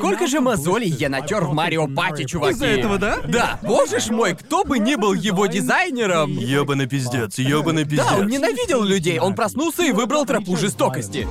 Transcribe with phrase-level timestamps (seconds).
[0.00, 2.54] Сколько же мозолей я натер в Марио Пати, чуваки?
[2.54, 3.18] Из-за этого, да?
[3.28, 6.30] Да, боже ж мой, кто бы ни был его дизайнером.
[6.30, 8.06] Ёбаный пиздец, ёбаный пиздец.
[8.08, 11.28] Да, он ненавидел людей, он проснулся и выбрал тропу жестокости.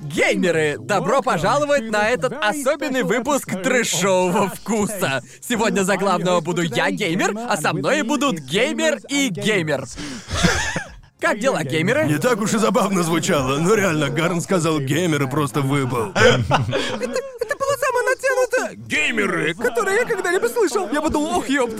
[0.00, 5.22] Геймеры, добро пожаловать на этот особенный выпуск трэшового вкуса.
[5.40, 9.84] Сегодня за главного буду я, геймер, а со мной будут геймер и геймер.
[11.20, 12.06] Как дела, геймеры?
[12.06, 16.10] Не так уж и забавно звучало, но реально, Гарн сказал геймер и просто выпал.
[16.12, 18.74] Это было самое натянутое.
[18.86, 20.88] Геймеры, которые я когда-либо слышал.
[20.92, 21.74] Я подумал, ох, ёпт.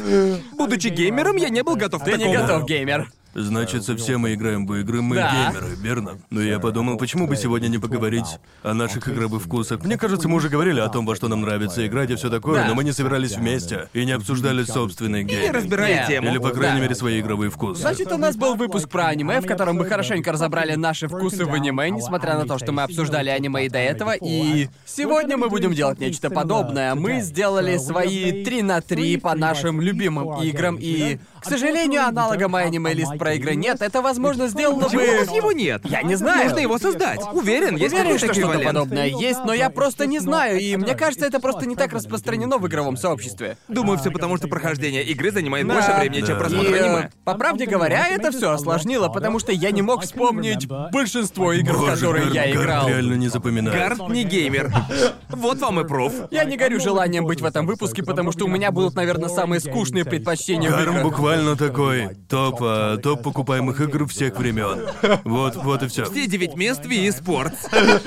[0.52, 2.34] Будучи геймером, я не был готов к Ты не такому.
[2.46, 3.10] готов, геймер.
[3.38, 5.30] Значит, со все мы играем в игры, мы Да.
[5.52, 6.12] геймеры, верно?
[6.30, 9.84] Но я подумал, почему бы сегодня не поговорить о наших игровых вкусах.
[9.84, 12.62] Мне кажется, мы уже говорили о том, во что нам нравится играть и все такое,
[12.62, 12.68] Да.
[12.68, 15.52] но мы не собирались вместе и не обсуждали собственный Не game.
[15.54, 16.06] разбирали Нет.
[16.08, 16.30] тему.
[16.30, 16.82] Или, по крайней Да.
[16.84, 17.82] мере, свои игровые вкусы.
[17.82, 21.52] Значит, у нас был выпуск про аниме, в котором мы хорошенько разобрали наши вкусы в
[21.52, 24.14] аниме, несмотря на то, что мы обсуждали аниме и до этого.
[24.14, 26.94] И сегодня мы будем делать нечто подобное.
[26.94, 32.66] Мы сделали свои 3 на 3 по нашим любимым играм, и, к сожалению, аналога моей
[32.68, 33.80] аниме-лист про игры нет.
[33.80, 35.36] Это, возможно, сделано Почему у бы...
[35.36, 35.82] его нет?
[35.84, 36.44] Я не знаю.
[36.44, 37.20] Можно его создать.
[37.32, 41.26] Уверен, есть Уверен, что что-то подобное есть, но я просто не знаю, и мне кажется,
[41.26, 43.56] это просто не так распространено в игровом сообществе.
[43.68, 45.74] Думаю, все потому, что прохождение игры занимает Да.
[45.74, 47.10] больше времени, чем просмотр И, аниме.
[47.24, 51.86] по правде говоря, это все осложнило, потому что я не мог вспомнить большинство игр, в
[51.86, 52.88] которые я играл.
[52.88, 53.78] реально не запоминает.
[53.78, 54.72] Гард не геймер.
[55.28, 56.12] Вот вам и проф.
[56.30, 59.60] Я не горю желанием быть в этом выпуске, потому что у меня будут, наверное, самые
[59.60, 61.02] скучные предпочтения в Гарм играх.
[61.04, 64.88] буквально такой топ, а, топ покупаемых игр всех времен.
[65.24, 66.04] Вот, вот и все.
[66.04, 67.56] Все девять мест EA Sports.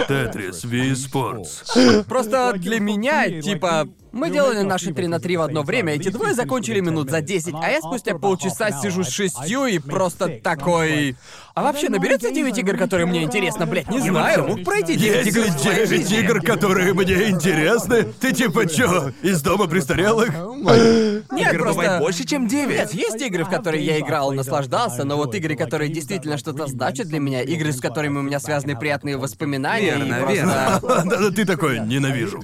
[0.07, 2.03] Тетрис, Wii Sports.
[2.05, 6.33] Просто для меня, типа, мы делали наши 3 на 3 в одно время, эти двое
[6.33, 11.15] закончили минут за 10, а я спустя полчаса сижу с шестью и просто такой...
[11.55, 14.47] А вообще, наберется 9 игр, которые мне интересно, блядь, не знаю.
[14.47, 16.19] Мог пройти 9 игр в своей девять жизни.
[16.19, 18.03] игр, которые мне интересны?
[18.03, 20.29] Ты типа чё, из дома престарелых?
[20.29, 21.81] Нет, Игр просто...
[21.81, 22.69] бывает больше, чем 9.
[22.69, 27.07] Нет, есть игры, в которые я играл, наслаждался, но вот игры, которые действительно что-то значат
[27.07, 30.33] для меня, игры, с которыми у меня связаны приятные воспоминания, и Верно, просто...
[30.33, 30.79] верно.
[31.09, 32.41] Да-да, ты такой, ненавижу.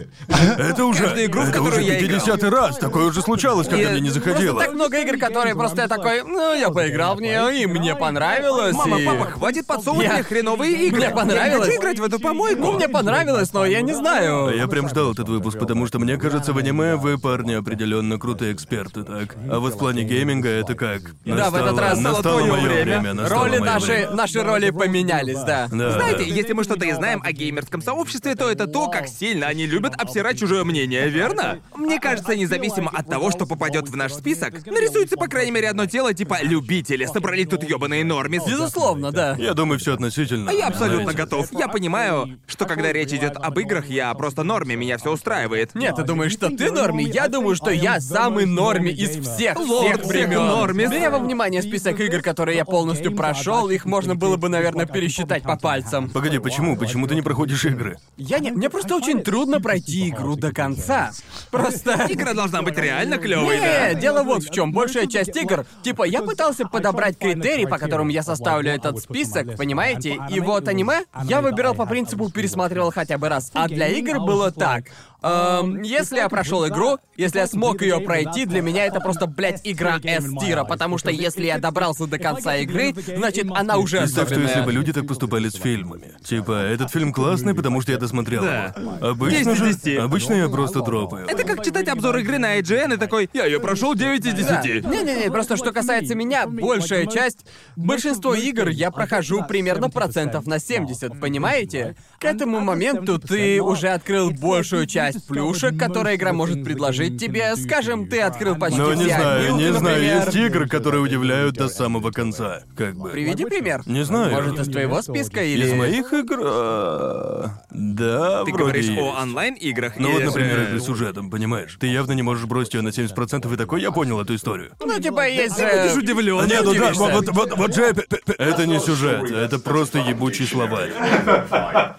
[0.58, 2.26] Это уже, Каждую игру, в это уже которую я играл.
[2.26, 2.78] 50 раз.
[2.78, 4.60] Такое уже случалось, когда мне не заходило.
[4.60, 8.76] так много игр, которые просто я такой, ну, я поиграл в нее, и мне понравилось,
[8.76, 9.06] Мама, и...
[9.06, 11.00] папа, хватит подсовывать мне хреновые игры.
[11.00, 11.68] Мне понравилось.
[11.68, 12.72] Я хочу играть в эту помойку.
[12.74, 14.56] Мне понравилось, но я не знаю.
[14.56, 18.54] Я прям ждал этот выпуск, потому что мне кажется, в аниме вы, парни, определенно крутые
[18.54, 19.36] эксперты, так?
[19.50, 21.02] А вот в плане гейминга это как?
[21.26, 23.16] Да, в этот раз настало мое время.
[23.28, 24.12] роли наши, время.
[24.12, 25.68] наши роли поменялись, да.
[25.72, 25.92] Да.
[25.92, 29.66] Знаете, если мы что-то и знаем о геймерском сообществе, то это то, как сильно они
[29.66, 31.45] любят обсирать чужое мнение, верно?
[31.76, 35.86] Мне кажется, независимо от того, что попадет в наш список, нарисуется по крайней мере одно
[35.86, 38.44] тело типа любители, собрались тут ёбаные нормис.
[38.46, 39.36] Безусловно, да.
[39.38, 40.50] Я думаю, все относительно.
[40.50, 41.22] Я абсолютно знаете.
[41.22, 41.52] готов.
[41.52, 45.76] Я понимаю, что когда речь идет об играх, я просто норме, меня все устраивает.
[45.76, 47.04] Нет, ты думаешь, что ты норми?
[47.04, 50.46] Я думаю, что я самый норми из всех, Лорд всех всех времен.
[50.46, 50.90] нормис.
[50.90, 55.44] Беря во внимание список игр, которые я полностью прошел, их можно было бы, наверное, пересчитать
[55.44, 56.10] по пальцам.
[56.10, 56.78] Погоди, почему?
[56.78, 57.98] Почему ты не проходишь игры?
[58.18, 58.52] Я не...
[58.52, 61.12] Мне просто очень трудно пройти игру до конца.
[61.52, 62.06] Просто...
[62.10, 63.94] Игра должна быть реально клевой, да?
[63.94, 64.72] Не, дело вот в чем.
[64.72, 70.20] Большая часть игр, типа, я пытался подобрать критерии, по которым я составлю этот список, понимаете?
[70.30, 73.52] И вот аниме я выбирал по принципу пересматривал хотя бы раз.
[73.54, 74.86] А для игр было так.
[75.22, 79.62] Эм, если я прошел игру, если я смог ее пройти, для меня это просто, блядь,
[79.64, 84.40] игра S-тира, потому что если я добрался до конца игры, значит, она уже Представь, что
[84.40, 86.14] если бы люди так поступали с фильмами.
[86.24, 88.74] Типа, этот фильм классный, потому что я досмотрел Да.
[88.78, 88.98] его.
[89.02, 90.00] Обычно 10 же, из 10.
[90.00, 91.28] обычно я просто дропаю.
[91.28, 94.86] Это как читать обзор игры на IGN и такой, я ее прошел 9 из 10.
[94.86, 101.20] Не-не-не, просто что касается меня, большая часть, большинство игр я прохожу примерно процентов на 70,
[101.20, 101.96] понимаете?
[102.20, 107.56] К этому моменту ты уже открыл большую часть плюшек, которые игра может предложить тебе.
[107.56, 110.26] Скажем, ты открыл почти Но не все знаю, не знаю, например.
[110.26, 112.62] есть игры, которые удивляют до самого конца.
[112.78, 113.10] Как бы.
[113.10, 113.82] Приведи пример.
[113.86, 114.32] Не знаю.
[114.32, 115.66] Может, из твоего списка или...
[115.66, 116.40] Из моих игр.
[116.44, 119.00] а, Да, Ты вроде говоришь есть.
[119.00, 121.78] о онлайн-играх Ну вот, например, игры с сюжетом, понимаешь?
[121.80, 124.72] Ты явно не можешь бросить ее на 70% и такой, я понял эту историю.
[124.80, 125.66] Ну, типа, есть же...
[125.66, 126.40] Будешь удивлен.
[126.40, 127.04] А нет, ну да, удивишься.
[127.04, 127.94] вот, вот, вот же,
[128.38, 130.92] это не сюжет, это просто ебучий словарь.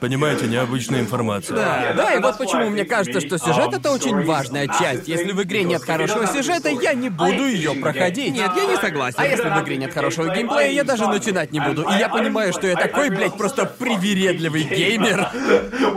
[0.01, 1.57] Понимаете, необычная информация.
[1.57, 5.09] Да, и вот почему мне кажется, что сюжет это очень важная часть.
[5.09, 8.33] Если в игре нет хорошего сюжета, я не буду ее проходить.
[8.33, 9.17] Нет, я не согласен.
[9.19, 11.83] А если в игре нет хорошего геймплея, я даже начинать не буду.
[11.83, 15.29] И я понимаю, что я такой, блядь, просто привередливый геймер.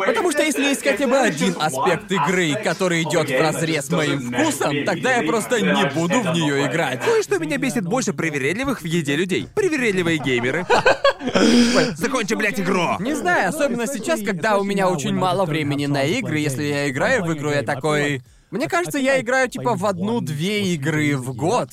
[0.05, 4.85] Потому что если есть хотя бы один аспект игры, который идет в разрез моим вкусом,
[4.85, 7.03] тогда я просто не буду в нее играть.
[7.03, 9.47] Кое-что меня бесит больше привередливых в еде людей.
[9.55, 10.65] Привередливые геймеры.
[11.95, 12.97] Закончи, блядь, игру!
[12.99, 16.39] Не знаю, особенно сейчас, когда у меня очень мало времени на игры.
[16.39, 18.21] Если я играю в игру, я такой...
[18.51, 21.69] Мне кажется, я играю типа в одну-две игры в год.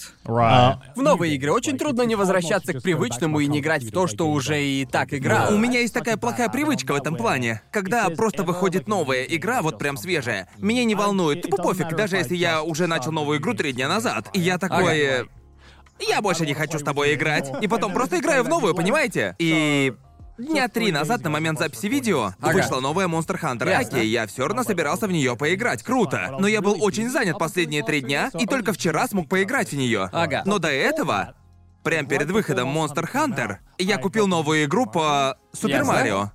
[0.94, 1.50] В новые игры.
[1.50, 5.14] Очень трудно не возвращаться к привычному и не играть в то, что уже и так
[5.14, 5.54] играл.
[5.54, 7.62] У меня есть такая плохая привычка в этом плане.
[7.70, 12.36] Когда просто выходит новая игра, вот прям свежая, меня не волнует, типа пофиг, даже если
[12.36, 14.28] я уже начал новую игру три дня назад.
[14.34, 15.28] И я такой...
[15.98, 17.50] Я больше не хочу с тобой играть.
[17.62, 19.34] И потом просто играю в новую, понимаете?
[19.38, 19.94] И
[20.38, 22.52] Дня три назад, на момент записи видео, Ага.
[22.56, 23.68] вышла новая Monster Hunter.
[23.68, 23.98] Ясно.
[23.98, 25.82] Окей, я все равно собирался в нее поиграть.
[25.82, 26.36] Круто.
[26.38, 30.10] Но я был очень занят последние три дня и только вчера смог поиграть в нее.
[30.12, 30.42] Ага.
[30.44, 31.34] Но до этого,
[31.82, 35.84] прям перед выходом Monster Hunter, я купил новую игру по Супер.
[35.84, 36.32] Марио.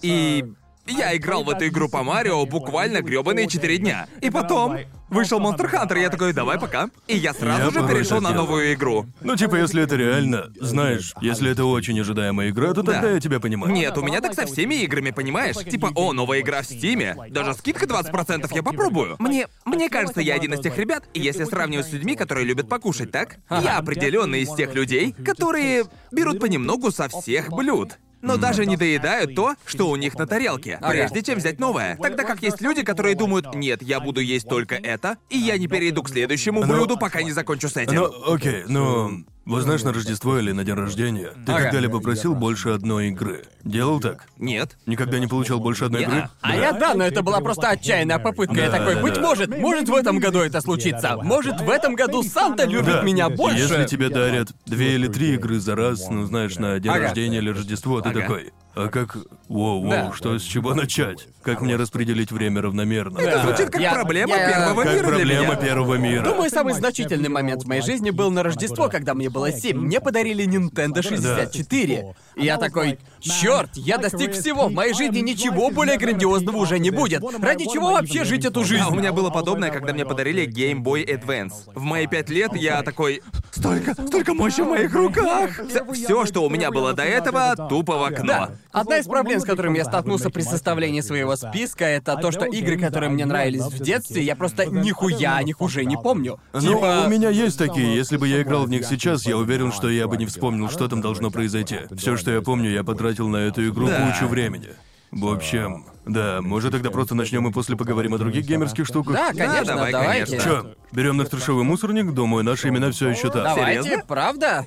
[0.00, 0.44] И
[0.86, 4.06] я играл в эту игру по Марио буквально грёбаные четыре дня.
[4.22, 4.78] И потом
[5.14, 6.90] вышел Monster Hunter, я такой, давай пока.
[7.06, 8.46] И я сразу Я же порой перешел так на делаю.
[8.46, 9.06] новую игру.
[9.22, 13.10] Ну, типа, если это реально, знаешь, если это очень ожидаемая игра, то тогда Да.
[13.10, 13.72] я тебя понимаю.
[13.72, 15.56] Нет, у меня так со всеми играми, понимаешь?
[15.56, 17.16] Типа, о, новая игра в Стиме.
[17.30, 19.16] Даже скидка 20% я попробую.
[19.18, 22.68] Мне, мне кажется, я один из тех ребят, и если сравнивать с людьми, которые любят
[22.68, 23.36] покушать, так?
[23.50, 27.98] Я определенно из тех людей, которые берут понемногу со всех блюд.
[28.24, 31.96] Но даже не доедают то, что у них на тарелке, прежде чем взять новое.
[31.96, 35.68] Тогда как есть люди, которые думают, нет, я буду есть только это, и я не
[35.68, 37.94] перейду к следующему Но- блюду, пока не закончу с этим.
[37.94, 41.64] Ну, окей, ну, вот знаешь, на Рождество или на день рождения, ты Ага.
[41.64, 43.44] когда-либо просил больше одной игры?
[43.62, 44.26] Делал так?
[44.38, 44.76] Нет.
[44.86, 46.28] Никогда не получал больше одной игры?
[46.40, 48.54] А я да, но это была просто отчаянная попытка.
[48.56, 49.20] Я Да, такой, да, быть да.
[49.20, 51.16] может, может в этом году это случится.
[51.22, 53.02] Может в этом году Санта любит Да.
[53.02, 53.58] меня больше.
[53.58, 57.02] Если тебе дарят две или три игры за раз, ну знаешь, на день Ага.
[57.04, 58.20] рождения или Рождество, ты Ага.
[58.22, 58.52] такой.
[58.76, 59.16] А как.
[59.48, 60.12] Воу, воу, Да.
[60.14, 61.28] что с чего начать?
[61.42, 63.18] Как мне распределить время равномерно?
[63.18, 63.42] Это Да.
[63.44, 65.56] звучит как Я- проблема я- первого Как мира для проблема меня.
[65.56, 66.24] первого мира.
[66.24, 69.78] Думаю, самый значительный момент в моей жизни был на Рождество, когда мне было 7.
[69.78, 72.14] Мне подарили Nintendo 64.
[72.36, 74.66] И я такой, черт, я достиг всего.
[74.68, 77.22] В моей жизни ничего более грандиозного уже не будет.
[77.40, 78.82] Ради чего вообще жить эту жизнь?
[78.84, 81.70] А у меня было подобное, когда мне подарили Game Boy Advance.
[81.74, 83.22] В мои пять лет я такой...
[83.52, 85.60] Столько, столько мощи в моих руках!
[85.92, 88.24] Все, что у меня было до этого, тупо в окно.
[88.26, 88.50] Да.
[88.74, 92.76] Одна из проблем, с которыми я столкнулся при составлении своего списка, это то, что игры,
[92.78, 96.40] которые мне нравились в детстве, я просто нихуя о них уже не помню.
[96.52, 97.04] Ну, Типа...
[97.06, 97.94] у меня есть такие.
[97.94, 100.88] Если бы я играл в них сейчас, я уверен, что я бы не вспомнил, что
[100.88, 101.78] там должно произойти.
[101.96, 104.10] Все, что я помню, я потратил на эту игру Да.
[104.10, 104.70] кучу времени.
[105.12, 109.14] В общем, да, может тогда просто начнем и после поговорим о других геймерских штуках.
[109.14, 110.40] Да, конечно, давай, давайте.
[110.40, 113.44] Чё, берем наш трешовый мусорник, думаю, наши имена все еще там.
[113.44, 114.04] Давайте, Серьезно?
[114.08, 114.66] правда?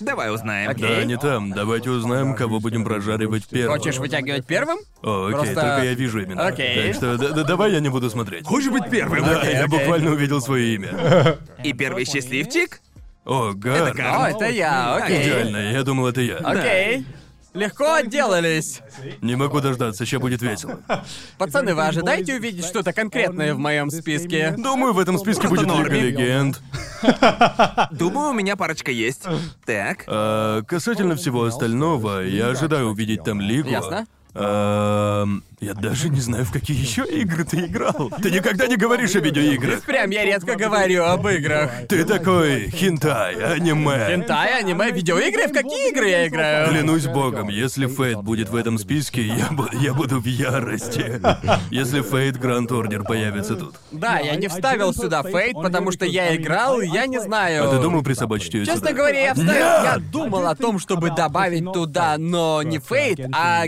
[0.00, 0.70] Давай узнаем.
[0.70, 0.82] Окей.
[0.96, 1.52] Да, не там.
[1.52, 3.78] Давайте узнаем, кого будем прожаривать первым.
[3.78, 4.78] Хочешь вытягивать первым?
[5.02, 6.46] О, окей, Просто- только я вижу имена.
[6.46, 6.86] Окей.
[6.86, 8.46] Так что да- да- давай я не буду смотреть.
[8.46, 9.24] Хочешь быть первым?
[9.24, 9.78] Да, Окей, я окей.
[9.78, 11.38] буквально увидел свое имя.
[11.64, 12.80] И первый счастливчик?
[13.24, 13.52] О.
[13.54, 13.92] Гар.
[13.98, 15.22] О, это я, окей.
[15.24, 16.36] Идеально, я думал, это я.
[16.36, 17.04] Окей.
[17.56, 18.82] Легко отделались.
[19.22, 20.80] Не могу дождаться, сейчас будет весело.
[21.38, 24.54] Пацаны, вы ожидаете увидеть что-то конкретное в моем списке?
[24.58, 26.00] Думаю, в этом списке Просто будет Лига норми.
[26.00, 26.62] Легенд.
[27.92, 29.24] Думаю, у меня парочка есть.
[29.64, 30.04] Так.
[30.06, 33.70] А, касательно всего остального, я ожидаю увидеть там Лигу.
[33.70, 34.06] Ясно.
[34.38, 38.10] Ам, я даже не знаю, в какие еще игры ты играл.
[38.22, 39.82] Ты никогда не говоришь о видеоиграх.
[39.82, 41.70] Прям я редко говорю об играх.
[41.88, 44.06] Ты такой хинтай, аниме.
[44.10, 45.48] Хентай, аниме, видеоигры?
[45.48, 46.68] В какие игры я играю?
[46.68, 51.20] Клянусь богом, если Фейт будет в этом списке, я, бу- я буду в ярости.
[51.70, 53.74] Если Фейт Гранд Ордер появится тут.
[53.90, 57.64] Да, я не вставил сюда Фейт, потому что я играл, и я не знаю.
[57.68, 58.92] А ты думал присобачить ее Честно сюда?
[58.92, 59.52] говоря, я вставил.
[59.84, 63.66] Я думал о том, чтобы добавить туда, но не Фейт, а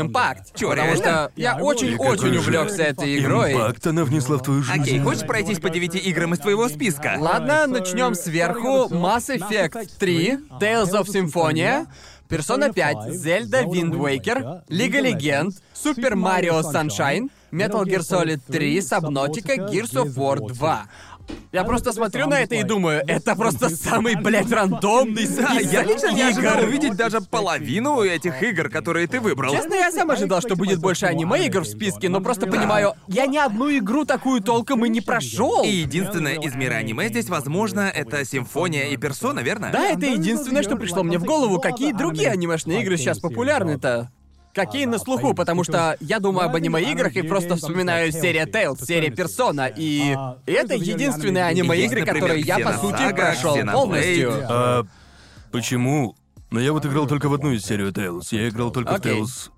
[0.00, 0.44] Genshin Impact.
[0.54, 1.02] Чё, Потому реально?
[1.04, 3.52] что я очень-очень увлекся этой игрой.
[3.52, 4.82] Импакт она внесла в твою жизнь.
[4.82, 7.16] Окей, хочешь пройтись по девяти играм из твоего списка?
[7.18, 8.88] Ладно, начнем сверху.
[8.90, 11.86] Mass Effect 3, Tales of Symphonia,
[12.28, 19.56] Persona 5, Zelda Wind Waker, Лига Легенд, Super Mario Sunshine, Metal Gear Solid 3, Subnautica,
[19.68, 20.86] Gears of War 2.
[21.52, 26.12] Я просто смотрю на это и думаю, это просто самый, блядь, рандомный список я лично
[26.12, 29.52] не ожидал увидеть даже половину этих игр, которые ты выбрал.
[29.52, 33.36] Честно, я сам ожидал, что будет больше аниме-игр в списке, но просто понимаю, я ни
[33.36, 35.64] одну игру такую толком и не прошел.
[35.64, 39.70] И единственное из мира аниме здесь, возможно, это Симфония и Персона, верно?
[39.72, 41.60] Да, это единственное, что пришло мне в голову.
[41.60, 44.10] Какие другие анимешные игры сейчас популярны-то?
[44.54, 49.10] Какие на слуху, потому что я думаю об аниме-играх и просто вспоминаю серия Tales, серия
[49.10, 50.16] Персона, и
[50.46, 54.32] это единственные аниме-игры, которые я, по сути, прошел полностью.
[54.48, 54.86] А
[55.50, 56.16] почему?
[56.50, 58.26] Но я вот играл только в одну из серию Tales.
[58.30, 59.50] Я играл только в Tales...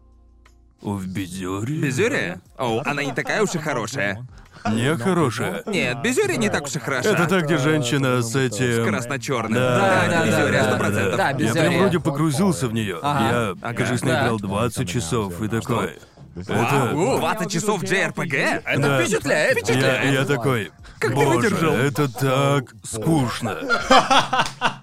[0.83, 1.77] О, в Безёре?
[1.77, 2.41] Безюрия?
[2.59, 4.27] О, она не такая уж и хорошая.
[4.71, 5.63] Не хорошая.
[5.67, 7.09] Нет, Безюрия не так уж и хороша.
[7.11, 8.87] Это та, где женщина с этим...
[8.87, 9.55] Красно-черным.
[9.55, 11.17] Да, да, да, сто процентов.
[11.17, 12.99] да, Я прям вроде погрузился в нее.
[13.03, 13.29] Ага.
[13.29, 13.75] Я, Ага.
[13.75, 14.13] кажется, Да.
[14.21, 15.99] наиграл 20 часов и такой.
[16.35, 17.19] Вау, Это...
[17.21, 18.63] 20 часов JRPG?
[18.65, 19.03] Это Да.
[19.03, 19.69] впечатляет.
[19.69, 20.71] Я, я такой.
[20.99, 23.57] Как ты Боже, выдержал?» это так скучно.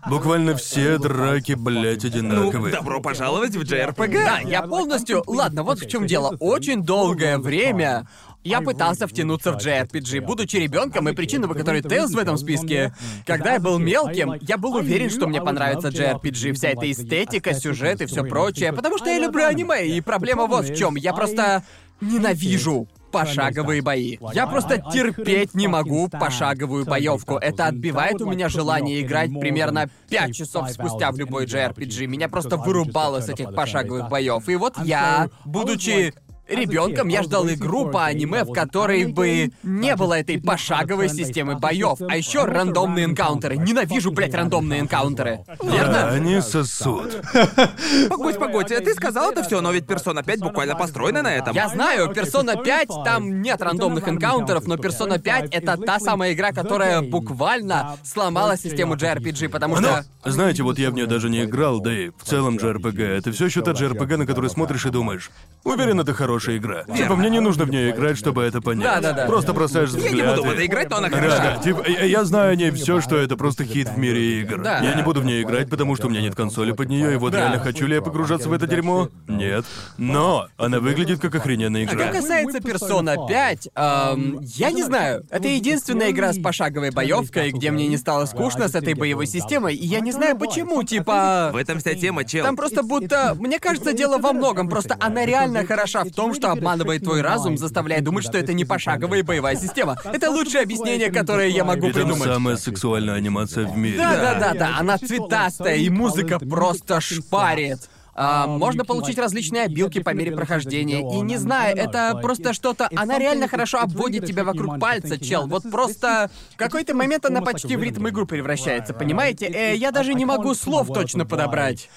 [0.07, 2.73] Буквально все драки, блядь, Ну, одинаковые.
[2.73, 4.25] добро пожаловать в JRPG.
[4.25, 5.23] Да, я полностью...
[5.27, 6.35] Ладно, вот в чем дело.
[6.39, 8.07] Очень долгое время
[8.43, 12.93] я пытался втянуться в JRPG, будучи ребенком, и причина, по которой Тейлз в этом списке.
[13.25, 18.01] Когда я был мелким, я был уверен, что мне понравится JRPG, вся эта эстетика, сюжет
[18.01, 20.95] и все прочее, потому что я люблю аниме, и проблема вот в чем.
[20.95, 21.63] Я просто
[22.01, 24.17] ненавижу пошаговые бои.
[24.33, 27.35] Я просто терпеть не могу пошаговую боевку.
[27.35, 32.05] Это отбивает у меня желание играть примерно 5 часов спустя в любой JRPG.
[32.05, 34.47] Меня просто вырубало с этих пошаговых боев.
[34.47, 36.13] И вот я, будучи
[36.49, 41.99] ребенком, я ждал игру по аниме, в которой бы не было этой пошаговой системы боев.
[42.07, 43.57] А еще рандомные энкаунтеры.
[43.57, 45.45] Ненавижу, блядь, рандомные энкаунтеры.
[45.47, 46.09] Да, Верно?
[46.09, 47.21] они сосут.
[48.09, 51.55] Погодь, погодь, ты сказал это все, но ведь Persona 5 буквально построена на этом.
[51.55, 56.51] Я знаю, Persona 5, там нет рандомных энкаунтеров, но Persona 5 это та самая игра,
[56.51, 60.05] которая буквально сломала систему JRPG, потому Но, что...
[60.25, 63.03] знаете, вот я в нее даже не играл, да и в целом JRPG.
[63.03, 65.31] Это все еще та JRPG, на которую смотришь и думаешь.
[65.63, 66.83] Уверен, это хорошая игра.
[66.95, 68.83] Типа, мне не нужно в нее играть, чтобы это понять.
[68.83, 69.25] Да-да-да.
[69.25, 70.05] Просто бросаешь взгляд.
[70.05, 71.37] Я не буду в это играть, но она Да, хороша.
[71.37, 74.61] да, типа, я, я знаю о ней все, что это просто хит в мире игр.
[74.61, 74.79] Да.
[74.79, 77.15] Я не буду в нее играть, потому что у меня нет консоли под нее, и
[77.17, 77.39] вот Да.
[77.39, 79.09] реально хочу ли я погружаться в это дерьмо?
[79.27, 79.65] Нет.
[79.97, 82.07] Но она выглядит как охрененная Что игра.
[82.07, 85.23] касается Persona 5, эм, я не знаю.
[85.29, 89.75] Это единственная игра с пошаговой боевкой, где мне не стало скучно с этой боевой системой,
[89.75, 91.49] и я не знаю почему, типа...
[91.53, 92.45] В этом вся тема, чел.
[92.45, 93.35] Там просто будто...
[93.39, 94.69] Мне кажется, дело во многом.
[94.69, 98.65] Просто она реально хороша в том, что обманывает твой разум, заставляя думать, что это не
[98.65, 99.97] пошаговая боевая система.
[100.03, 102.23] Это лучшее объяснение, которое я могу там придумать.
[102.23, 103.97] самая сексуальная анимация в мире.
[103.97, 107.89] Да-да-да-да, она цветастая, и музыка просто шпарит.
[108.21, 110.99] А, можно получить различные обилки по мере прохождения.
[110.99, 112.89] И не знаю, это просто что-то...
[112.93, 115.47] Она реально хорошо обводит тебя вокруг пальца, чел.
[115.47, 116.29] Вот просто...
[116.53, 119.45] В какой-то момент она почти в ритм игру превращается, понимаете?
[119.45, 121.89] Э, я даже не могу слов точно подобрать.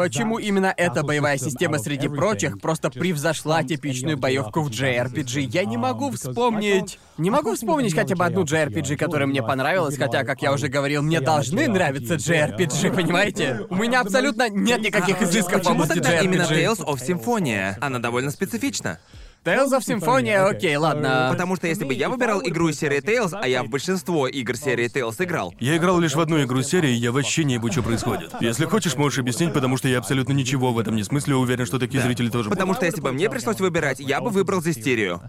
[0.00, 5.50] Почему именно эта боевая система среди прочих просто превзошла типичную боевку в JRPG?
[5.52, 6.98] Я не могу вспомнить...
[7.18, 11.02] Не могу вспомнить хотя бы одну JRPG, которая мне понравилась, хотя, как я уже говорил,
[11.02, 13.66] мне должны нравиться JRPG, понимаете?
[13.68, 16.64] У меня абсолютно нет никаких изысков в Почему области тогда именно JRPG.
[16.64, 17.74] Tales of Symphonia?
[17.82, 18.98] Она довольно специфична.
[19.42, 21.28] Tales of Symphonia, окей, ладно.
[21.32, 24.54] Потому что если бы я выбирал игру из серии Tales, а я в большинство игр
[24.54, 27.72] серии Tales играл, Я играл лишь в одну игру серии, и я вообще не ебу,
[27.72, 28.32] что происходит.
[28.40, 31.78] Если хочешь, можешь объяснить, потому что я абсолютно ничего в этом не смысле, уверен, что
[31.78, 32.78] такие зрители тоже потому будут.
[32.78, 35.22] что если бы мне пришлось выбирать, я бы выбрал Зестерию.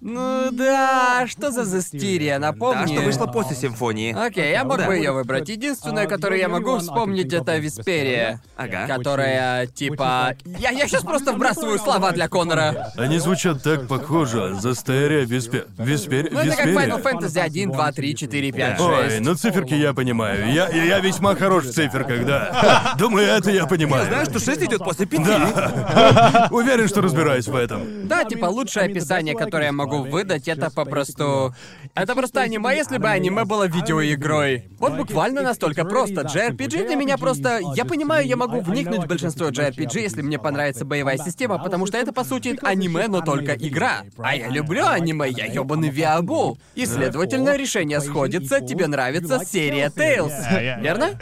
[0.00, 2.86] Ну да, что за застирия, напомни.
[2.86, 4.14] Та, что вышла после Симфонии.
[4.16, 4.86] Окей, я мог Да.
[4.86, 5.48] бы ее выбрать.
[5.48, 8.40] Единственное, которое я могу вспомнить, это Висперия.
[8.56, 8.86] Ага.
[8.86, 10.36] Которая, типа...
[10.44, 12.92] Я, я сейчас просто вбрасываю слова для Конора.
[12.96, 14.54] Они звучат так похоже.
[14.60, 15.64] Застерия, Виспе...
[15.78, 16.28] Виспер...
[16.30, 16.66] Ну, это как.
[16.66, 18.80] Final Fantasy 1, 2, 3, 4, 5, 6.
[18.80, 20.52] Ой, ну циферки я понимаю.
[20.52, 22.94] Я, я, я весьма хорош в циферках, да.
[22.98, 24.06] Думаю, это я понимаю.
[24.06, 25.20] Знаешь, что 6 идет после 5?
[26.52, 28.06] Уверен, что разбираюсь в этом.
[28.06, 31.54] Да, типа лучшее описание, которое я могу выдать, это попросту...
[31.94, 34.68] Это просто аниме, если бы аниме было видеоигрой.
[34.78, 36.22] Вот буквально настолько просто.
[36.22, 37.60] JRPG для меня просто...
[37.74, 41.98] Я понимаю, я могу вникнуть в большинство JRPG, если мне понравится боевая система, потому что
[41.98, 44.02] это, по сути, аниме, но только игра.
[44.18, 46.58] А я люблю аниме, я ёбаный виабу.
[46.74, 50.80] И, следовательно, решение сходится, тебе нравится серия Tales.
[50.80, 51.18] Верно?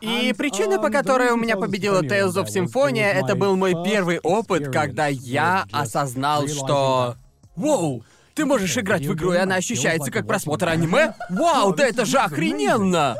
[0.00, 4.68] И причина, по которой у меня победила Tales of Symphonia, это был мой первый опыт,
[4.72, 7.16] когда я осознал, что...
[7.56, 8.04] Воу!
[8.34, 11.14] Ты можешь играть в игру, и она ощущается как просмотр аниме?
[11.28, 13.16] Вау, да это же охрененно!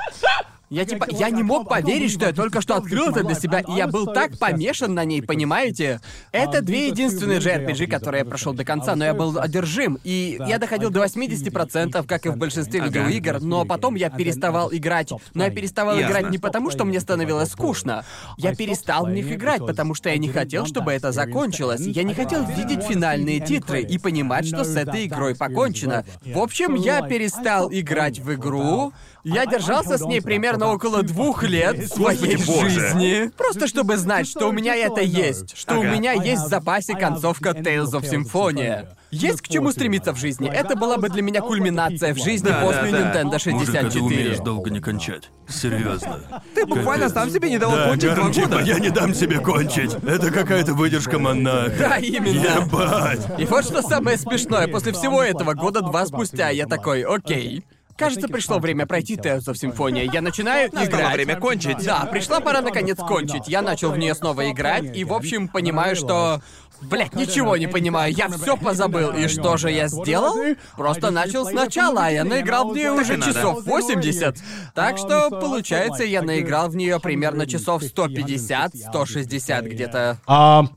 [0.71, 3.73] Я типа, я не мог поверить, что я только что открыл это для себя, и
[3.73, 6.01] я был так помешан на ней, понимаете?
[6.31, 10.59] Это две единственные JRPG, которые я прошел до конца, но я был одержим, и я
[10.59, 15.11] доходил до 80%, как и в большинстве видеоигр, но потом я переставал играть.
[15.35, 16.13] Но я переставал Ясно.
[16.13, 18.05] играть не потому, что мне становилось скучно.
[18.37, 21.81] Я перестал в них играть, потому что я не хотел, чтобы это закончилось.
[21.81, 26.05] Я не хотел видеть финальные титры и понимать, что с этой игрой покончено.
[26.25, 28.93] В общем, я перестал играть в игру.
[29.25, 33.31] Я держался с ней примерно около двух лет своей жизни.
[33.37, 35.57] Просто чтобы знать, что у меня это есть.
[35.57, 38.89] Что у меня есть в запасе концовка Tales of Symphonia.
[39.11, 40.49] Есть к чему стремиться в жизни.
[40.49, 43.23] Это была бы для меня кульминация в жизни Да, после да, да.
[43.23, 44.37] Nintendo Мужик, а ты умеешь 64.
[44.45, 45.31] долго не кончать.
[45.49, 46.21] Серьезно.
[46.55, 47.15] Ты буквально Капец.
[47.15, 48.61] сам себе не дал Да, кончить два года.
[48.61, 49.95] я не дам себе кончить.
[50.07, 51.75] Это какая-то выдержка монаха.
[51.77, 52.41] Да, именно.
[52.41, 53.21] Ебать.
[53.41, 57.65] И вот что самое смешное, после всего этого, года два спустя, я такой, окей.
[58.01, 60.11] Кажется, пришло время пройти of Symphonia.
[60.11, 61.13] Я начинаю играть.
[61.13, 61.85] время кончить.
[61.85, 63.47] Да, пришла пора наконец кончить.
[63.47, 66.41] Я начал в нее снова играть, и в общем понимаю, что.
[66.83, 69.11] Блять, ничего не понимаю, я все позабыл.
[69.13, 70.37] И что же я сделал?
[70.77, 73.33] Просто начал сначала, а я наиграл в нее уже надо.
[73.33, 74.37] часов 80.
[74.75, 80.19] Так что, получается, я наиграл в нее примерно часов 150-160 где-то.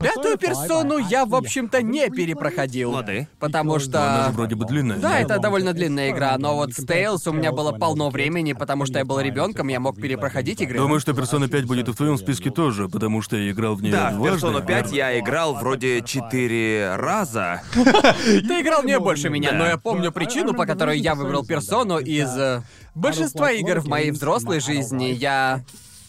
[0.00, 2.92] Пятую персону я, в общем-то, не перепроходил.
[2.92, 3.28] Лады.
[3.38, 4.24] Потому Она что...
[4.26, 4.98] же вроде бы длинная.
[4.98, 8.86] Да, это довольно длинная игра, но вот с Tales у меня было полно времени, потому
[8.86, 10.78] что я был ребенком, я мог перепроходить игры.
[10.78, 13.82] Думаю, что Persona 5 будет и в твоем списке тоже, потому что я играл в
[13.82, 14.46] нее Да, в дважды.
[14.46, 17.62] Persona 5 я играл вроде четыре раза.
[17.74, 21.98] Ты играл в нее больше меня, но я помню причину, по которой я выбрал персону
[21.98, 22.62] из э,
[22.94, 25.06] большинства игр в моей взрослой жизни.
[25.06, 25.64] Я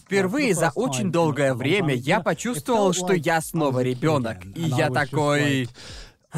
[0.06, 4.38] впервые за очень долгое время я почувствовал, что я снова ребенок.
[4.54, 5.68] И я такой.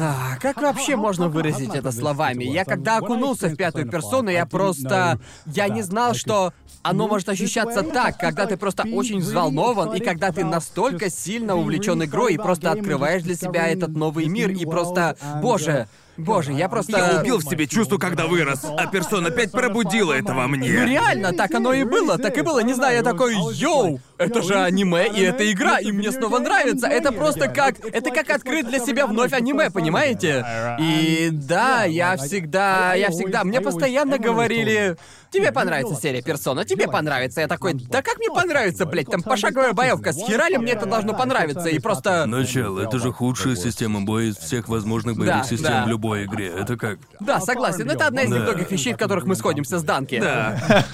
[0.01, 2.45] А, как вообще можно выразить это словами?
[2.45, 5.19] Я когда окунулся в пятую персону, я просто...
[5.45, 6.53] Я не знал, что
[6.83, 12.01] оно может ощущаться так, когда ты просто очень взволнован, и когда ты настолько сильно увлечен
[12.03, 15.17] игрой, и просто открываешь для себя этот новый мир, и просто...
[15.41, 15.87] Боже,
[16.19, 16.97] боже, я просто...
[16.97, 20.67] Я убил в себе чувство, когда вырос, а Persona 5 пробудила это во Ну мне.
[20.85, 22.59] реально, так оно и было, так и было.
[22.59, 26.87] Не знаю, я такой, йоу, это же аниме, и это игра, и мне снова нравится.
[26.87, 27.75] Это просто как...
[27.83, 30.45] Это как открыть для себя вновь аниме, понимаете?
[30.79, 32.93] И да, я всегда...
[32.93, 33.43] Я всегда...
[33.43, 34.97] Мне постоянно говорили...
[35.31, 37.41] Тебе понравится серия Персона, тебе понравится.
[37.41, 40.87] Я такой, да как мне понравится, блядь, там пошаговая боевка, с хера ли мне это
[40.87, 41.69] должно понравиться?
[41.69, 42.25] И просто...
[42.25, 45.85] Начало, это же худшая система боя из всех возможных боевых Да, систем да.
[45.85, 46.47] в любой игре.
[46.47, 46.99] Это как?
[47.19, 48.37] Да, согласен, это одна из Да.
[48.39, 50.19] немногих вещей, в которых мы сходимся с Данки.
[50.19, 50.85] Да.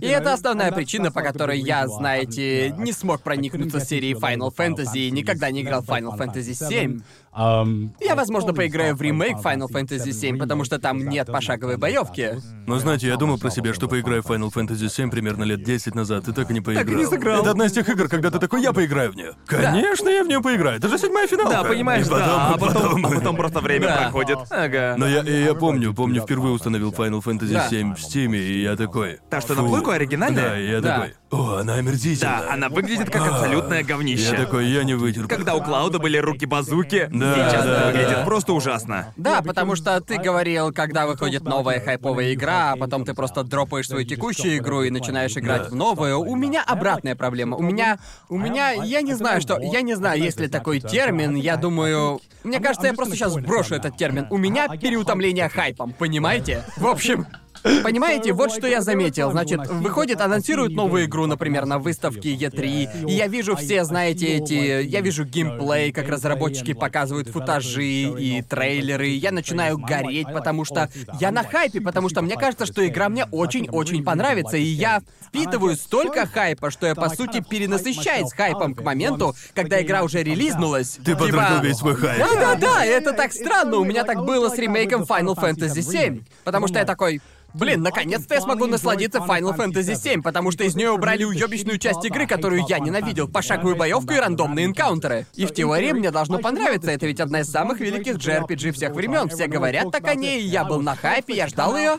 [0.00, 5.10] И это основная причина, по которой я, знаете, не смог проникнуться серией Final Fantasy и
[5.10, 7.02] никогда не играл в Final Fantasy VII.
[7.34, 12.34] Я, возможно, поиграю в ремейк Final Fantasy VII, потому что там нет пошаговой боевки.
[12.66, 15.94] Но знаете, я думал про себя, что поиграю в Final Fantasy VII примерно лет 10
[15.94, 16.84] назад, и так и не поиграл.
[16.98, 17.40] не сыграл.
[17.42, 19.34] Это одна из тех игр, когда ты такой, я поиграю в нее.
[19.46, 20.78] Конечно, я в нее поиграю.
[20.78, 21.62] Это же седьмая финалка.
[21.62, 23.96] Да, понимаешь, И потом, да, а и потом, а потом просто время Да.
[24.02, 24.38] проходит.
[24.50, 24.94] Ага.
[24.98, 27.68] Но я, и я помню, помню, впервые установил Final Fantasy Да.
[27.70, 29.18] VII в Steam, и я такой...
[29.30, 29.68] Та, что на «Фу».
[29.68, 30.50] плойку оригинальная?
[30.50, 30.94] Да, и я Да.
[30.98, 32.40] такой, о, она омерзительная.
[32.42, 34.32] Да, она выглядит как абсолютное говнище.
[34.32, 35.28] Я такой, я не вытерплю.
[35.34, 38.24] Когда у Клауда были руки-базуки, Да, сейчас да, это выглядит да.
[38.24, 39.14] просто ужасно.
[39.16, 43.88] Да, потому что ты говорил, когда выходит новая хайповая игра, а потом ты просто дропаешь
[43.88, 45.68] свою текущую игру и начинаешь играть Да.
[45.70, 46.18] в новую.
[46.20, 47.56] У меня обратная проблема.
[47.56, 47.98] У меня...
[48.28, 48.72] У меня...
[48.72, 49.58] Я не знаю, что...
[49.58, 51.34] Я не знаю, есть ли такой термин.
[51.34, 52.20] Я думаю...
[52.44, 54.26] Мне кажется, я просто сейчас брошу этот термин.
[54.28, 56.64] У меня переутомление хайпом, понимаете?
[56.76, 57.26] В общем...
[57.62, 59.30] Понимаете, вот что я заметил.
[59.30, 64.82] Значит, выходит, анонсируют новую игру, например, на выставке E3, и я вижу все, знаете, эти...
[64.82, 70.88] Я вижу геймплей, как разработчики показывают футажи и трейлеры, я начинаю гореть, потому что
[71.20, 75.76] я на хайпе, потому что мне кажется, что игра мне очень-очень понравится, и я впитываю
[75.76, 80.98] столько хайпа, что я, по сути, перенасыщаюсь хайпом к моменту, когда игра уже релизнулась.
[81.04, 82.18] Ты потратил весь свой хайп.
[82.18, 83.78] Да-да-да, это так странно.
[83.78, 86.22] У меня так было с ремейком Final Fantasy VII.
[86.44, 87.20] Потому что я такой...
[87.54, 92.04] Блин, наконец-то я смогу насладиться Final Fantasy VII, потому что из нее убрали уебищную часть
[92.04, 95.26] игры, которую я ненавидел, пошаговую боевку и рандомные энкаунтеры.
[95.34, 99.28] И в теории мне должно понравиться, это ведь одна из самых великих JRPG всех времен.
[99.28, 101.98] Все говорят так о ней, я был на хайпе, я ждал ее.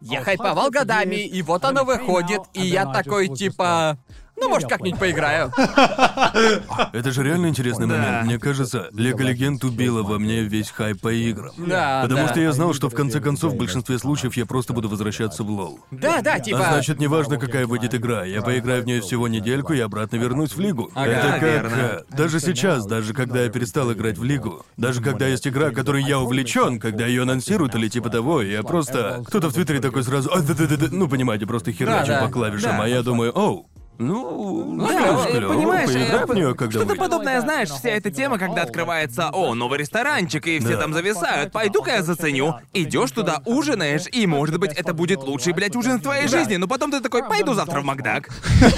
[0.00, 3.98] Я хайповал годами, и вот она выходит, и я такой типа...
[4.38, 5.52] Ну, может, как-нибудь поиграю.
[6.92, 8.24] Это же реально интересный момент.
[8.26, 11.52] Мне кажется, Лего Легенд убила во мне весь хайп по играм.
[11.56, 12.28] Да, Потому да.
[12.28, 15.50] что я знал, что в конце концов в большинстве случаев я просто буду возвращаться в
[15.50, 15.80] лол.
[15.90, 16.60] Да, да, типа...
[16.66, 20.54] А значит, неважно, какая выйдет игра, я поиграю в нее всего недельку и обратно вернусь
[20.54, 20.90] в лигу.
[20.94, 21.42] Ага, Это как...
[21.42, 21.70] верно.
[21.74, 26.02] э, Даже сейчас, даже когда я перестал играть в лигу, даже когда есть игра, которой
[26.02, 29.24] я увлечен, когда ее анонсируют или типа того, я просто...
[29.26, 30.30] Кто-то в Твиттере такой сразу...
[30.32, 35.24] «А, да-да-да-да», Ну, понимаете, просто херачу по клавишам, а я думаю, оу, ну, Да, клёво,
[35.26, 39.30] клёво, понимаешь, поиграй э, в нее, когда Что-то подобное, знаешь, вся эта тема, когда открывается,
[39.32, 40.82] о, новый ресторанчик, и все Да.
[40.82, 42.56] там зависают, пойду-ка я заценю.
[42.72, 46.66] Идешь туда, ужинаешь, и, может быть, это будет лучший, блядь, ужин в твоей жизни, но
[46.68, 48.28] потом ты такой, пойду завтра в Макдак.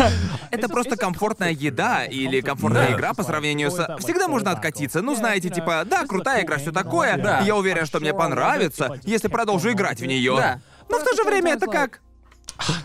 [0.51, 2.95] Это просто комфортная еда или комфортная Да.
[2.95, 3.97] игра по сравнению с...
[3.99, 7.41] Всегда можно откатиться, ну, знаете, типа, да, крутая игра, все такое, Да.
[7.41, 10.35] я уверен, что мне понравится, если продолжу играть в нее.
[10.37, 10.61] Да.
[10.89, 12.01] Но в то же время это как...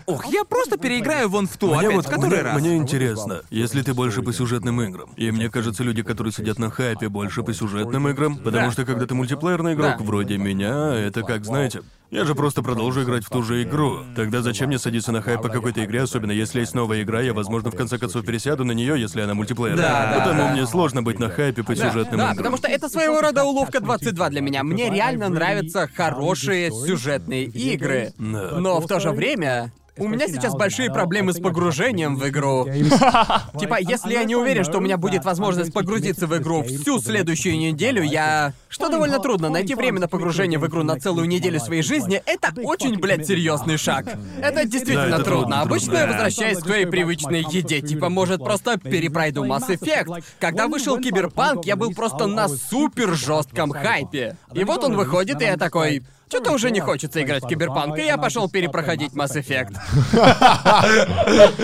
[0.06, 2.60] Ох, я просто переиграю вон в ту Мне опять вот в который мне, раз.
[2.60, 5.10] мне интересно, если ты больше по сюжетным играм.
[5.16, 8.36] И мне кажется, люди, которые сидят на хайпе, больше по сюжетным играм.
[8.36, 8.72] Потому Да.
[8.72, 10.04] что когда ты мультиплеерный игрок, Да.
[10.04, 11.82] вроде меня, это как, знаете,
[12.14, 13.98] я же просто продолжу играть в ту же игру.
[14.14, 17.34] Тогда зачем мне садиться на хайп по какой-то игре, особенно если есть новая игра, я,
[17.34, 19.82] возможно, в конце концов пересяду на нее, если она мультиплеерная.
[19.82, 20.52] Да, да, Потому да.
[20.52, 22.36] мне сложно быть на хайпе по Да, сюжетным да, играм.
[22.36, 24.62] потому что это своего рода уловка 22 для меня.
[24.62, 28.12] Мне реально нравятся хорошие сюжетные игры.
[28.18, 28.58] Да.
[28.60, 32.64] Но в то же время у меня сейчас большие проблемы с погружением в игру.
[33.58, 37.56] Типа, если я не уверен, что у меня будет возможность погрузиться в игру всю следующую
[37.56, 38.54] неделю, я...
[38.68, 42.52] Что довольно трудно, найти время на погружение в игру на целую неделю своей жизни, это
[42.62, 44.06] очень, блядь, серьезный шаг.
[44.40, 45.60] Это действительно трудно.
[45.60, 50.24] Обычно я возвращаюсь к своей привычной еде, типа, может, просто перепройду Mass Effect.
[50.40, 54.36] Когда вышел Киберпанк, я был просто на супер жестком хайпе.
[54.54, 56.02] И вот он выходит, и я такой...
[56.34, 59.76] Что-то уже не хочется играть в Киберпанк, и я пошел перепроходить Mass Effect.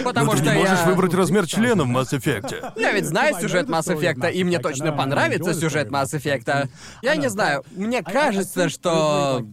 [0.04, 0.86] Потому Но ты что не можешь я...
[0.86, 2.72] выбрать размер члена в Mass Effect.
[2.76, 6.68] Я ведь знаю сюжет Mass Effect, и мне точно понравится сюжет Mass Effect.
[7.02, 9.44] Я не знаю, мне кажется, что...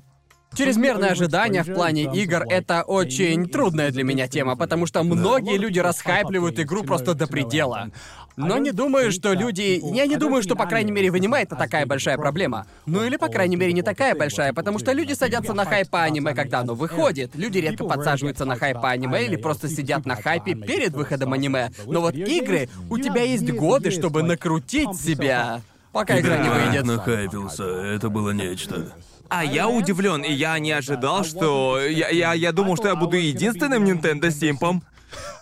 [0.56, 5.78] Чрезмерное ожидание в плане игр— это очень трудная для меня тема, потому что многие люди
[5.78, 7.92] расхайпливают игру просто до предела.
[8.38, 9.82] Но не думаю, что люди...
[9.96, 12.68] Я не думаю, что, по крайней мере, в аниме это такая большая проблема.
[12.86, 16.04] Ну или, по крайней мере, не такая большая, потому что люди садятся на хайп по
[16.04, 17.36] аниме, когда оно выходит.
[17.36, 21.72] Люди редко подсаживаются на хайп по аниме или просто сидят на хайпе перед выходом аниме.
[21.88, 26.86] Но вот игры, у тебя есть годы, чтобы накрутить себя, пока игра не выйдет.
[26.86, 28.94] Нахайпился, это было нечто.
[29.30, 31.80] А я удивлен, и я не ожидал, что...
[31.82, 34.84] Я, я, я думал, что я буду единственным Nintendo Симпом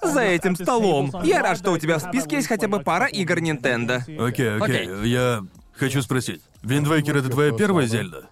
[0.02, 1.12] за этим столом.
[1.24, 3.98] Я рад, что у тебя в списке есть хотя бы пара игр Nintendo.
[4.20, 5.10] Окей, окей, Окей.
[5.10, 6.42] я хочу спросить.
[6.64, 8.26] Виндвейкер это твоя первая Зельда?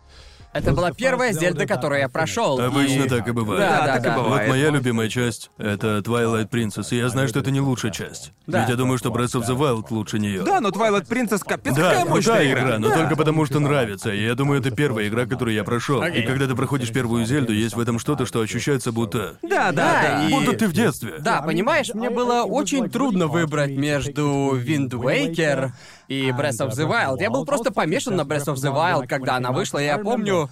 [0.54, 2.60] Это была первая Зельда, которую я прошел.
[2.60, 3.60] Обычно и- так и бывает.
[3.62, 4.18] Да, Да, да, так и да.
[4.18, 4.48] бывает.
[4.48, 8.34] Вот моя любимая часть— это Twilight Princess, и я знаю, что это не лучшая часть.
[8.46, 8.62] Да.
[8.62, 10.44] Ведь я думаю, что Breath of the Wild лучше нее.
[10.44, 12.62] Да, но Twilight Princess капец Да, какая мощная крутая игра.
[12.62, 12.98] игра, но Да.
[13.00, 14.14] только потому, что нравится.
[14.14, 16.02] И я думаю, это первая игра, которую я прошел.
[16.02, 16.22] Окей.
[16.24, 19.38] И когда ты проходишь первую Зельду, есть в этом что-то, что ощущается будто...
[19.42, 20.28] Да, да, Да, да.
[20.28, 21.16] и- Будто ты в детстве.
[21.20, 25.72] Да, понимаешь, мне было очень трудно выбрать между Wind Waker
[26.08, 27.22] и Breath of the Wild.
[27.22, 30.50] Я был просто помешан на Breath of the Wild, когда она вышла, и я помню,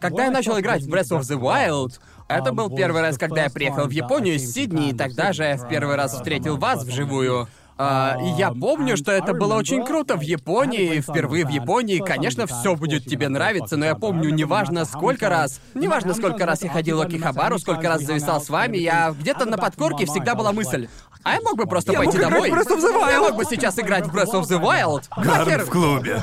[0.00, 3.50] когда я начал играть в Breath of the Wild, это был первый раз, когда я
[3.50, 7.48] приехал в Японию из Сидней, и тогда же я в первый раз встретил вас вживую.
[7.80, 11.98] А, и я помню, что это было очень круто в Японии, впервые в Японии.
[11.98, 16.70] Конечно, все будет тебе нравиться, но я помню, неважно сколько раз, неважно сколько раз я
[16.70, 20.88] ходил в Акихабару, сколько раз зависал с вами, я где-то на подкорке всегда была мысль.
[21.24, 22.50] А я мог бы просто Я пойти мог играть домой.
[22.50, 23.10] в Breath of the Wild.
[23.10, 25.04] Я мог бы сейчас играть в Breath of the Wild.
[25.16, 26.20] Нахер, в клубе.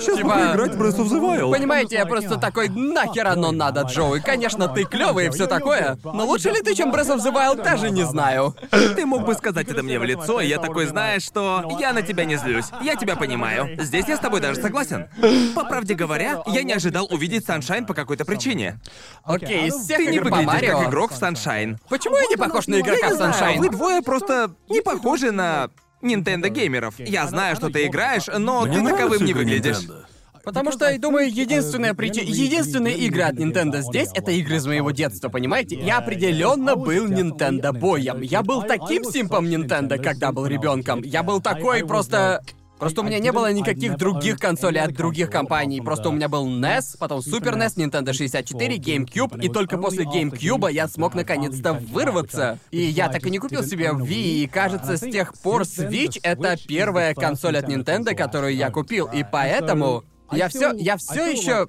[0.00, 1.50] типа, в Breath of the Wild.
[1.52, 4.20] Понимаете, я просто такой, нахер оно надо, Джоуи.
[4.20, 5.98] Конечно, ты клевый и все такое.
[6.04, 8.54] Но лучше ли ты, чем Breath of the Wild, даже не знаю.
[8.70, 12.02] Ты мог бы сказать это мне в лицо, и я такой, знаешь что, я на
[12.02, 12.66] тебя не злюсь.
[12.82, 13.68] Я тебя понимаю.
[13.82, 15.06] Здесь я с тобой даже согласен.
[15.54, 18.78] По правде говоря, я не ожидал увидеть Саншайн по какой-то причине.
[19.24, 20.78] Окей, из всех Ты не игр по выглядишь Марио...
[20.78, 21.78] как игрок в Саншайн.
[21.88, 23.58] Почему я не похож на игрока в не Sunshine?
[23.58, 25.70] вы двое просто не похожи на
[26.02, 26.94] Nintendo геймеров.
[26.98, 29.78] Я знаю, что ты играешь, но Мне ты таковым не выглядишь.
[29.78, 30.04] Nintendo.
[30.44, 32.28] Потому что, я думаю, единственная причина...
[32.28, 35.76] Единственные игры от Nintendo здесь— это игры из моего детства, понимаете?
[35.76, 38.20] Я определенно был Nintendo боем.
[38.20, 41.02] Я был таким симпом Nintendo, когда был ребенком.
[41.02, 42.42] Я был такой просто...
[42.84, 45.80] Просто у меня не было никаких других консолей от других компаний.
[45.80, 50.70] Просто у меня был NES, потом Super NES, Nintendo 64, GameCube, и только после GameCube
[50.70, 52.58] я смог наконец-то вырваться.
[52.72, 56.58] И я так и не купил себе Wii, и кажется, с тех пор Switch— это
[56.68, 61.68] первая консоль от Nintendo, которую я купил, и поэтому я все, я все еще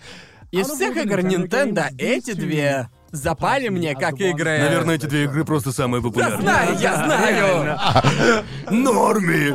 [0.52, 4.60] из всех игр Nintendo эти две запали мне как игры.
[4.60, 6.42] Наверное, эти две игры просто самые Я популярные.
[6.42, 7.80] знаю, я знаю.
[8.70, 9.54] Норми!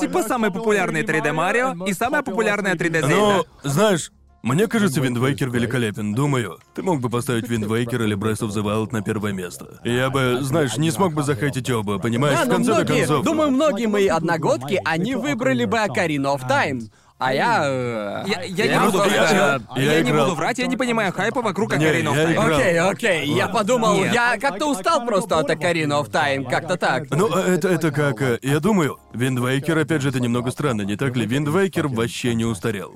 [0.00, 3.08] Типа самый популярный 3D Марио и самая популярная 3D Zelda.
[3.08, 4.10] Но, знаешь,
[4.42, 6.14] мне кажется, Wind Waker великолепен.
[6.14, 9.80] Думаю, ты мог бы поставить Wind Waker или Breath of the Wild на первое место.
[9.84, 12.98] Я бы, знаешь, не смог бы за hate ить оба, понимаешь, Да, в конце многие,
[13.06, 13.24] концов.
[13.24, 16.82] думаю, многие мои одногодки, они выбрали бы Ocarina of Time.
[17.18, 17.60] А я...
[17.64, 19.32] э, Я, я не буду врать,
[19.76, 22.54] я- не буду врать, я не понимаю хайпа вокруг Ocarina of Time.
[22.56, 24.12] Okay, okay, я подумал, Нет.
[24.12, 27.04] я как-то устал просто от Ocarina of Time, как-то так.
[27.10, 28.20] Ну, а это, это как...
[28.20, 31.24] э, Я думаю, Wind Waker, опять же, это немного странно, не так ли?
[31.24, 32.92] Wind Waker вообще не устарел.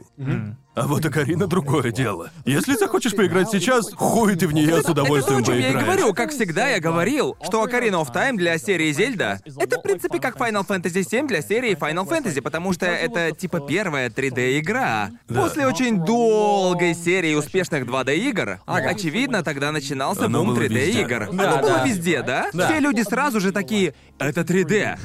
[0.79, 2.31] А вот Ocarina другое дело.
[2.45, 5.71] Если захочешь поиграть сейчас, хуй ты в нее с удовольствием Это то, о чем я
[5.71, 5.99] и поиграешь.
[5.99, 6.15] говорю.
[6.15, 10.37] Как всегда, я говорил, что Ocarina of Time для серии Zelda— это, в принципе, как
[10.37, 15.11] Final Fantasy VII для серии Final Fantasy, потому что это, типа, первая 3D-игра.
[15.29, 21.29] После очень долгой серии успешных 2D-игр, очевидно, тогда начинался Оно бум было 3D-игр.
[21.33, 21.85] Да, Оно было да.
[21.87, 22.49] везде, да?
[22.53, 22.67] Да.
[22.69, 24.99] Все люди сразу же такие, это 3D.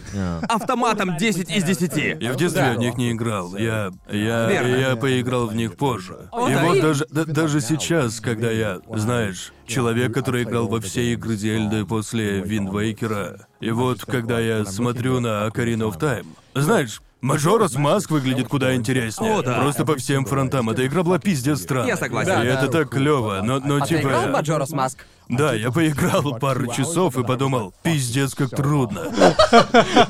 [0.47, 2.21] Автоматом 10 из 10.
[2.21, 3.56] Я в детстве в них не играл.
[3.56, 3.91] Я.
[4.10, 4.47] Я.
[4.49, 4.76] Верно.
[4.76, 6.30] Я поиграл в них позже.
[6.32, 10.67] О, и да, вот и- даже, да- даже сейчас, когда я, знаешь, человек, который играл
[10.67, 16.26] во все игры Зельды после Виндвейкера, и вот когда я смотрю на Ocarina of Time,
[16.56, 17.02] знаешь.
[17.21, 19.36] Мажорас Маск выглядит куда интереснее.
[19.38, 19.62] О, да.
[19.62, 20.69] Просто по всем фронтам.
[20.71, 21.88] Эта игра была пиздец странная.
[21.88, 22.34] Я согласен.
[22.34, 22.80] И Да, это да.
[22.80, 24.02] так клево, но, но А ты типа.
[24.02, 25.06] играл в Маджорас Маск?
[25.29, 28.99] Да, я поиграл пару часов и подумал, пиздец, как трудно.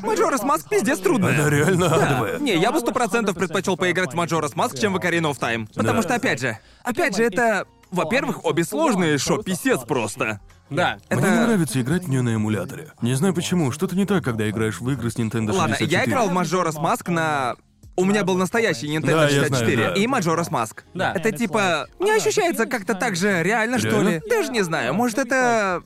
[0.01, 1.39] Majora's Mask пиздец трудная.
[1.39, 2.39] Она реально адовая.
[2.39, 5.67] Не, я бы сто процентов предпочел поиграть в Majora's Mask, чем в Ocarina of Time.
[5.73, 7.65] Потому что, опять же, опять же, это...
[7.91, 10.39] Во-первых, обе сложные, шо, писец просто.
[10.71, 10.97] Да.
[11.11, 12.91] Мне Это- не нравится играть в нее на эмуляторе.
[13.01, 15.57] Не знаю почему, что-то не так, когда играешь в игры с Nintendo 64.
[15.57, 17.55] Ладно, я играл в Majora's Mask на...
[17.95, 20.01] У меня был настоящий Nintendo Да, я 64 знаю, да.
[20.01, 20.79] и Majora's Mask.
[20.93, 21.13] Да.
[21.13, 21.87] Это типа...
[21.99, 24.09] Не ощущается как-то так же реально, что Реально?
[24.09, 24.21] ли?
[24.27, 25.83] Даже не знаю, может это...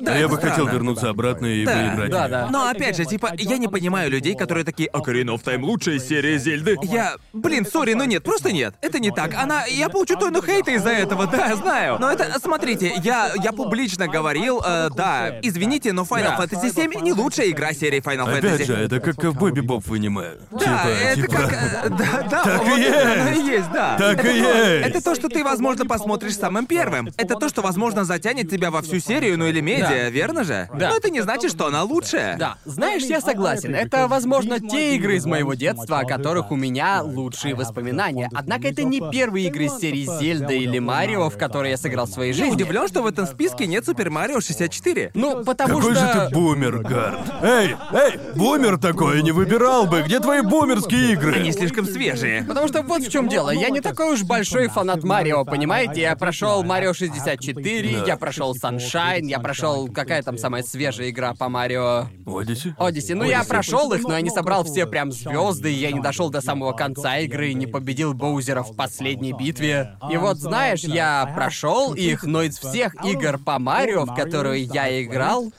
[0.00, 0.70] Да, А я это бы хотел странно.
[0.72, 2.10] вернуться обратно и Да, поиграть.
[2.10, 2.28] да, в неё.
[2.30, 2.48] да.
[2.50, 6.36] Но опять же, типа, я не понимаю людей, которые такие Ocarina of Time лучшая серия
[6.38, 6.76] Зельды.
[6.82, 7.14] Я...
[7.32, 8.74] Блин, сори, но нет, просто нет.
[8.80, 9.34] Это не так.
[9.34, 9.64] Она...
[9.66, 11.98] Я получу тонну хейта из-за этого, да, я знаю.
[12.00, 12.38] Но это...
[12.40, 13.30] Смотрите, я...
[13.42, 16.44] Я публично говорил, э, да, извините, но Final Да.
[16.44, 18.64] Fantasy VII не лучшая игра серии Final Опять Fantasy.
[18.66, 20.32] же, это как ковбой бибоп в аниме.
[20.50, 21.36] Да, типа, это типа...
[21.36, 21.52] как...
[21.52, 23.40] э, Да, да, Так и вот это оно есть.
[23.42, 23.96] и есть, да.
[23.96, 24.88] Так это и то- есть.
[24.88, 27.10] Это то, что ты, возможно, посмотришь самым первым.
[27.16, 30.10] Это то, что, возможно, затянет тебя во всю серию, ну или медиа, Да.
[30.10, 30.68] верно же?
[30.74, 30.90] Да.
[30.90, 32.36] Но это не значит, что она лучшая.
[32.36, 33.74] Да, знаешь, я согласен.
[33.74, 38.28] Это, возможно, те игры из моего детства, о которых у меня лучшие воспоминания.
[38.34, 42.10] Однако это не первые игры из серии Зельда или Марио, в которые я сыграл в
[42.10, 42.54] своей Я жизни.
[42.54, 45.10] удивлен, что в этом списке нет Супер Марио 64.
[45.14, 46.06] Ну, потому Какой что...
[46.12, 47.20] же ты бумер, Гард.
[47.42, 50.02] Эй, эй, бумер такой не выбирал бы.
[50.02, 51.34] Где твои бумерские игры?
[51.34, 52.44] Они слишком свежие.
[52.44, 53.50] Потому что вот в чем дело.
[53.50, 56.00] Я не такой уж большой фанат Марио, понимаете?
[56.02, 58.04] Я прошел Марио 64, Да.
[58.06, 62.06] я прошел Sunshine, я прошел какая там самая свежая игра по Марио.
[62.26, 62.74] Одиссе?
[62.78, 63.14] Одиссе.
[63.14, 66.30] Ну, я прошел их, но я не собрал все прям звезды, и я не дошел
[66.30, 69.96] до самого конца игры, и не победил Боузера в последней битве.
[70.10, 75.02] И вот, знаешь, я прошел их, но из всех игр по Марио, в которые я
[75.02, 75.52] играл,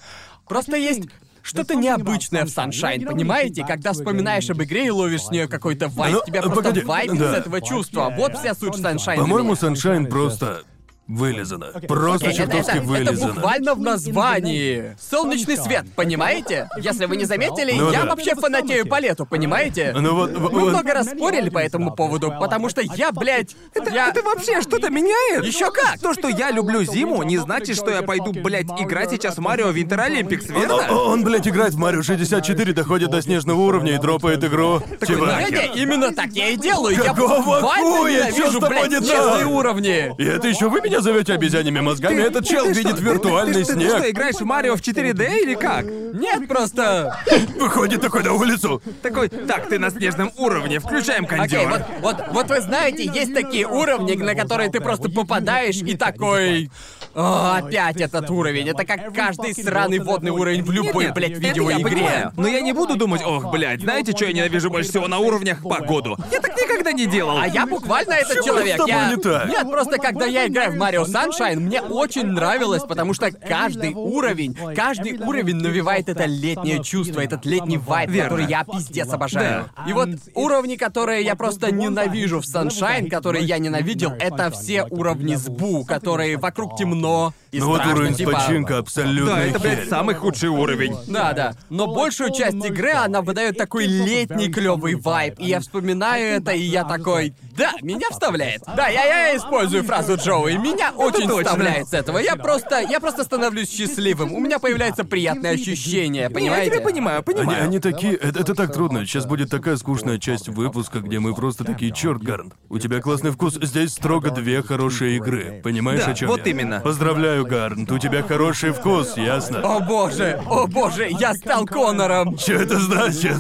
[0.48, 1.04] просто есть
[1.46, 3.64] что-то необычное в Sunshine, понимаете?
[3.66, 7.20] Когда вспоминаешь об игре и ловишь с нее какой-то вайп, Ну, тебя просто погоди, вайпит
[7.20, 7.34] да.
[7.34, 8.14] с этого чувства.
[8.18, 9.18] Вот вся суть Sunshine.
[9.18, 9.54] По-моему.
[9.54, 10.64] Sunshine просто
[11.08, 11.68] вылезано.
[11.88, 13.34] Просто Это, чертовски это- это вылезано.
[13.34, 14.96] буквально в названии.
[15.00, 16.70] Солнечный свет, понимаете?
[16.78, 18.10] Если вы не заметили, Ну я да.
[18.10, 19.94] вообще фанатею по лету, понимаете?
[19.96, 23.56] Ну вот, Мы вот- много раз спорили по этому поводу, потому что я, блядь,
[23.94, 24.10] я...
[24.10, 25.46] Это вообще что-то меняет?
[25.46, 26.00] Еще как!
[26.02, 29.70] То, что я люблю зиму, не значит, что я пойду, блядь, играть сейчас в Марио
[29.70, 30.94] Винтер Олимпикс, Он, верно?
[30.94, 34.82] он, блядь, играет в Марио 64, доходит до снежного уровня и дропает игру.
[35.06, 35.40] Типа...
[35.40, 36.96] Не-не, именно так я и делаю.
[36.98, 38.26] Я Какого буквально хуя?
[38.32, 39.48] Ненавижу, с тобой не так?
[39.48, 40.16] уровни.
[40.18, 42.22] И это еще вы меня зовете обезьянными мозгами?
[42.22, 44.10] Этот чел видит виртуальный ты, ты, что, снег.
[44.10, 45.86] играешь в Марио в 4D или как?
[45.86, 47.18] Нет, просто...
[47.60, 48.82] Выходит такой на улицу.
[49.02, 51.70] Такой, так, ты на снежном уровне, включаем Окей, кондёр.
[51.70, 56.70] вот, вот, вот вы знаете, есть такие уровни, на которые ты просто попадаешь и такой...
[57.16, 58.68] «О, опять этот уровень.
[58.68, 62.32] Это как каждый сраный водный уровень в любой, блядь, видеоигре.
[62.36, 65.62] Но я не буду думать, ох, блядь, знаете, что я ненавижу больше всего на уровнях?
[65.64, 66.18] Погоду.
[66.32, 67.38] Я так никогда не делал.
[67.40, 68.82] А я буквально этот человек.
[68.86, 69.10] я...
[69.10, 69.48] не так?
[69.48, 74.54] Нет, просто когда я играю в Марио Sunshine, мне очень нравилось, потому что каждый уровень,
[74.76, 78.30] каждый уровень навевает это летнее чувство, этот летний вайб, Верно.
[78.30, 79.70] который я пиздец обожаю.
[79.88, 85.36] И вот уровни, которые я просто ненавижу в Sunshine, которые я ненавидел, это все уровни
[85.36, 87.05] с Бу, которые вокруг темно
[87.52, 88.32] и Ну вот страшно, уровень типа...
[88.32, 89.88] починка абсолютно Да, это, блядь, херь.
[89.88, 90.96] самый худший уровень.
[91.08, 91.54] Да, да.
[91.70, 95.36] Но большую часть игры она выдает такой летний клевый вайб.
[95.40, 97.34] И я вспоминаю это, и я такой.
[97.58, 98.62] Да, меня вставляет.
[98.76, 100.58] Да, я, я использую фразу Джоуи.
[100.58, 101.44] Меня очень точно.
[101.44, 102.18] вставляет с этого.
[102.18, 102.80] Я просто.
[102.82, 104.34] Я просто становлюсь счастливым.
[104.34, 106.72] У меня появляется приятное ощущение, Не, я понимаете?
[106.76, 107.64] тебя понимаю, Они, понимаю.
[107.64, 108.16] они такие...
[108.16, 109.06] Это, это так трудно.
[109.06, 113.32] Сейчас будет такая скучная часть выпуска, где мы просто такие, черт, Гарн, у тебя классный
[113.32, 113.58] вкус.
[113.62, 115.62] Здесь строго две хорошие игры.
[115.64, 116.52] Понимаешь, Да, о чем вот я?
[116.52, 116.82] именно.
[116.96, 119.60] Поздравляю, Гарн, у тебя хороший вкус, ясно?
[119.60, 122.38] О боже, о боже, я стал Конором.
[122.38, 123.36] Что это значит?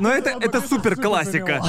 [0.00, 1.62] Но это, это супер классика.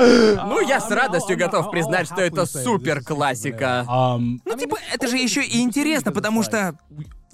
[0.00, 3.84] Ну, я с радостью готов признать, что это супер классика.
[3.88, 6.74] Ну, типа, это же еще и интересно, потому что...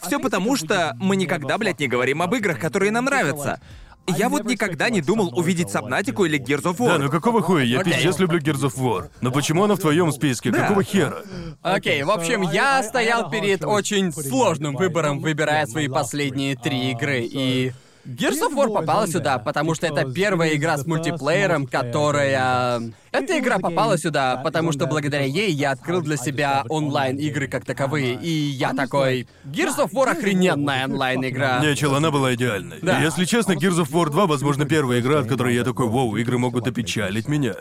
[0.03, 3.59] Все потому, что мы никогда, блядь, не говорим об играх, которые нам нравятся.
[4.07, 6.89] Я вот никогда не думал увидеть Сабнатику или Gears of War.
[6.89, 7.65] Да, ну какого хуя?
[7.65, 7.95] Я Окей.
[7.95, 9.11] пиздец люблю Gears of War.
[9.21, 10.51] Но почему она в твоем списке?
[10.51, 10.61] Да.
[10.61, 11.23] Какого хера?
[11.63, 17.73] Окей, в общем, я стоял перед очень сложным выбором, выбирая свои последние три игры, и...
[18.07, 22.83] Gears of War попала сюда, потому что это первая игра с мультиплеером, которая...
[23.13, 28.15] Эта игра попала сюда, потому что благодаря ей я открыл для себя онлайн-игры как таковые,
[28.15, 29.29] и я такой...
[29.45, 31.61] Gears of War охрененная онлайн-игра.
[31.65, 32.79] Не, чел, она была идеальной.
[32.83, 33.01] Да.
[33.01, 36.39] Если честно, Gears of War 2, возможно, первая игра, от которой я такой, вау, игры
[36.39, 37.55] могут опечалить меня.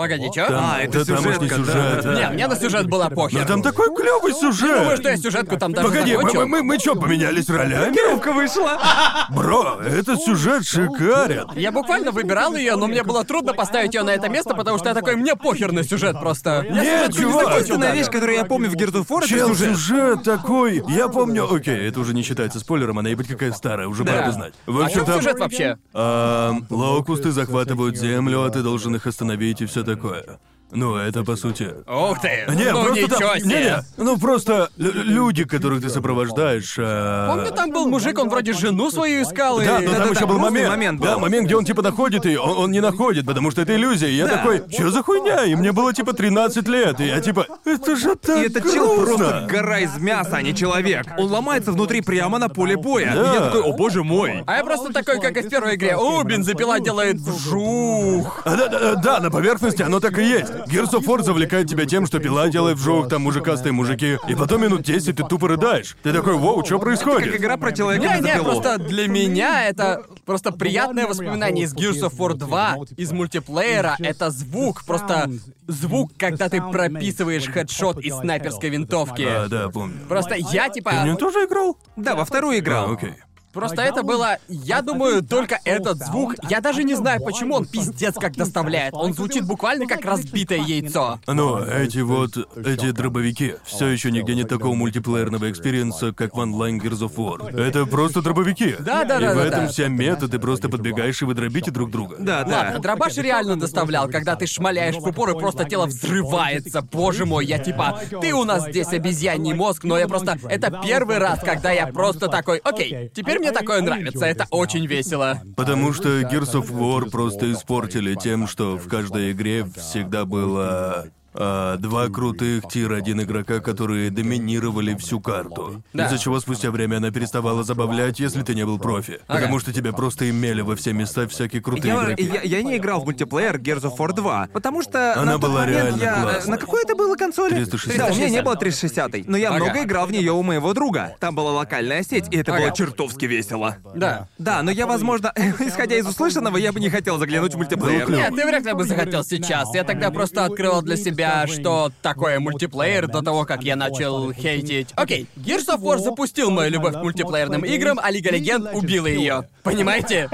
[0.00, 0.46] Погоди, чё?
[0.46, 2.04] Там, А, это да, тамошний сюжетка, да, сюжет.
[2.04, 2.14] да, да.
[2.14, 3.40] Не, мне на сюжет было похер.
[3.40, 4.78] Но там такой клевый сюжет.
[4.78, 6.40] Думаю, что я сюжетку там даже Погоди, мы, закончил.
[6.40, 7.92] мы, мы, мы чё, поменялись ролями?
[7.94, 8.80] Кировка вышла.
[9.28, 11.48] Бро, этот сюжет шикарен.
[11.54, 14.88] Я буквально выбирал ее, но мне было трудно поставить ее на это место, потому что
[14.88, 16.64] я такой, мне похер на сюжет просто.
[16.70, 19.76] Нет, чувак, Единственная вещь, которую я помню в это Чел, сюжет.
[19.76, 20.82] сюжет такой.
[20.88, 21.46] Я помню.
[21.52, 24.12] Окей, это уже не считается спойлером, она ебать какая старая, уже Да.
[24.12, 24.54] правда знать.
[24.64, 25.16] В О общем, чем там.
[25.20, 25.76] сюжет вообще?
[25.92, 30.38] а, локусты захватывают землю, а ты должен их остановить и все такое.
[30.72, 31.74] Ну, это по сути.
[31.86, 32.44] Ух ты!
[32.54, 33.48] Не, ну просто ничего там, себе!
[33.48, 36.76] не, не, ну просто лю- люди, которых ты сопровождаешь.
[36.78, 39.64] а, Помню, там был мужик, он вроде жену свою искал и...
[39.64, 40.70] Да, но там Да-да-да, еще был грустный момент.
[40.70, 41.06] момент был.
[41.06, 44.08] Да, момент, где он типа находит ее, он, он не находит, потому что это иллюзия.
[44.08, 44.36] И я Да.
[44.38, 45.44] такой, что за хуйня?
[45.44, 47.00] И мне было типа 13 лет.
[47.00, 50.54] И я типа, это же так И этот чел просто гора из мяса, а не
[50.54, 51.06] человек.
[51.18, 53.12] Он ломается внутри прямо на поле боя.
[53.14, 53.20] Да.
[53.30, 54.44] И я такой, о боже мой.
[54.46, 55.96] А я просто такой, как и в первой игре.
[55.96, 58.42] О, бензопила делает вжух.
[58.44, 60.52] А, Да, да, да, да, на поверхности оно так и есть.
[60.66, 64.62] Gears of War завлекает тебя тем, что пила делает вжух, там мужикастые мужики, и потом
[64.62, 65.96] минут 10 ты тупо рыдаешь.
[66.02, 67.34] Ты такой, воу, что Как происходит?
[67.36, 72.16] игра про человека Не, не, просто для меня это просто приятное воспоминание из Gears of
[72.16, 73.96] War 2, из мультиплеера.
[73.98, 75.30] Это звук, просто
[75.66, 79.22] звук, когда ты прописываешь хедшот из снайперской винтовки.
[79.22, 79.96] А, да, помню.
[80.08, 80.90] Просто я типа...
[80.90, 81.78] Ты в нем тоже играл?
[81.96, 82.90] Да, во вторую играл.
[82.90, 83.14] А, окей.
[83.52, 86.36] Просто это было, я думаю, только этот звук.
[86.48, 88.94] Я даже не знаю, почему он пиздец как доставляет.
[88.94, 91.18] Он звучит буквально как разбитое яйцо.
[91.26, 96.38] Но эти вот, эти дробовики, все еще нигде нет такого мультиплеерного experience а, как в
[96.38, 97.60] онлайн Gears of War.
[97.60, 98.76] Это просто дробовики.
[98.78, 99.68] Да, да, И да, в да, этом да.
[99.68, 102.16] вся мета, ты просто подбегаешь и вы дробите друг друга.
[102.18, 102.58] Да, да.
[102.58, 106.82] Ладно, дробаш реально доставлял, когда ты шмаляешь в упор и просто тело взрывается.
[106.82, 110.38] Боже мой, я типа, ты у нас здесь обезьяний мозг, но я просто...
[110.48, 115.42] Это первый раз, когда я просто такой, окей, теперь мне такое нравится, это очень весело.
[115.56, 121.76] Потому что Gears of War просто испортили тем, что в каждой игре всегда было а,
[121.76, 125.82] два крутых тир-1 игрока, которые доминировали всю карту.
[125.92, 126.06] Да.
[126.06, 129.20] Из-за чего спустя время она переставала забавлять, если ты не был профи.
[129.26, 129.38] Ага.
[129.40, 132.22] Потому что тебя просто имели во все места всякие крутые Я, игроки.
[132.32, 135.42] я- я не играл в мультиплеер Gears of War 2, потому что Она на тот
[135.42, 136.22] была момент реально я...
[136.22, 136.50] классной.
[136.50, 137.54] На какой это было консоли?
[137.54, 137.98] 360.
[137.98, 139.64] Да, у меня не было 360 но я Ага.
[139.64, 141.16] много играл в нее у моего друга.
[141.20, 142.62] Там была локальная сеть, и это Ага.
[142.66, 143.76] было чертовски весело.
[143.94, 144.28] Да.
[144.38, 148.10] Да, но я, возможно, исходя из услышанного, я бы не хотел заглянуть в мультиплеер.
[148.10, 149.74] Нет, ты вряд ли бы захотел сейчас.
[149.74, 154.88] Я тогда просто открывал для себя, что такое мультиплеер до того, как я начал хейтить.
[154.96, 159.48] Окей, Gears of War запустил мою любовь к мультиплеерным играм, а Лига Легенд убила ее.
[159.62, 160.28] Понимаете?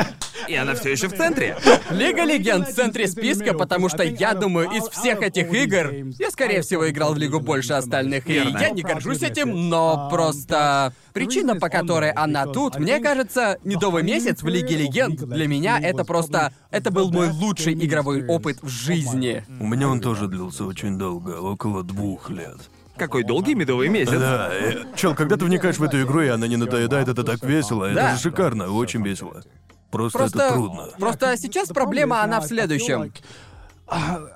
[0.49, 1.57] И она все еще в центре.
[1.90, 6.62] Лига Легенд в центре списка, потому что я думаю, из всех этих игр я, скорее
[6.62, 8.29] всего, играл в Лигу больше остальных.
[8.29, 14.03] И я не горжусь этим, но просто причина, по которой она тут, мне кажется, медовый
[14.03, 16.53] месяц в Лиге Легенд для меня это просто...
[16.70, 19.44] Это был мой лучший игровой опыт в жизни.
[19.61, 22.59] У меня он тоже длился очень долго, около двух лет.
[22.99, 24.12] Какой долгий медовый месяц.
[24.12, 27.43] Да, э, чел, когда ты вникаешь в эту игру, и она не надоедает, это так
[27.43, 27.89] весело.
[27.95, 28.09] Да.
[28.09, 29.43] Это же шикарно, очень весело.
[29.91, 30.39] Просто, Просто...
[30.39, 30.89] это трудно.
[30.99, 33.11] Просто сейчас проблема, она в следующем.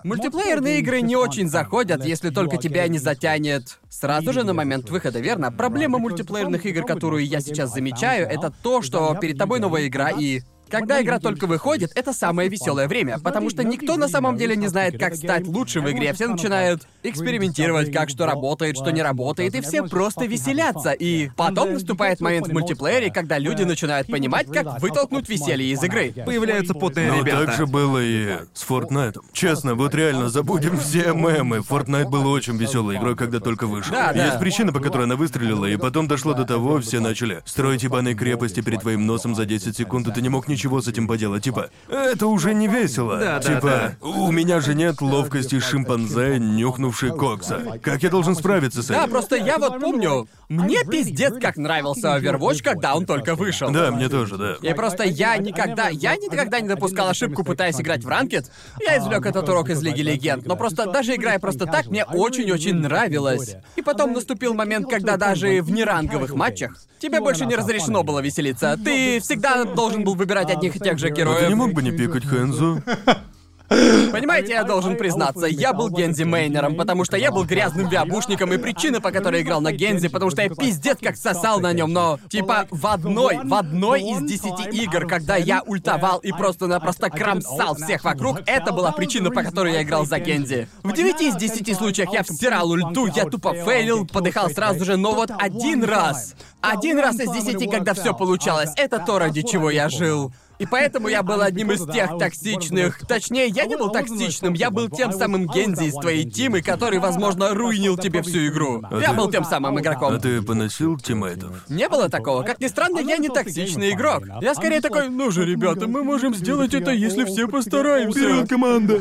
[0.03, 5.21] Мультиплеерные игры не очень заходят, если только тебя не затянет сразу же на момент выхода,
[5.21, 5.53] верно?
[5.53, 10.41] Проблема мультиплеерных игр, которую я сейчас замечаю, это то, что перед тобой новая игра и
[10.71, 14.69] когда игра только выходит, это самое веселое время, потому что никто на самом деле не
[14.69, 16.13] знает, как стать лучше в игре.
[16.13, 20.93] Все начинают экспериментировать, как что работает, что не работает, и все просто веселятся.
[20.93, 26.13] И потом наступает момент в мультиплеере, когда люди начинают понимать, как вытолкнуть веселье из игры.
[26.25, 27.47] Появляются потные Но ребята.
[27.47, 29.25] так же было и с Фортнайтом.
[29.33, 31.63] Честно, вот реально забудем все мемы.
[31.63, 33.93] Фортнайт был очень веселой игрой, когда только вышел.
[33.93, 34.27] Да, да.
[34.27, 38.15] Есть причина, по которой она выстрелила, и потом дошло до того, все начали строить ебаные
[38.15, 41.45] крепости перед твоим носом за 10 секунд, и ты не мог ничего с этим поделать.
[41.45, 43.17] Типа, это уже не весело.
[43.19, 47.79] Да, да, типа, у меня же нет ловкости шимпанзе, нюхнувший кокса.
[47.83, 49.01] Как я должен справиться с этим?
[49.01, 53.71] Да, просто я вот помню, мне пиздец как нравился Overwatch, когда он только вышел.
[53.71, 54.57] Да, мне тоже, да.
[54.61, 58.51] И просто я никогда, я никогда не допускал ошибку, пытаясь играть в ранкет.
[58.85, 62.75] Я извлек этот урок из Лиги Легенд, но просто даже играя просто так, мне очень-очень
[62.75, 63.57] нравилось.
[63.77, 68.79] И потом наступил момент, когда даже в неранговых матчах тебе больше не разрешено было веселиться.
[68.85, 71.49] Ты всегда должен был выбирать пикать одних и тех же А ты героев.
[71.49, 72.83] не мог бы не пикать Хэнзу?
[73.71, 78.59] Понимаете, я должен признаться, я был Гензи Мейнером, потому что я был грязным виабушником, и
[78.59, 82.19] причина, по которой играл на Гензи, потому что я пиздец как сосал на нем, но
[82.29, 88.03] типа в одной, в одной из десяти игр, когда я ультовал и просто-напросто кромсал всех
[88.03, 90.69] вокруг, это была причина, по которой я играл за Гензи.
[90.83, 95.13] В девяти из десяти случаях я всирал ульту, я тупо фейлил, подыхал сразу же, но
[95.13, 99.89] вот один раз, один раз из десяти, когда все получалось, это то, ради чего я
[99.89, 100.33] жил.
[100.61, 102.99] И поэтому я был одним из тех токсичных.
[103.07, 107.55] Точнее, я не был токсичным, я был тем самым Гензи из твоей тимы, который, возможно,
[107.55, 108.83] руинил тебе всю игру.
[109.01, 110.15] Я ты- был тем самым игроком.
[110.15, 111.65] А ты поносил тиммейтов?
[111.71, 112.43] Не было такого.
[112.43, 114.25] Как ни странно, я не токсичный игрок.
[114.43, 118.47] Я скорее такой, ну же, ребята, мы можем сделать это, если все постараемся.
[118.47, 119.01] команда!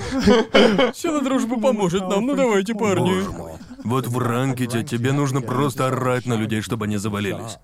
[0.96, 3.16] Сила дружбы поможет нам, ну давайте, парни.
[3.16, 3.52] Боже мой.
[3.84, 7.58] Вот в ранкете тебе нужно просто орать на людей, чтобы они завалились.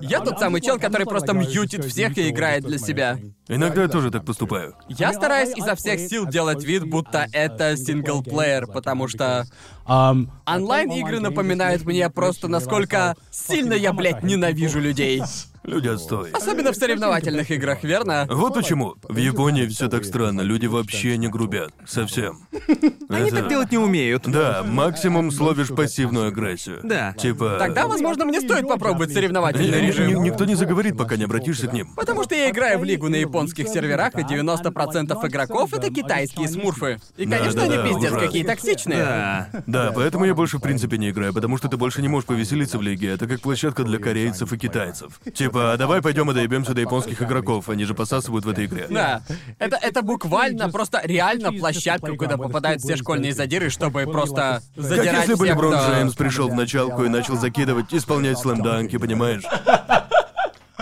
[0.00, 3.18] Я тот самый чел, который просто мьютит всех и играет для себя.
[3.48, 4.74] Иногда я тоже так поступаю.
[4.88, 9.46] Я стараюсь изо всех сил делать вид, будто это синглплеер, потому что
[9.86, 15.22] онлайн-игры напоминают мне просто, насколько сильно я, блядь, ненавижу людей.
[15.68, 16.30] Люди отстой.
[16.30, 18.26] Особенно в соревновательных играх, верно?
[18.30, 18.94] Вот почему.
[19.02, 20.40] В Японии все так странно.
[20.40, 21.72] Люди вообще не грубят.
[21.86, 22.40] Совсем.
[23.08, 24.24] Они Это- так делать не умеют.
[24.26, 26.80] Да, максимум словишь пассивную агрессию.
[26.82, 27.12] Да.
[27.12, 27.56] Типа...
[27.58, 30.22] Тогда, возможно, мне стоит попробовать Ни- соревновательный ни- режим.
[30.22, 31.92] Никто не заговорит, пока не обратишься к ним.
[31.94, 36.98] Потому что я играю в лигу на японских серверах, и 90% игроков— это китайские смурфы.
[37.16, 38.20] И, Да, конечно, да, они да, пиздец ужасно.
[38.20, 38.98] какие токсичные.
[38.98, 39.48] Да.
[39.66, 42.78] Да, поэтому я больше в принципе не играю, потому что ты больше не можешь повеселиться
[42.78, 43.08] в лиге.
[43.10, 45.20] Это как площадка для корейцев и китайцев.
[45.34, 48.86] Типа, а давай пойдем и доебемся до японских игроков, они же посасывают в этой игре.
[48.90, 49.22] Да.
[49.58, 55.20] Это, это буквально, просто реально площадка, куда попадают все школьные задиры, чтобы просто Как задирать
[55.20, 59.42] если бы всех, Леброн кто- Джеймс пришел в началку и начал закидывать, исполнять слэм-данки, понимаешь?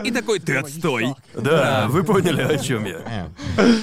[0.05, 1.15] И такой, ты отстой.
[1.35, 3.31] Да, вы поняли, о чем я.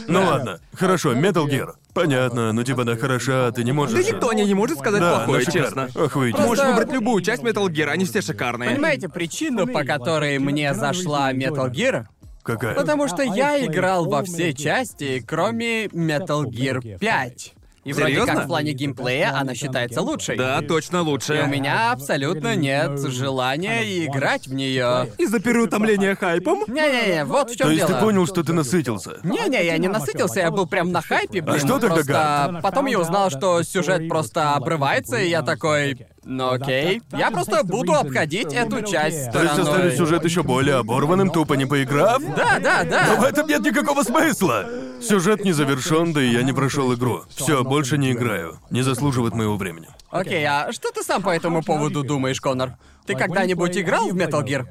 [0.08, 1.74] Ну ладно, хорошо, Metal Gear.
[1.94, 3.96] Понятно, ну типа она хороша, ты не можешь.
[3.96, 5.86] Да никто не, не может сказать Да, плохое, она шикарна.
[5.88, 6.04] честно.
[6.06, 6.46] Охуительно.
[6.48, 8.72] Можешь Просто- выбрать любую часть Metal Gear, они все шикарные.
[8.72, 12.06] Понимаете, причина, по которой мне зашла Metal Gear,
[12.42, 12.74] Какая?
[12.74, 17.54] потому что я играл во все части, кроме Metal Gear 5.
[17.84, 18.34] И вроде Серьезно?
[18.34, 20.38] как в плане геймплея она считается лучшей.
[20.38, 21.44] Да, точно И лучше.
[21.46, 25.12] у меня абсолютно нет желания играть в нее.
[25.18, 26.64] Из-за переутомления хайпом?
[26.68, 28.00] Не-не-не, вот в чем То есть дело.
[28.00, 29.20] ты понял, что ты насытился?
[29.24, 31.60] Не-не, я не насытился, я был прям на хайпе, блин.
[31.60, 32.60] что тогда просто...
[32.62, 36.08] Потом я узнал, что сюжет просто обрывается, и я такой...
[36.26, 37.02] Ну окей.
[37.12, 39.62] Я просто буду обходить эту часть То есть стороной.
[39.74, 42.22] оставить сюжет еще более оборванным, тупо не поиграв?
[42.36, 43.30] Да, да, Но в да.
[43.30, 44.66] этом нет никакого смысла!
[45.02, 47.24] Сюжет не завершен, да и я не прошел игру.
[47.30, 48.60] Все, больше не играю.
[48.70, 49.88] Не заслуживает моего времени.
[50.10, 52.78] Окей, а что ты сам по этому поводу думаешь, Конор?
[53.06, 54.66] Ты когда-нибудь играл в Metal Gear?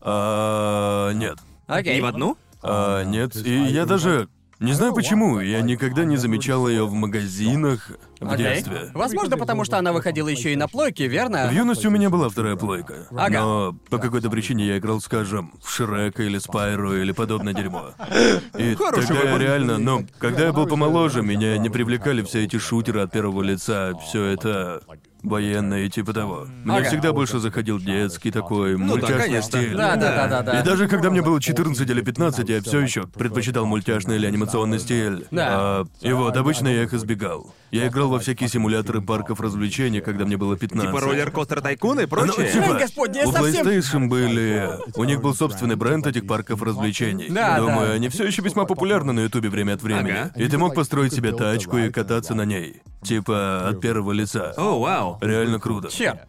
[0.00, 1.38] А, нет.
[1.66, 1.96] Окей.
[1.96, 2.36] Ни в одну?
[2.62, 3.34] А, нет.
[3.34, 4.28] И я даже
[4.60, 5.40] не знаю почему.
[5.40, 8.54] Я никогда не замечал ее в магазинах в Окей.
[8.54, 8.90] детстве.
[8.94, 11.48] Возможно, потому что она выходила еще и на плойке, верно?
[11.48, 13.06] В юности у меня была вторая плойка.
[13.10, 13.40] Ага.
[13.40, 17.90] Но по какой-то причине я играл, скажем, в Шрека или Спайру или подобное дерьмо.
[18.58, 22.58] И Хороший тогда я реально, ну, когда я был помоложе, меня не привлекали все эти
[22.58, 24.82] шутеры от первого лица, все это
[25.22, 26.46] военное и типа того.
[26.64, 26.88] Мне Ага.
[26.88, 29.42] всегда больше заходил детский такой Ну да, мультяшный конечно.
[29.60, 29.76] стиль.
[29.76, 30.60] Да, да, да, да, да.
[30.60, 34.78] И даже когда мне было 14 или 15, я все еще предпочитал мультяшный или анимационный
[34.78, 35.26] стиль.
[35.32, 35.48] Да.
[35.50, 37.52] А, и вот, обычно я их избегал.
[37.72, 40.88] Я играл во всякие симуляторы парков развлечений, когда мне было 15.
[40.90, 42.50] Типа роллер-костер тайкун и прочее?
[42.54, 44.70] Ну, типа, господи, у совсем- PlayStation были...
[44.96, 47.28] У них был собственный бренд этих парков развлечений.
[47.30, 47.92] Да, Думаю, да.
[47.94, 50.10] они все еще весьма популярны на Ютубе время от времени.
[50.10, 50.32] Ага.
[50.36, 52.82] И ты мог построить себе тачку и кататься на ней.
[53.02, 54.52] Типа от первого лица.
[54.56, 55.18] О, вау.
[55.20, 55.88] Реально круто.
[55.88, 56.20] Черт.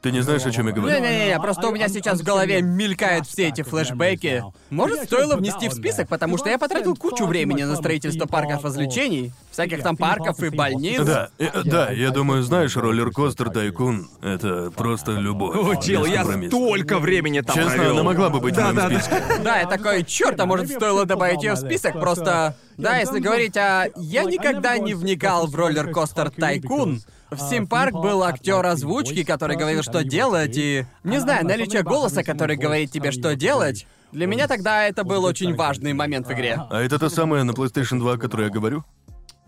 [0.00, 0.94] Ты не знаешь, о чем я говорю?
[0.94, 4.44] Не-не-не, просто у меня сейчас в голове мелькают все эти флешбеки.
[4.70, 9.32] Может, стоило внести в список, потому что я потратил кучу времени на строительство парков развлечений,
[9.50, 11.02] всяких там парков и больниц.
[11.04, 15.56] Да, э, да, я думаю, знаешь, роллер-костер Тайкун— это просто любовь.
[15.84, 17.92] Без я столько времени там Честно, провел.
[17.94, 19.00] она могла бы быть в моем Да-да-да.
[19.00, 19.22] списке.
[19.42, 22.54] Да, я такой, черт, а может стоило добавить ее в список, просто...
[22.76, 23.88] Да, если говорить о...
[23.96, 27.02] Я никогда не вникал в роллер-костер Тайкун.
[27.30, 30.86] В Симпарк был актер озвучки, который говорил, что делать, и...
[31.04, 33.86] Не знаю, наличие голоса, который говорит тебе, что делать...
[34.10, 36.58] Для меня тогда это был очень важный момент в игре.
[36.70, 38.82] А это та самая на PlayStation 2, о которой я говорю?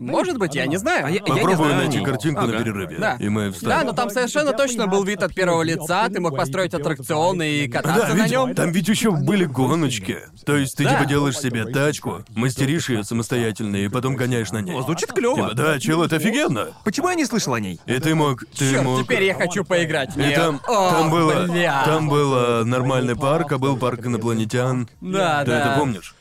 [0.01, 1.07] Может быть, я не знаю.
[1.07, 1.77] А я- Попробую знаю.
[1.77, 2.59] найти картинку на Ага.
[2.59, 2.97] перерыве.
[2.99, 3.17] Да.
[3.21, 6.73] И мы Да, но там совершенно точно был вид от первого лица, ты мог построить
[6.75, 8.55] аттракцион и кататься Да, на ведь нем.
[8.55, 10.19] там ведь еще были гоночки.
[10.47, 10.91] То есть ты Да.
[10.95, 14.75] типа делаешь себе тачку, мастеришь ее самостоятельно и потом гоняешь на ней.
[14.75, 15.37] О, звучит клево.
[15.37, 16.69] Типа, да, чел, это офигенно.
[16.85, 17.79] Почему я не слышал о ней?
[17.87, 19.03] И ты мог, ты Черт, мог.
[19.05, 21.83] теперь я хочу поиграть И там, О, там было, бля.
[21.85, 24.89] там был нормальный парк, а был парк инопланетян.
[25.01, 25.61] Да, Ты да.
[25.73, 26.15] это помнишь?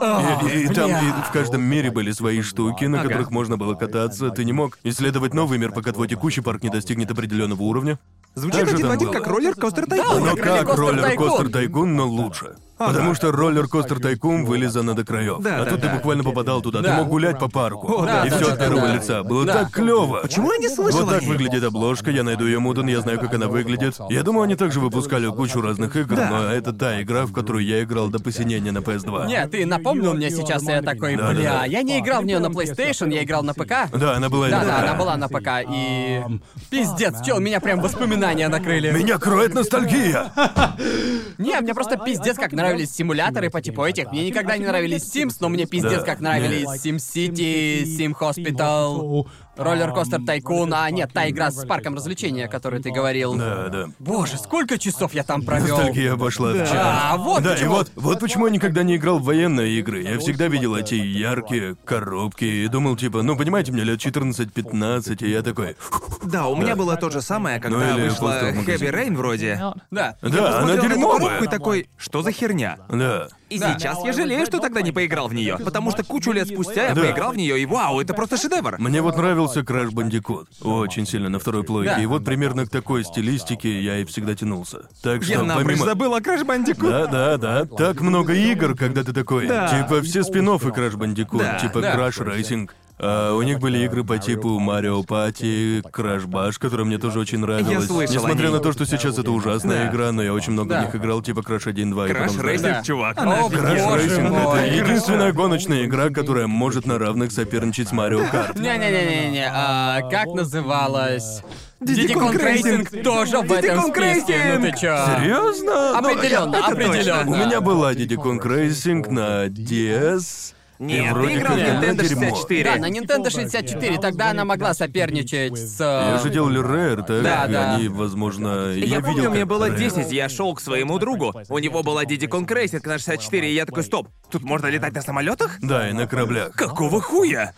[0.00, 3.08] О, И, и там и в каждом мире были свои штуки, на Ага.
[3.08, 4.30] которых можно было кататься.
[4.30, 7.98] Ты не мог исследовать новый мир, пока твой текущий парк не достигнет определенного уровня.
[8.34, 10.24] Звучит Так же один в один, как роллер-костер Да, Тайкун.
[10.24, 11.52] Но как роллер-костер Тайкун.
[11.52, 12.54] тайкун, но лучше.
[12.86, 15.40] Потому что роллер-костер тайкун вылезано до краев.
[15.40, 15.88] Да, а да, тут да.
[15.88, 16.80] ты буквально попадал туда.
[16.80, 16.88] Да.
[16.88, 18.02] Ты мог гулять по парку.
[18.02, 18.94] О, да, и да, все да, от первого да.
[18.94, 19.22] лица.
[19.22, 19.52] Было Да.
[19.52, 20.20] так клево.
[20.22, 23.34] Почему я не слышал Вот так выглядит обложка, я найду ее мутон, я знаю, как
[23.34, 23.96] она выглядит.
[24.08, 26.30] Я думаю, они также выпускали кучу разных игр, Да.
[26.30, 29.26] но это та игра, в которую я играл до посинения на PS2.
[29.26, 31.64] Нет, ты напомнил мне сейчас, и я такой, Да, да, бля, да.
[31.66, 33.90] я не играл в нее на PlayStation, я играл на ПК.
[33.92, 36.22] Да, она была Да, да, она была на ПК, и...
[36.70, 38.90] Пиздец, чел, меня прям воспоминания накрыли.
[38.90, 40.32] Меня кроет ностальгия!
[41.38, 44.10] Не, мне просто пиздец как нравились симуляторы по типу этих.
[44.12, 49.26] Мне никогда не нравились Sims, но мне пиздец как нравились SimCity, Sim Hospital,
[49.56, 53.34] Роллер-костер Тайкун, а нет, та игра с парком развлечения, о которой ты говорил.
[53.34, 53.86] Да, да.
[53.98, 55.76] Боже, сколько часов я там провел.
[55.76, 56.72] Ностальгия пошла в чат.
[56.74, 57.70] А, вот Да, и почему.
[57.74, 60.02] вот, вот почему я никогда не играл в военные игры.
[60.02, 65.30] Я всегда видел эти яркие коробки и думал, типа, ну, понимаете, мне лет 14-15, и
[65.30, 65.76] я такой...
[66.24, 68.68] Да, у меня было то же самое, когда Ну или вышла в.
[68.68, 69.60] Heavy Rain вроде.
[69.90, 70.16] Да.
[70.20, 71.18] Да, она Посмотрел на эту дерьмовая.
[71.20, 72.78] коробку и такой, что за херня?
[72.88, 73.28] Да.
[73.48, 73.74] И Да.
[73.76, 76.94] сейчас я жалею, что тогда не поиграл в нее, потому что кучу лет спустя я
[76.94, 77.00] Да.
[77.02, 78.76] поиграл в нее, и вау, это просто шедевр.
[78.78, 80.46] Мне вот нравился Crash Bandicoot.
[80.62, 81.94] Очень сильно на второй плойке.
[81.96, 82.02] Да.
[82.02, 84.88] И вот примерно к такой стилистике я и всегда тянулся.
[85.02, 85.84] Так что Я помимо...
[85.84, 86.90] забыл о Crash Bandicoot.
[86.90, 87.64] Да, да, да.
[87.64, 89.46] Так много игр, когда ты такой.
[89.46, 89.68] Да.
[89.68, 91.96] Типа все спин Crash Bandicoot, Да, типа да.
[91.96, 92.68] Crash Racing.
[93.02, 97.38] А у них были игры по типу Mario Party, Crash Bash, которая мне тоже очень
[97.38, 97.86] нравилась.
[97.86, 98.52] слышал о Несмотря ней.
[98.54, 99.90] на то, что сейчас это ужасная Да.
[99.90, 100.80] игра, но я очень много Да.
[100.82, 102.60] в них играл, типа Crash 1, 2 и Crash потом Crash.
[102.60, 102.82] Да.
[102.82, 103.18] чувак.
[103.18, 104.58] О, Crash боже мой.
[104.66, 108.60] это единственная гоночная игра, которая может на равных соперничать с Mario Kart.
[108.60, 111.42] Не-не-не-не-не, а как называлась?
[111.80, 113.02] Diddy Kong Kong Racing Racing.
[113.02, 114.78] тоже в Diddy этом Kong списке, ну ты Racing.
[114.78, 114.96] чё?
[115.18, 115.98] Серьезно?
[115.98, 117.30] Определенно, это определенно.
[117.30, 120.52] У меня была Diddy Kong Racing на DS.
[120.80, 122.22] И Нет, вроде ты играл в как она Nintendo дерьмо.
[122.30, 122.64] 64.
[122.64, 125.78] Да, на Nintendo 64, тогда она могла соперничать с...
[125.78, 127.22] Я же делали Rare, так?
[127.22, 127.74] Да, и да.
[127.74, 128.72] Они, возможно...
[128.72, 129.76] Я, Я, помню, видел, мне как было Rare.
[129.78, 131.34] 10, я шел к своему другу.
[131.50, 134.94] У него была Diddy Kong Racing на 64, и я такой, стоп, тут можно летать
[134.94, 135.58] на самолетах?
[135.60, 136.52] Да, и на кораблях.
[136.54, 137.52] Какого хуя?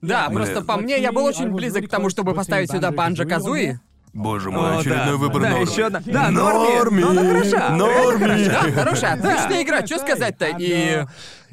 [0.00, 3.78] Да, просто по мне я был очень близок к тому, чтобы поставить сюда Банджо Казуи.
[4.14, 5.16] Боже мой, О, очередной да.
[5.16, 5.70] выбор Да, Норми.
[5.70, 6.00] ещё одна.
[6.06, 6.76] Да, Норми.
[6.76, 7.00] Норми.
[7.00, 7.68] Но она хороша.
[7.70, 8.44] Норми.
[8.46, 10.46] Да, хорошая, отличная игра, что сказать-то?
[10.56, 11.04] И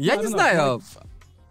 [0.02, 0.82] я не знаю.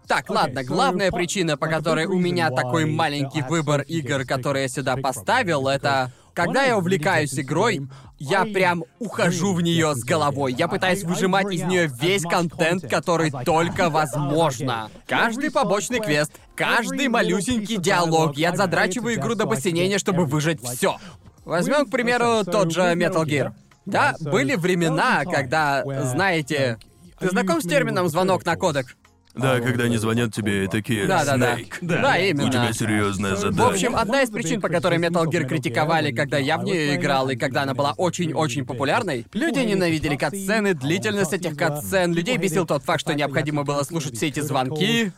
[0.07, 4.97] Так, ладно, главная причина, по которой у меня такой маленький выбор игр, которые я сюда
[4.97, 7.87] поставил, это когда я увлекаюсь игрой,
[8.17, 10.53] я прям ухожу в нее с головой.
[10.53, 14.89] Я пытаюсь выжимать из нее весь контент, который только возможно.
[15.07, 18.37] Каждый побочный квест, каждый малюсенький диалог.
[18.37, 20.97] Я задрачиваю игру до посинения, чтобы выжать все.
[21.43, 23.53] Возьмем, к примеру, тот же Metal Gear.
[23.85, 26.77] Да, были времена, когда, знаете,
[27.21, 28.97] ты знаком с термином звонок на кодек?
[29.33, 31.55] Да, когда они звонят тебе и такие Да, да, да.
[31.55, 32.47] «Снейк, Да, именно.
[32.47, 33.69] у тебя серьезная В задача.
[33.69, 37.37] общем, одна из причин, по которой Metal Gear критиковали, когда я в нее играл и
[37.37, 42.99] когда она была очень-очень популярной, люди ненавидели катсцены, длительность этих катсцен, людей бесил тот факт,
[42.99, 45.13] что необходимо было слушать все эти звонки.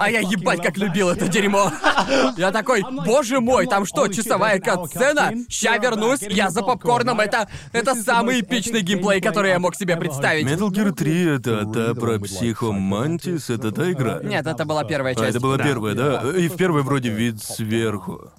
[0.00, 1.70] А я ебать как любил это дерьмо.
[2.38, 5.32] Я такой, боже мой, там что, часовая катсцена?
[5.48, 7.48] Ща вернусь, я за попкорном, это...
[7.72, 10.46] Это самый эпичный геймплей, который я мог себе представить.
[10.46, 14.20] Metal Gear 3 это та про психомантис, это та игра?
[14.22, 15.36] Нет, это была первая А, часть.
[15.36, 16.22] это была первая, да?
[16.34, 18.30] И в первой вроде вид сверху.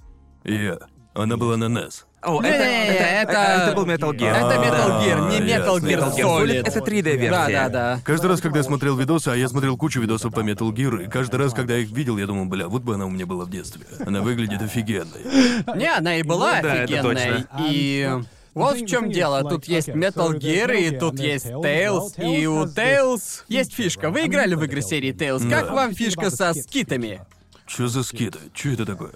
[0.44, 0.80] Я.
[1.14, 2.06] Она была на NES.
[2.24, 4.32] О, это, Не-не-не, это, это- это, это был Metal Gear.
[4.32, 5.80] Это Metal Gear, не Metal.
[5.80, 6.68] Gear Metal Gear Solid.
[6.68, 7.30] Это 3D-версия.
[7.32, 8.00] Да, да, да.
[8.04, 11.10] Каждый раз, когда я смотрел видосы, а я смотрел кучу видосов по Metal Gear, и
[11.10, 13.46] каждый раз, когда я их видел, я думал, бля, вот бы она у меня была
[13.46, 13.86] в детстве.
[14.06, 15.22] Она выглядит офигенной.
[15.76, 17.02] Не, она и была офигенной.
[17.02, 17.48] точно.
[17.68, 18.20] И
[18.54, 19.42] вот в чем дело.
[19.50, 22.14] Тут есть Metal Gear, и тут есть Tails.
[22.24, 24.10] И у Tails есть фишка.
[24.12, 25.50] Вы играли в игры серии Tails?
[25.50, 27.22] Как вам фишка со скитами?
[27.66, 28.38] Чё за скиты?
[28.54, 29.12] Чё это такое?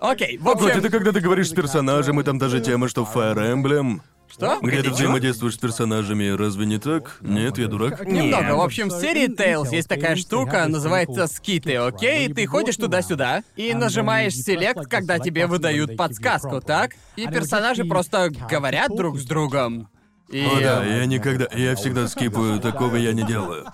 [0.00, 0.66] Окей, в общем...
[0.66, 4.00] это когда ты говоришь с персонажем, и там даже тема, что Fire Emblem,
[4.30, 4.58] Что?
[4.62, 7.18] где ты взаимодействуешь с персонажами, разве не так?
[7.20, 8.06] Нет, я дурак.
[8.06, 8.56] Немного.
[8.56, 12.32] В общем, в серии Tails есть такая штука, называется скиты, окей?
[12.32, 16.92] Ты ходишь туда-сюда и нажимаешь селект, когда тебе выдают подсказку, так?
[17.16, 19.88] И персонажи просто говорят друг с другом.
[20.30, 20.44] И...
[20.46, 23.66] О да, я никогда, я всегда скипаю, такого я не делаю.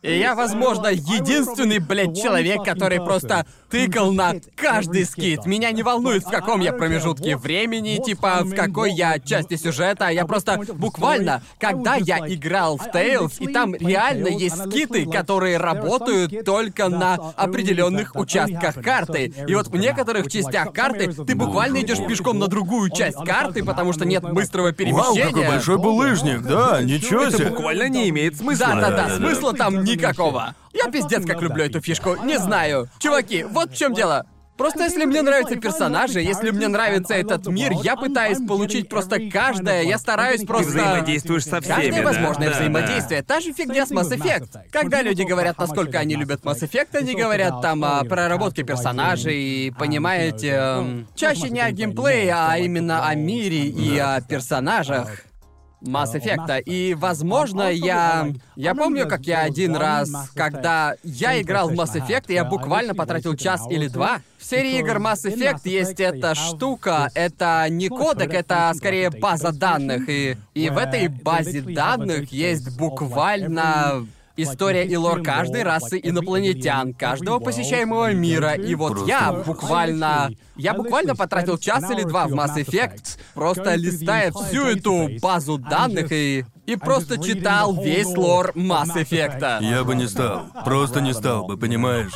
[0.00, 5.46] И я, возможно, единственный, блядь, человек, который просто тыкал на каждый скит.
[5.46, 10.08] Меня не волнует, в каком я промежутке времени, типа, в какой я части сюжета.
[10.08, 16.44] Я просто буквально, когда я играл в Tales, и там реально есть скиты, которые работают
[16.44, 19.32] только на определенных участках карты.
[19.46, 23.92] И вот в некоторых частях карты ты буквально идешь пешком на другую часть карты, потому
[23.92, 25.26] что нет быстрого Вау, перемещения.
[25.26, 27.50] какой большой булыжник, да, ничего Это себе.
[27.50, 28.68] буквально не имеет смысла.
[28.68, 30.54] Да-да-да, смысла там никакого.
[30.72, 32.88] Я пиздец как люблю эту фишку, не знаю.
[32.98, 34.26] Чуваки, вот в чем дело.
[34.58, 39.82] Просто если мне нравятся персонажи, если мне нравится этот мир, я пытаюсь получить просто каждое,
[39.82, 40.70] я стараюсь Ты просто...
[40.70, 43.22] взаимодействуешь со всеми, Каждое возможное да, взаимодействие.
[43.22, 44.68] Та же фигня с Mass Effect.
[44.72, 49.70] Когда люди говорят, насколько они любят Mass Effect, они говорят там о проработке персонажей, и,
[49.70, 55.27] понимаете, эм, чаще не о геймплее, а именно о мире и о персонажах.
[55.82, 56.62] Mass Effect.
[56.62, 58.28] И, возможно, я...
[58.56, 63.34] Я помню, как я один раз, когда я играл в Mass Effect, я буквально потратил
[63.36, 64.20] час или два.
[64.38, 70.08] В серии игр Mass Effect есть эта штука, это не кодек, это скорее база данных.
[70.08, 74.06] И, и в этой базе данных есть буквально
[74.36, 78.52] история и лор каждой расы инопланетян, каждого посещаемого мира.
[78.54, 80.30] И вот я буквально...
[80.58, 86.12] Я буквально потратил час или два в Mass Effect, просто листая всю эту базу данных
[86.12, 86.44] и...
[86.66, 89.64] И просто читал весь лор Mass Effect.
[89.64, 90.48] Я бы не стал.
[90.66, 92.12] Просто не стал бы, понимаешь?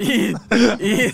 [0.00, 0.34] И...
[0.80, 1.12] И...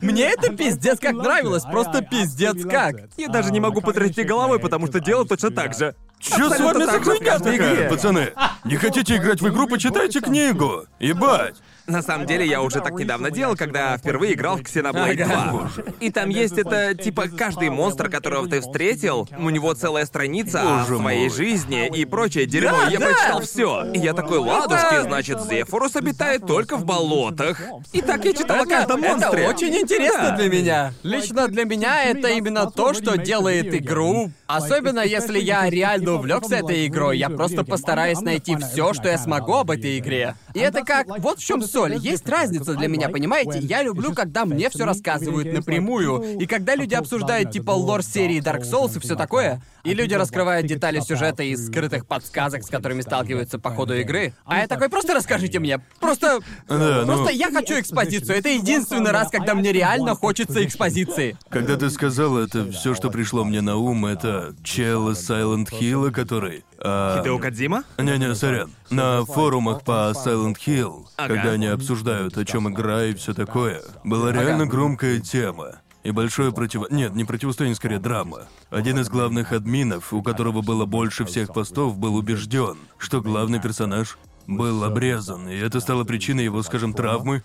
[0.00, 2.94] Мне это пиздец как нравилось, просто пиздец как.
[3.18, 5.94] Я даже не могу потрясти головой, потому что дело точно так же.
[6.20, 7.88] Чё с вами за хуйня такая, игре.
[7.90, 8.32] пацаны?
[8.64, 10.86] Не хотите играть в игру, почитайте книгу.
[10.98, 11.56] Ебать.
[11.86, 15.70] На самом деле, я уже так недавно делал, когда впервые играл в Xenoblade Ага.
[15.76, 15.84] 2.
[16.00, 20.78] И там есть это, типа, каждый монстр, которого ты встретил, у него целая страница о
[20.84, 21.36] Боже своей мой.
[21.36, 22.70] жизни и прочее дерьмо.
[22.84, 23.06] Да, я да.
[23.06, 23.84] прочитал все.
[23.92, 27.60] И я такой, ладушки, Это- значит, Зефорус обитает только в болотах.
[27.92, 29.48] И так я читал о Это, каждом это монстре.
[29.48, 30.36] очень интересно Да.
[30.36, 30.92] для меня.
[31.02, 34.30] Лично для меня это именно то, что делает игру.
[34.46, 39.54] Особенно если я реально увлекся этой игрой, я просто постараюсь найти все, что я смогу
[39.54, 40.34] об этой игре.
[40.54, 41.06] И это как.
[41.18, 41.96] Вот в чем соль.
[41.96, 43.58] Есть разница для меня, понимаете?
[43.58, 46.38] Я люблю, когда мне все рассказывают напрямую.
[46.38, 49.60] И когда люди обсуждают типа лор серии Dark Souls и все такое.
[49.84, 54.32] И люди раскрывают детали сюжета из скрытых подсказок, с которыми сталкиваются по ходу игры.
[54.46, 55.78] А я такой, просто расскажите мне.
[56.00, 56.40] Просто.
[56.68, 58.38] Да, ну- Просто я хочу экспозицию.
[58.38, 61.36] Это единственный раз, когда мне реально хочется экспозиции.
[61.50, 66.10] Когда ты сказал это, все, что пришло мне на ум, это чел из Silent Hill,
[66.12, 66.64] который...
[66.78, 67.84] а, Хидео Кодзима?
[67.98, 68.72] Не-не, сорян.
[68.90, 71.34] На форумах по Silent Hill, Ага.
[71.34, 75.80] когда они обсуждают, о чем игра и все такое, была реально громкая тема.
[76.04, 76.86] И большое противо...
[76.90, 78.42] Нет, не противостояние, скорее драма.
[78.70, 84.18] Один из главных админов, у которого было больше всех постов, был убежден, что главный персонаж
[84.46, 87.42] был обрезан, и это стало причиной его, скажем, травмы.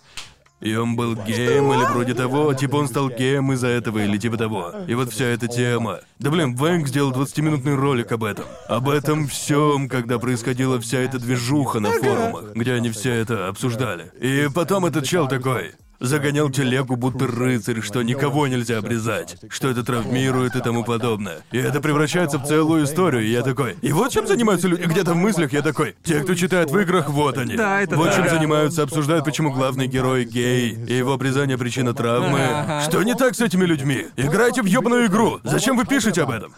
[0.60, 4.36] И он был геем или вроде того, типа он стал геем из-за этого или типа
[4.36, 4.74] того.
[4.90, 6.02] И вот вся эта тема.
[6.20, 8.44] Да блин, Вэнк сделал 20-минутный ролик об этом.
[8.68, 14.12] Об этом всем, когда происходила вся эта движуха на форумах, где они все это обсуждали.
[14.20, 15.76] И потом этот чел такой.
[16.00, 21.40] Загонял телегу, будто рыцарь, что никого нельзя обрезать, что это травмирует и тому подобное.
[21.52, 23.76] И это превращается в целую историю, и я такой...
[23.82, 24.84] И вот чем занимаются люди...
[24.84, 25.96] Где-то в мыслях я такой...
[26.04, 27.58] Те, кто читает в играх, вот они.
[27.58, 28.16] Да, это Вот да.
[28.16, 32.40] чем занимаются, обсуждают, почему главный герой гей, и его обрезание причина травмы.
[32.40, 32.82] Ага.
[32.82, 34.08] Что не так с этими людьми?
[34.16, 35.42] Играйте в ёбаную игру.
[35.44, 36.56] Зачем вы пишете об этом?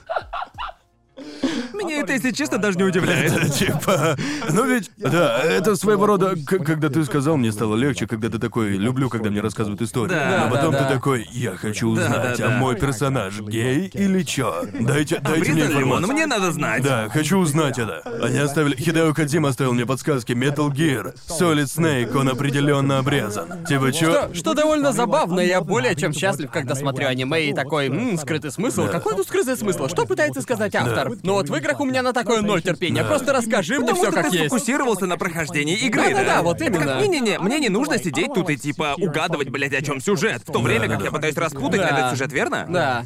[1.83, 3.53] Меня это, если честно, даже не удивляет.
[3.53, 4.15] Типа,
[4.51, 8.71] ну ведь, да, это своего рода, когда ты сказал, мне стало легче, когда ты такой,
[8.77, 10.09] люблю, когда мне рассказывают историю.
[10.17, 10.89] Да, Но потом да, ты да.
[10.91, 12.57] такой, я хочу Да, узнать, да, а да.
[12.57, 14.65] мой персонаж гей или чё?
[14.79, 16.11] Дайте, дайте мне информацию.
[16.11, 16.83] Мне надо знать.
[16.83, 18.01] Да, хочу узнать это.
[18.21, 18.75] Они оставили...
[18.75, 20.31] Хидео Кадзима оставил мне подсказки.
[20.33, 23.65] Metal Gear, Solid Snake, он определенно обрезан.
[23.65, 24.11] Типа чё?
[24.11, 28.51] Что, что довольно забавно, я более чем счастлив, когда смотрю аниме и такой, ммм, скрытый
[28.51, 28.87] смысл.
[28.87, 29.87] Какой тут скрытый смысл?
[29.87, 31.11] Что пытается сказать автор?
[31.23, 33.03] Ну вот в играх у меня на такое ноль терпения.
[33.03, 34.49] Просто расскажи мне Потому все что как ты есть.
[34.49, 36.41] сфокусировался на прохождении игры, Да-да-да, да?
[36.41, 37.01] вот Это как, именно.
[37.01, 40.41] Не-не-не, мне не нужно сидеть тут и типа угадывать, блядь, о чем сюжет.
[40.47, 41.05] В то время как да.
[41.05, 41.87] я пытаюсь распутать Да.
[41.89, 42.65] этот сюжет, верно?
[42.69, 43.05] Да.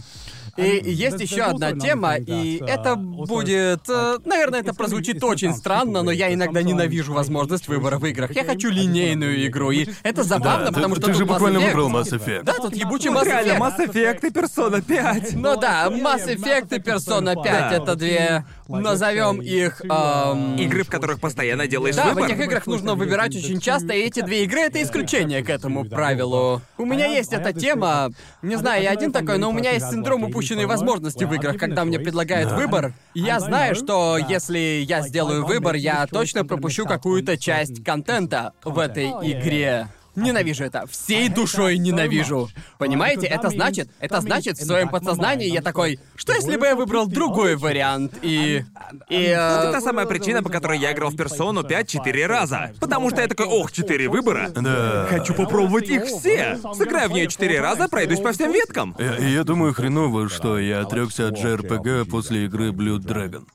[0.58, 3.82] И есть еще одна тема, и это будет...
[3.90, 8.34] э, Наверное, это прозвучит очень странно, но я иногда ненавижу возможность выбора в играх.
[8.34, 11.90] Я хочу линейную игру, и это забавно, Да, потому ты, что ты же буквально выбрал
[11.90, 12.44] Mass Effect.
[12.44, 13.78] Да, тут ебучий Mass реально, Effect.
[13.78, 15.34] Mass Effect и Persona 5.
[15.36, 17.72] Ну да, Mass Effect и Persona 5 Да.
[17.74, 18.46] это две...
[18.68, 19.82] Назовем их...
[19.82, 22.30] эм, Игры, в которых постоянно делаешь Да, в выбор.
[22.30, 26.62] этих играх нужно выбирать очень часто, и эти две игры— это исключение к этому правилу.
[26.78, 28.12] У меня есть эта тема,
[28.42, 31.86] не знаю, я один такой, но у меня есть синдром упущенные возможности в играх, когда
[31.86, 32.94] мне предлагают выбор.
[33.14, 39.08] Я знаю, что если я сделаю выбор, я точно пропущу какую-то часть контента в этой
[39.10, 39.88] игре.
[40.16, 40.86] Ненавижу это.
[40.88, 42.50] Всей душой ненавижу.
[42.78, 47.08] Понимаете, это значит, это значит, в своем подсознании я такой, что если бы я выбрал
[47.08, 48.64] другой вариант и...
[49.10, 49.16] И...
[49.16, 52.72] э, Это та самая причина, по которой я играл в персону 5-4 раза.
[52.80, 54.50] Потому что я такой, ох, 4 выбора.
[54.56, 55.08] Да.
[55.10, 56.58] Хочу попробовать их все.
[56.74, 58.96] Сыграю в нее 4 раза, пройдусь по всем веткам.
[59.00, 63.46] Я, я думаю, хреново, что я отрекся от JRPG после игры Blood Dragon.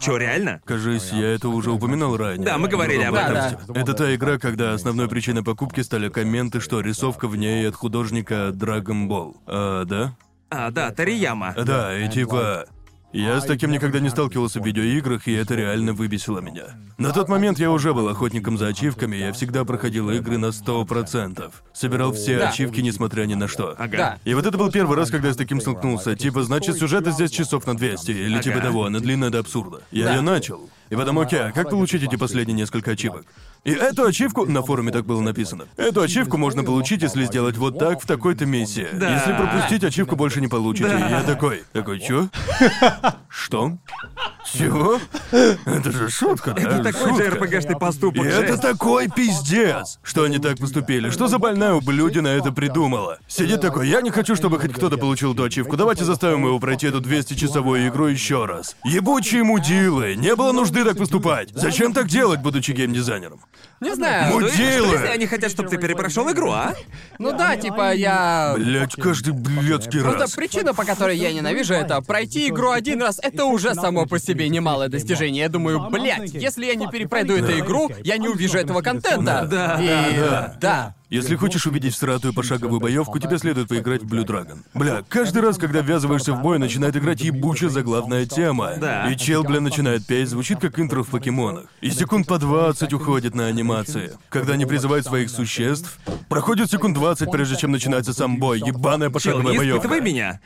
[0.00, 0.62] Чё, реально?
[0.64, 2.44] Кажись, я это уже упоминал ранее.
[2.44, 3.34] Да, мы говорили об этом.
[3.34, 7.74] Да, Это та игра, когда основной причиной покупки стали комменты, что рисовка в ней от
[7.74, 9.36] художника Dragon Ball.
[9.46, 10.14] А, да?
[10.48, 11.54] А, да, Тарияма.
[11.54, 12.66] Да, и типа...
[13.12, 16.76] Я с таким никогда не сталкивался в видеоиграх, и это реально выбесило меня.
[16.96, 21.50] На тот момент я уже был охотником за ачивками, я всегда проходил игры на 100%.
[21.72, 22.50] Собирал все Да.
[22.50, 23.74] ачивки, несмотря ни на что.
[23.78, 23.96] Ага.
[23.96, 24.18] Да.
[24.24, 26.14] И вот это был первый раз, когда я с таким столкнулся.
[26.14, 28.42] Типа, значит, сюжета здесь часов на 200, или Ага.
[28.44, 29.80] типа того, она длинная до абсурда.
[29.90, 30.14] Я Да.
[30.14, 30.70] ее начал.
[30.90, 33.24] И потом, окей, а как получить эти последние несколько ачивок?
[33.64, 37.78] И эту ачивку, на форуме так было написано, эту ачивку можно получить, если сделать вот
[37.78, 38.88] так в такой-то миссии.
[38.92, 39.14] Да.
[39.14, 40.88] Если пропустить, ачивку больше не получите.
[40.88, 41.08] Да.
[41.08, 42.28] И я такой, такой, чё?
[43.28, 43.78] Что?
[44.52, 44.98] Чего?
[45.30, 46.62] Это же шутка, да?
[46.62, 51.10] Это такой же РПГшный поступок, И это такой пиздец, что они так поступили.
[51.10, 53.18] Что за больная ублюдина это придумала?
[53.28, 55.76] Сидит такой, я не хочу, чтобы хоть кто-то получил эту ачивку.
[55.76, 58.76] Давайте заставим его пройти эту 200-часовую игру еще раз.
[58.84, 61.50] Ебучие мудилы, не было нужды так поступать.
[61.54, 63.40] Зачем так делать, будучи геймдизайнером?
[63.80, 64.34] Не знаю.
[64.34, 64.50] Мудила.
[64.50, 66.74] Что, что если они хотят, чтобы ты перепрошел игру, а?
[67.18, 68.54] Ну да, типа я...
[68.56, 70.32] Блять, каждый блядский Просто раз.
[70.32, 74.48] причина, по которой я ненавижу это, пройти игру один раз, это уже само по себе
[74.48, 75.44] немалое достижение.
[75.44, 79.46] Я думаю, блядь, если я не перепройду эту игру, я не увижу этого контента.
[79.50, 80.16] Да, И...
[80.18, 80.56] да.
[80.60, 80.94] да.
[81.10, 84.58] Если хочешь увидеть всратую пошаговую боевку, тебе следует поиграть в Blue Dragon.
[84.74, 88.74] Бля, каждый раз, когда ввязываешься в бой, начинает играть ебучая заглавная тема.
[88.76, 89.10] Да.
[89.10, 91.64] И чел, бля, начинает петь, звучит как интро в покемонах.
[91.80, 94.16] И секунд по 20 уходит на анимации.
[94.28, 95.98] Когда они призывают своих существ,
[96.28, 98.60] проходит секунд 20, прежде чем начинается сам бой.
[98.60, 99.78] Ебаная Чел, пошаговая не боевка.
[99.78, 100.40] испытывай меня.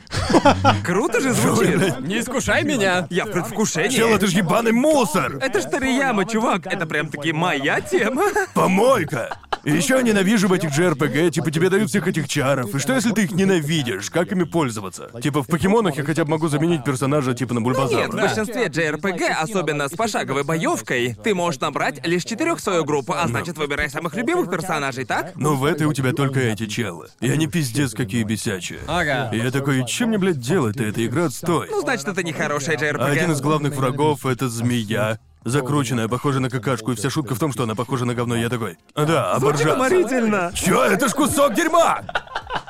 [0.83, 1.99] Круто же звучит.
[1.99, 3.05] Не искушай меня.
[3.11, 3.95] Я в предвкушении.
[3.95, 5.37] Чел, это ж ебаный мусор!
[5.43, 6.65] Это ж Тарияма, чувак.
[6.65, 8.23] Это прям таки моя тема.
[8.55, 9.37] Помойка!
[9.65, 12.73] И еще я ненавижу в этих JRPG, типа тебе дают всех этих чаров.
[12.73, 14.11] И что если ты их ненавидишь?
[14.11, 15.09] Как ими пользоваться?
[15.21, 18.03] Типа в покемонах я хотя бы могу заменить персонажа типа на бульбазавра.
[18.03, 23.13] Нет, в большинстве JRPG, особенно с пошаговой боевкой, ты можешь набрать лишь четырех свою группу,
[23.13, 25.33] а значит выбирай самых любимых персонажей, так?
[25.35, 27.07] Но в этой у тебя только эти челы.
[27.19, 28.79] И они пиздец какие бесячие.
[28.87, 29.31] Ага.
[29.33, 30.83] И я такой, чем мне, блядь, делать-то?
[30.83, 31.67] Эта игра отстой.
[31.71, 32.97] Ну, значит, это не хорошая JRPG.
[32.99, 35.19] А один из главных врагов— это змея.
[35.45, 38.35] Закрученная, похожа на какашку, и вся шутка в том, что она похожа на говно.
[38.35, 39.75] Я такой, «А да, оборжаться.
[39.75, 40.51] Уморительно.
[40.55, 42.01] Чё, это ж кусок дерьма!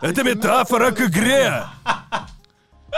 [0.01, 1.63] Это метафора к игре!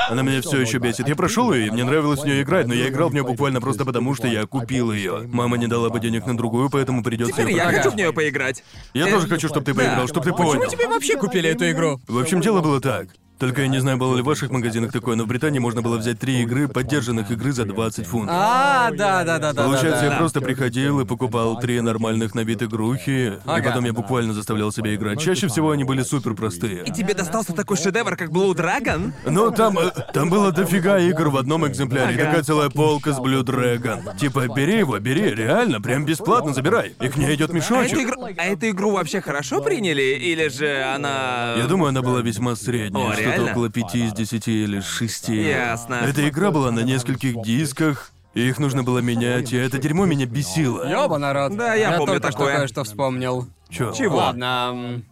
[0.09, 1.07] Она меня все еще бесит.
[1.07, 3.61] Я прошел ее, и мне нравилось в нее играть, но я играл в нее буквально
[3.61, 5.27] просто потому, что я купил ее.
[5.27, 8.63] Мама не дала бы денег на другую, поэтому придется Теперь я хочу в нее поиграть.
[8.93, 10.07] Я Э, тоже хочу, чтобы ты поиграл, да.
[10.07, 10.69] чтобы ты Почему понял.
[10.69, 11.99] тебе вообще купили эту игру?
[12.07, 13.09] В общем, дело было так.
[13.39, 15.97] Только я не знаю, было ли в ваших магазинах такое, но в Британии можно было
[15.97, 18.35] взять три игры, поддержанных игры за 20 фунтов.
[18.37, 19.63] А, да, да, да, да.
[19.63, 20.17] Получается, да, я да.
[20.17, 23.69] просто приходил и покупал три нормальных на вид игрухи, и Ага.
[23.69, 25.19] потом я буквально заставлял себя играть.
[25.19, 26.83] Чаще всего они были супер простые.
[26.85, 29.13] И тебе достался такой шедевр, как Blue Dragon?
[29.25, 32.25] Но там, э, там было дофига игр в одном экземпляре, Ага.
[32.25, 34.17] такая целая полка с Blue Dragon.
[34.17, 36.95] Типа, бери его, бери, реально, прям бесплатно забирай.
[36.99, 37.93] И к ней идет А мешочек.
[37.93, 40.01] эту, игру, а эту игру вообще хорошо приняли?
[40.01, 41.53] Или же она...
[41.57, 43.51] Я думаю, она была весьма средняя, О, что-то реально?
[43.51, 45.41] около пяти из десяти или шести.
[45.41, 45.95] Ясно.
[45.95, 50.25] Эта игра была на нескольких дисках, и их нужно было менять, и это дерьмо меня
[50.25, 50.87] бесило.
[50.89, 51.55] Ёба, народ.
[51.55, 52.49] Да, я помню только такое.
[52.51, 53.47] что кое-что вспомнил.
[53.69, 53.91] Чё?
[53.93, 54.17] Чего?
[54.17, 54.69] Ладно.
[54.73, 55.05] м,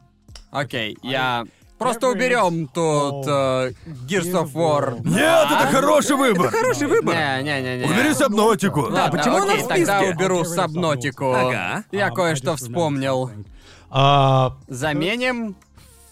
[0.52, 1.46] Окей, я...
[1.78, 3.74] Просто уберем тут э,
[4.08, 4.98] Gears of War.
[5.04, 6.48] Нет, это хороший выбор!
[6.50, 7.14] Хороший выбор.
[7.14, 7.84] Не-не-не-не.
[7.84, 8.84] Убери сабнотику!
[8.90, 10.16] Ладно, почему она в тогда списке?
[10.16, 11.34] уберу сабнотику.
[11.34, 11.84] Ага.
[11.92, 13.30] Я кое-что вспомнил.
[13.90, 15.58] А, Заменим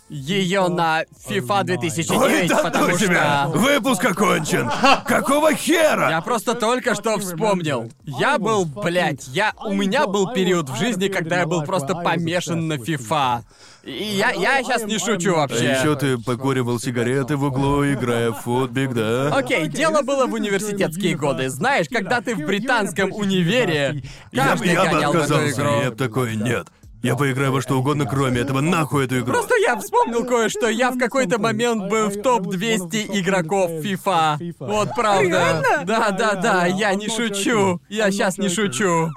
[0.10, 3.48] ее на FIFA Ой, 2009, да ну потому тебя!
[3.50, 3.58] что...
[3.58, 4.70] Выпуск окончен!
[5.06, 6.10] Какого хера?
[6.10, 7.92] Я просто только что вспомнил.
[8.04, 9.54] Я был, блядь, я...
[9.66, 13.42] У меня был период в жизни, когда я был просто помешан на FIFA.
[13.84, 15.72] И я, я сейчас не шучу А вообще.
[15.72, 19.28] еще ты покуривал сигареты в углу, играя в футбик, да?
[19.36, 21.50] Окей, дело было в университетские годы.
[21.50, 25.82] Знаешь, когда ты в британском универе, Я, каждый я бы гонял в эту игру.
[25.82, 26.68] я бы такой, нет.
[27.04, 28.62] Я поиграю во что угодно, кроме этого.
[28.62, 29.34] Нахуй эту игру.
[29.34, 30.70] Просто я вспомнил кое-что.
[30.70, 34.54] Я в какой-то момент был в топ-200 игроков FIFA.
[34.60, 35.84] Вот правда.
[35.86, 37.82] Да, да, да, я не шучу.
[37.90, 39.10] Я сейчас не шучу.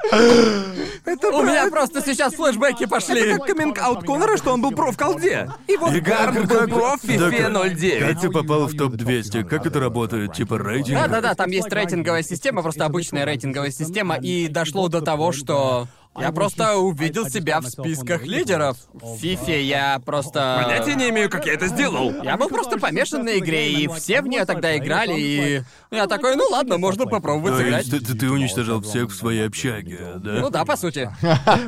[1.07, 3.21] У меня просто сейчас флешбеки пошли.
[3.21, 5.49] Это как каминг-аут Конора, что он был про в колде.
[5.69, 7.99] И вот И как- Гарн был как- про в да FIFA как- 09.
[8.01, 9.45] Как ты попал в топ-200?
[9.45, 10.33] Как это работает?
[10.35, 10.99] Типа рейтинг?
[10.99, 15.87] Да-да-да, там есть рейтинговая система, просто обычная рейтинговая система, и дошло до того, что
[16.19, 18.77] я просто увидел себя в списках лидеров.
[18.93, 20.63] В Фифе я просто...
[20.65, 22.13] Понятия не имею, как я это сделал.
[22.23, 26.37] Я был просто помешан на игре, и все в нее тогда играли, и я такой,
[26.37, 27.91] ну ладно, можно попробовать сыграть.
[27.91, 30.33] ты, ты- ты уничтожал всех в своей общаге, да?
[30.41, 31.11] Ну да, по сути.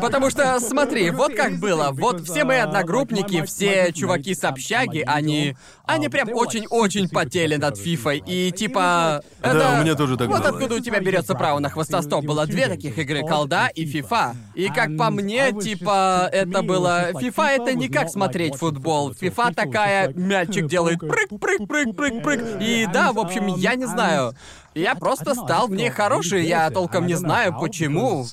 [0.01, 1.91] Потому что, смотри, вот как было.
[1.93, 5.57] Вот все мои одногруппники, все чуваки с общаги, они...
[5.85, 8.23] Они прям очень-очень потели над Фифой.
[8.27, 9.23] И типа...
[9.43, 10.51] Да, у меня тоже так Вот было.
[10.51, 12.25] откуда у тебя берется право на хвостостоп.
[12.27, 14.37] Было две таких игры, колда и фифа.
[14.55, 17.12] И как по мне, типа, это было...
[17.18, 19.14] Фифа это не как смотреть футбол.
[19.14, 22.61] Фифа такая, мячик делает прыг, прыг, прыг, прыг, прыг.
[22.61, 24.34] И да, в общем, я не знаю.
[24.74, 28.26] Я просто стал в ней хороший, я толком не знаю почему.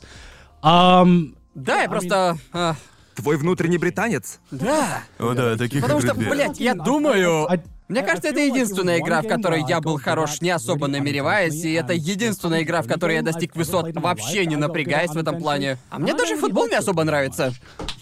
[0.63, 2.37] Um, Да, я просто...
[2.51, 2.75] а,
[3.15, 4.39] Твой внутренний британец.
[4.51, 5.03] да.
[5.19, 6.29] О, да, таких Потому игр что, две.
[6.29, 7.47] блядь, я думаю...
[7.87, 11.93] Мне кажется, это единственная игра, в которой я был хорош, не особо намереваясь, и это
[11.93, 15.77] единственная игра, в которой я достиг высот, вообще не напрягаясь в этом плане.
[15.91, 17.53] А мне даже футбол не особо нравится.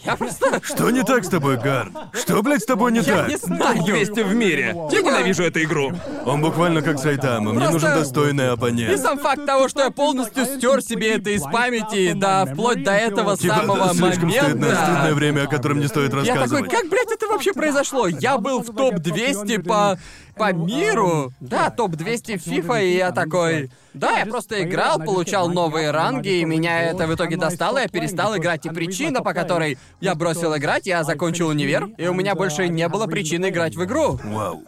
[0.06, 0.60] Я просто...
[0.64, 1.96] Что не так с тобой, Гарн?
[2.14, 3.28] Что, блядь, с тобой не Я так?
[3.30, 3.84] не знаю.
[3.84, 4.76] 200 в мире.
[4.92, 5.92] Я ненавижу эту игру.
[6.26, 7.52] Он буквально как Сайтама.
[7.54, 9.00] Мне Просто- нужен достойный И оппонент.
[9.00, 13.38] сам факт того, что я полностью стер себе это из памяти, да, вплоть до этого
[13.38, 14.84] Типа, самого слишком стыдное, момента.
[14.86, 16.72] стыдное время, о котором не стоит Я такой, рассказывать.
[16.72, 18.08] как, блядь, это вообще произошло?
[18.08, 19.98] Я был в топ-200 по...
[20.36, 21.32] по миру.
[21.40, 23.72] Да, топ-200 FIFA, и я такой...
[23.94, 28.36] Да, я просто играл, получал новые ранги, и меня это в итоге достало, я перестал
[28.36, 28.66] играть.
[28.66, 32.88] И причина, по которой я бросил играть, я закончил универ, и у меня больше не
[32.88, 34.20] было причины играть в игру.
[34.24, 34.64] Вау.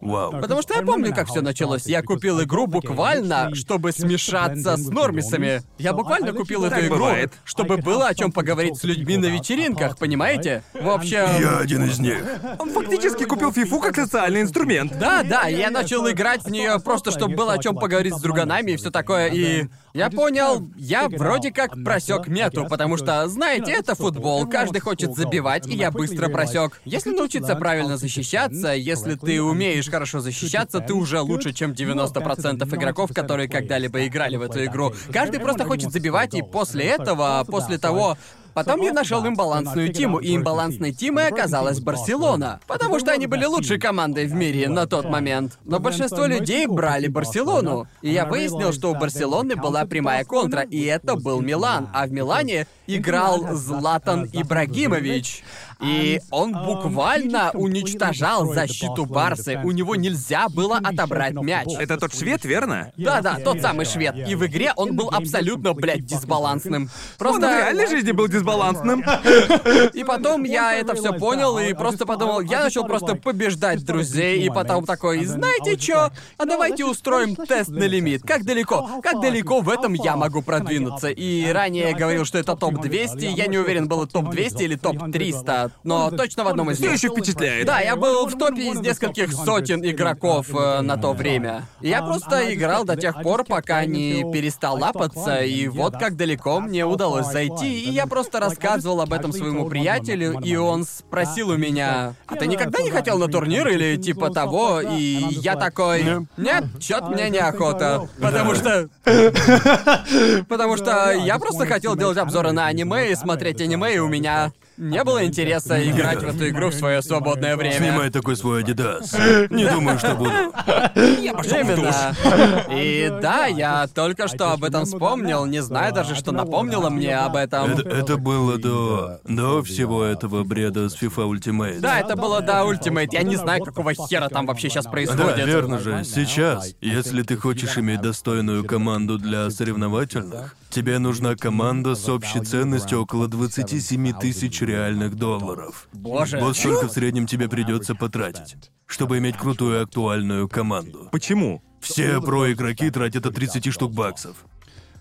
[0.00, 0.40] Вау.
[0.40, 1.86] Потому что я помню, как все началось.
[1.86, 5.62] Я купил игру буквально, чтобы смешаться с нормисами.
[5.78, 7.32] Я буквально купил эту игру, бывает.
[7.44, 10.62] чтобы было о чем поговорить с людьми на вечеринках, понимаете?
[10.74, 11.26] В общем.
[11.40, 12.22] Я один из них.
[12.58, 14.98] Он фактически купил фифу как социальный инструмент.
[14.98, 18.72] Да, да, я начал играть в нее просто, чтобы было о чем поговорить с друганами
[18.72, 19.28] и все такое.
[19.28, 25.14] И я понял, я вроде как просек мету, потому что, знаете, это футбол, каждый хочет
[25.14, 26.80] забивать, и я быстро просек.
[26.84, 33.10] Если научиться правильно защищаться, если ты умеешь хорошо защищаться, ты уже лучше, чем 90% игроков,
[33.14, 34.92] которые когда-либо играли в эту игру.
[35.12, 38.16] Каждый просто хочет забивать, и после этого, после того,
[38.64, 42.60] Потом я нашел имбалансную тиму, и имбалансной тимой оказалась Барселона.
[42.66, 45.58] Потому что они были лучшей командой в мире на тот момент.
[45.64, 47.86] Но большинство людей брали Барселону.
[48.02, 51.88] И я выяснил, что у Барселоны была прямая контра, и это был Милан.
[51.94, 55.42] А в Милане играл Златан Ибрагимович.
[55.82, 59.60] И он буквально уничтожал защиту Барсы.
[59.64, 61.68] У него нельзя было отобрать мяч.
[61.78, 62.92] Это тот швед, верно?
[62.96, 64.28] Да-да, тот самый швед.
[64.28, 66.82] И в игре он был абсолютно, блядь, дисбалансным.
[66.84, 67.40] Он Просто...
[67.40, 69.04] в реальной жизни был дисбалансным.
[69.94, 74.50] И потом я это все понял и просто подумал, я начал просто побеждать друзей, и
[74.50, 78.22] потом такой, знаете чё, а давайте устроим тест на лимит.
[78.22, 79.00] Как далеко?
[79.02, 81.08] Как далеко в этом я могу продвинуться?
[81.08, 86.10] И ранее я говорил, что это топ-200, я не уверен, было топ-200 или топ-300, но
[86.10, 86.94] точно в одном из Все них.
[86.94, 87.66] еще впечатляет.
[87.66, 91.66] Да, я был в топе из нескольких сотен игроков э, на то время.
[91.80, 96.84] Я просто играл до тех пор, пока не перестал лапаться, и вот как далеко мне
[96.84, 102.14] удалось зайти, и я просто рассказывал об этом своему приятелю, и он спросил у меня,
[102.26, 104.80] а ты никогда не хотел на турнир или типа того?
[104.80, 108.88] И я такой, нет, чё-то мне неохота, потому что...
[110.48, 114.52] Потому что я просто хотел делать обзоры на аниме и смотреть аниме, и у меня
[114.80, 117.76] не было интереса играть в эту игру в свое свободное время.
[117.76, 119.12] Снимай такой свой Адидас.
[119.50, 120.30] Не думаю, что буду.
[121.20, 121.94] Я пошел в душ.
[122.24, 122.64] Именно.
[122.70, 127.36] И да, я только что об этом вспомнил, не знаю даже, что напомнило мне об
[127.36, 127.72] этом.
[127.72, 129.20] Это, это было до...
[129.24, 131.80] до всего этого бреда с FIFA Ultimate.
[131.80, 133.08] Да, это было до Ultimate.
[133.12, 135.46] Я не знаю, какого хера там вообще сейчас Да, происходит.
[135.46, 136.02] верно же.
[136.04, 143.00] Сейчас, если ты хочешь иметь достойную команду для соревновательных, тебе нужна команда с общей ценностью
[143.02, 145.88] около 27 тысяч реальных долларов.
[145.92, 146.38] Боже.
[146.38, 151.08] Вот столько в среднем тебе придется потратить, чтобы иметь крутую актуальную команду.
[151.12, 151.62] Почему?
[151.80, 154.36] Все про-игроки тратят от 30 штук баксов.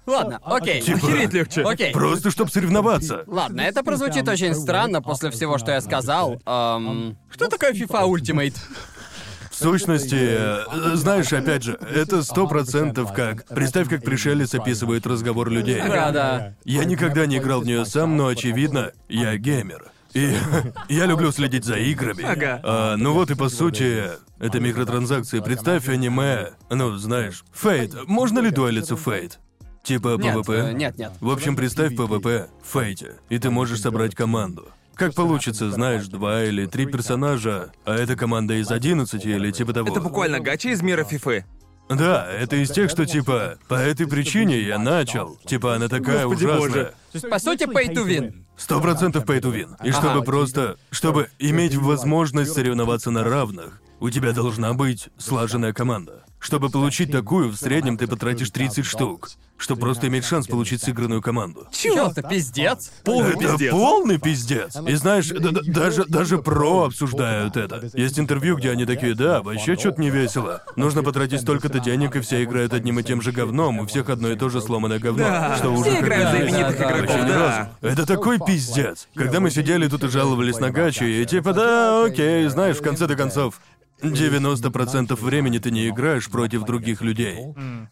[0.06, 0.82] Ладно, окей.
[0.82, 1.62] Типа- Охереть легче.
[1.62, 1.92] Окей.
[1.94, 3.24] Просто чтобы соревноваться.
[3.28, 6.42] Ладно, это прозвучит очень странно после всего, что я сказал.
[6.46, 8.56] Эм, что такое FIFA Ultimate?
[9.60, 13.46] Сущности, э, знаешь, опять же, это сто процентов как...
[13.48, 15.82] Представь, как пришелец описывает разговор людей.
[15.82, 16.56] Да, да.
[16.64, 19.92] Я никогда не играл в нее сам, но очевидно, я геймер.
[20.14, 20.36] И
[20.90, 22.24] я люблю следить за играми.
[22.24, 22.60] Ага.
[22.64, 24.06] А, ну вот и по сути,
[24.40, 25.40] это микротранзакции.
[25.40, 26.52] Представь аниме.
[26.70, 28.08] Ну, знаешь, Fate.
[28.08, 29.40] Можно ли дуэлиться Fate?
[29.84, 30.52] Типа PvP?
[30.52, 31.12] э, нет, нет.
[31.20, 34.68] В общем, представь PvP в Fate, и ты можешь собрать команду.
[35.00, 39.88] Как получится, знаешь, два или три персонажа, а это команда из 11 или типа того.
[39.88, 41.46] Это буквально гача из мира фифы.
[41.88, 45.40] Да, это из тех, что типа, по этой причине я начал.
[45.46, 46.70] Типа, она такая Господи ужасная.
[46.70, 46.84] боже.
[46.84, 48.44] То есть, по сути, pay to win.
[48.58, 49.76] Сто процентов pay to win.
[49.88, 50.26] И чтобы окей.
[50.26, 56.26] просто, чтобы иметь возможность соревноваться на равных, у тебя должна быть слаженная команда.
[56.40, 61.22] Чтобы получить такую, в среднем ты потратишь 30 штук, чтобы просто иметь шанс получить сыгранную
[61.22, 61.68] команду.
[61.72, 62.92] Чё, это пиздец?
[63.04, 63.72] Полный это пиздец.
[63.72, 64.76] полный пиздец.
[64.88, 67.90] И знаешь, даже, даже про обсуждают это.
[67.94, 70.64] Есть интервью, где они такие, да, вообще что-то не весело.
[70.78, 74.32] Нужно потратить столько-то денег, и все играют одним и тем же говном, у всех одно
[74.32, 75.26] и то же сломанное говно.
[75.26, 76.92] Да, что все уже как играют за бы именитых да.
[76.92, 77.40] игроков, ни да.
[77.40, 77.70] разу.
[77.82, 79.10] Это такой пиздец.
[79.14, 83.16] Когда мы сидели тут и жаловались на гачи, и типа, да, окей, знаешь, в конце-то
[83.16, 83.60] концов,
[84.02, 87.38] 90% времени ты не играешь против других людей.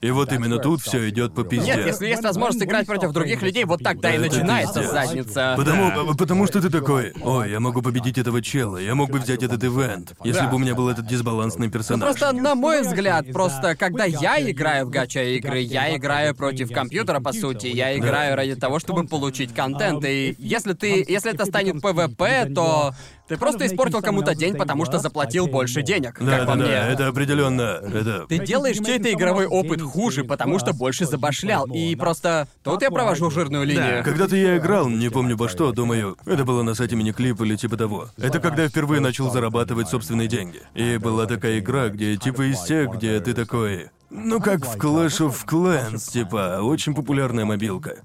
[0.01, 1.76] И вот именно тут все идет по пизде.
[1.76, 4.91] Нет, если есть возможность играть против других людей, вот тогда и Это начинается пиздец.
[4.91, 5.53] задница.
[5.58, 9.43] Потому, потому что ты такой, ой, я могу победить этого чела, я мог бы взять
[9.43, 10.47] этот ивент, если Да.
[10.47, 12.03] бы у меня был этот дисбалансный Ну персонаж.
[12.18, 17.34] просто, на мой взгляд, просто когда я играю в гача-игры, я играю против компьютера, по
[17.34, 17.68] сути.
[17.68, 20.03] Я играю ради того, чтобы получить контент.
[20.05, 21.05] И если ты.
[21.08, 22.93] Если это станет ПВП, то
[23.28, 26.56] ты просто испортил кому-то день, потому что заплатил больше денег, Да, как да, по да,
[26.56, 26.74] мне.
[26.74, 27.82] это определенно.
[27.84, 28.26] Это.
[28.28, 31.66] Ты делаешь чей-то игровой опыт хуже, потому что больше забашлял.
[31.66, 34.04] И просто тут я провожу жирную линию.
[34.04, 37.78] Когда-то я играл, не помню во что, думаю, это было на сайте мини-клип или типа
[37.78, 38.10] того.
[38.18, 40.62] Это когда я впервые начал зарабатывать собственные деньги.
[40.74, 43.89] И была такая игра, где типа из тех, где ты такой...
[44.10, 47.97] Ну как в Clash of Clans, типа, очень популярная мобилка.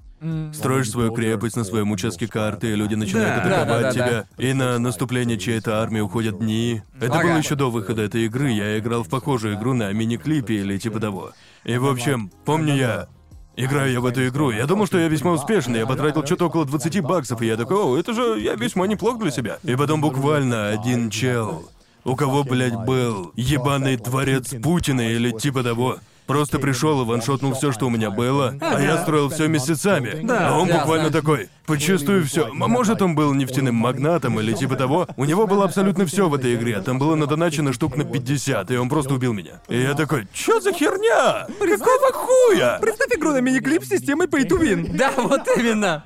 [0.53, 3.61] Строишь свою крепость на своем участке карты, и люди начинают Да.
[3.61, 4.23] атаковать Да-да-да-да.
[4.37, 4.49] тебя.
[4.49, 6.81] И на наступление чьей-то армии уходят дни.
[7.01, 7.27] Это Ага.
[7.27, 8.49] было еще до выхода этой игры.
[8.51, 11.31] Я играл в похожую игру на мини-клипе или типа того.
[11.65, 13.07] И в общем, помню я
[13.55, 16.65] Играю я в эту игру, я думал, что я весьма успешный, я потратил что-то около
[16.65, 19.59] 20 баксов, и я такой, о, это же я весьма неплох для себя.
[19.61, 21.69] И потом буквально один чел,
[22.05, 27.71] у кого, блядь, был ебаный дворец Путина или типа того, просто пришел и ваншотнул все,
[27.71, 30.21] что у меня было, а я строил все месяцами.
[30.23, 30.49] Да.
[30.49, 32.49] а он буквально такой, почувствую все.
[32.53, 35.07] Может, он был нефтяным магнатом или типа того.
[35.17, 36.81] У него было абсолютно все в этой игре.
[36.81, 39.61] Там было надоначено штук на 50, и он просто убил меня.
[39.69, 41.47] И я такой, чё за херня?
[41.59, 42.79] Какого хуя?
[42.81, 44.95] Представь игру на мини-клип с системой pay to win.
[44.95, 46.03] Да, вот именно.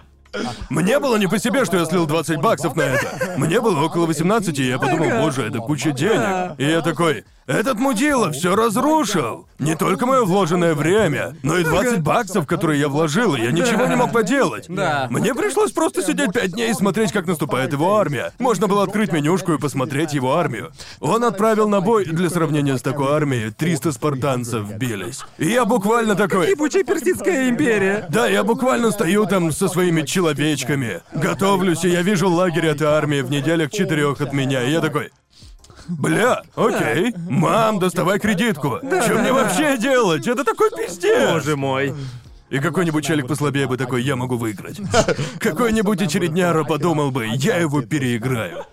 [0.69, 3.35] Мне было не по себе, что я слил 20 баксов на это.
[3.37, 6.55] Мне было около 18, и я подумал, боже, это куча денег.
[6.57, 9.47] И я такой, этот мудила все разрушил.
[9.57, 13.85] Не только мое вложенное время, но и 20 баксов, которые я вложил, и я ничего
[13.87, 14.65] не мог поделать.
[14.67, 15.07] Да.
[15.09, 18.33] Мне пришлось просто сидеть пять дней и смотреть, как наступает его армия.
[18.37, 20.71] Можно было открыть менюшку и посмотреть его армию.
[20.99, 25.21] Он отправил на бой, для сравнения с такой армией, 300 спартанцев бились.
[25.37, 26.51] И я буквально такой...
[26.51, 28.05] Ебучая персидская империя.
[28.09, 33.21] Да, я буквально стою там со своими человечками, готовлюсь, и я вижу лагерь этой армии
[33.21, 35.11] в неделях четырех от меня, и я такой...
[35.89, 37.13] Бля, окей.
[37.29, 38.79] Мам, доставай кредитку.
[38.79, 40.27] Что мне вообще делать?
[40.27, 41.31] Это такой пиздец.
[41.31, 41.93] Боже мой.
[42.49, 44.79] И какой-нибудь челик послабее бы такой, я могу выиграть.
[45.39, 48.63] Какой-нибудь очередняра подумал бы, я его переиграю.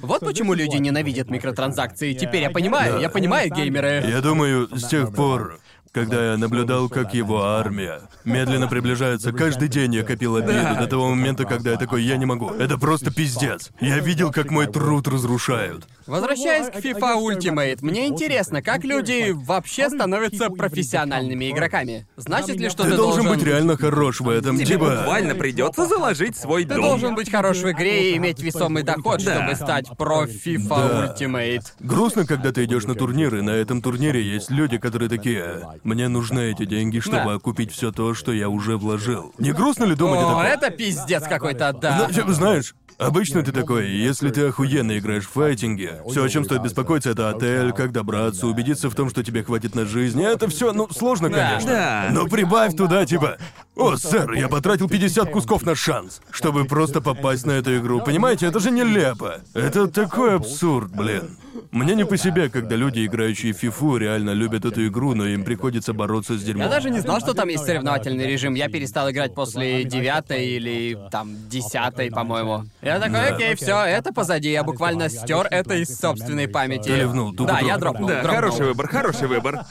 [0.00, 2.12] Вот почему люди ненавидят микротранзакции.
[2.14, 4.04] Теперь я понимаю, я понимаю геймеры.
[4.06, 5.58] Я думаю, с тех пор,
[5.92, 11.08] когда я наблюдал, как его армия медленно приближается, каждый день я копил обиду до того
[11.10, 12.50] момента, когда я такой, я не могу.
[12.50, 13.70] Это просто пиздец.
[13.80, 15.86] Я видел, как мой труд разрушают.
[16.06, 22.06] Возвращаясь к FIFA Ultimate, мне интересно, как люди вообще становятся профессиональными игроками.
[22.16, 24.96] Значит ли, что Ты ты, должен быть реально хорош в этом, Тебе типа...
[24.98, 26.82] буквально придется заложить свой Ты дом.
[26.82, 29.34] должен быть хорош в игре и иметь весомый доход, Да.
[29.34, 31.14] чтобы стать про FIFA Да.
[31.18, 31.62] Ultimate.
[31.80, 36.08] Грустно, когда ты идешь на турнир, и на этом турнире есть люди, которые такие, мне
[36.08, 37.32] нужны эти деньги, чтобы Да.
[37.34, 39.32] окупить все то, что я уже вложил.
[39.38, 40.42] Не грустно ли думать о О, таком?
[40.42, 42.06] это пиздец какой-то, да.
[42.08, 46.44] Ну, типа, знаешь, обычно ты такой, если ты охуенно играешь в файтинге, все, о чем
[46.44, 50.22] стоит беспокоиться, это отель, как добраться, убедиться в том, что тебе хватит на жизнь.
[50.22, 51.70] Это все, ну, сложно, конечно.
[51.70, 52.08] Да.
[52.12, 53.38] Но прибавь туда, типа,
[53.76, 58.00] о, сэр, я потратил 50 кусков на шанс, чтобы просто попасть на эту игру.
[58.00, 59.40] Понимаете, это же нелепо.
[59.54, 61.36] Это такой абсурд, блин.
[61.70, 65.44] Мне не по себе, когда люди, играющие в фифу, реально любят эту игру, но им
[65.44, 66.64] приходится бороться с дерьмом.
[66.64, 68.54] Я даже не знал, что там есть соревновательный режим.
[68.54, 72.64] Я перестал играть после девятой или там десятой, по-моему.
[72.90, 74.50] Я такой, окей, все, это позади.
[74.50, 76.88] Я буквально стер это из собственной памяти.
[76.88, 78.08] Ты ливнул, тупо Да, я дропнул.
[78.08, 78.08] дропнул.
[78.08, 78.34] Да, дропнул.
[78.50, 79.60] хороший выбор, хороший выбор.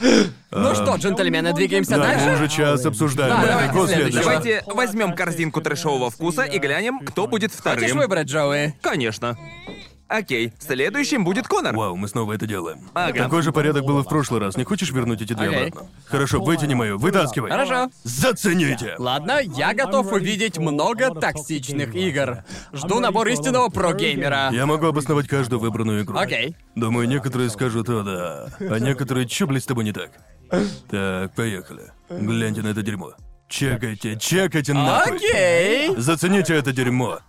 [0.52, 2.32] Ну что, джентльмены, двигаемся Да, мы дальше?
[2.34, 3.30] уже час обсуждаем.
[3.40, 4.18] Да, давайте Какой следующий?
[4.18, 7.98] Давайте возьмем корзинку трэшового вкуса и глянем, кто будет Хочешь вторым.
[7.98, 8.74] выбрать, Джоуи?
[8.82, 9.38] Конечно.
[10.10, 11.76] Окей, следующим будет Конор.
[11.76, 12.90] Вау, мы снова это делаем.
[12.94, 13.16] Ага.
[13.16, 14.56] Такой же порядок был и в прошлый раз.
[14.56, 15.68] Не хочешь вернуть эти две Окей.
[15.68, 15.88] обратно?
[16.04, 17.48] Хорошо, вытяни мою, вытаскивай.
[17.48, 17.90] Хорошо.
[18.02, 18.96] Зацените!
[18.98, 22.38] Ладно, я готов увидеть много токсичных игр.
[22.72, 24.50] Жду набор истинного про-геймера.
[24.50, 26.18] Я могу обосновать каждую выбранную игру.
[26.18, 26.56] Окей.
[26.74, 30.10] Думаю, некоторые скажут, о да, а некоторые, чё, блядь, с тобой не так?
[30.90, 31.92] Так, поехали.
[32.08, 33.12] Гляньте на это дерьмо.
[33.48, 35.18] Чекайте, чекайте нахуй.
[35.18, 35.94] Окей.
[35.96, 37.20] Зацените это дерьмо.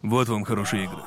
[0.00, 1.02] Вот вам хорошие игры.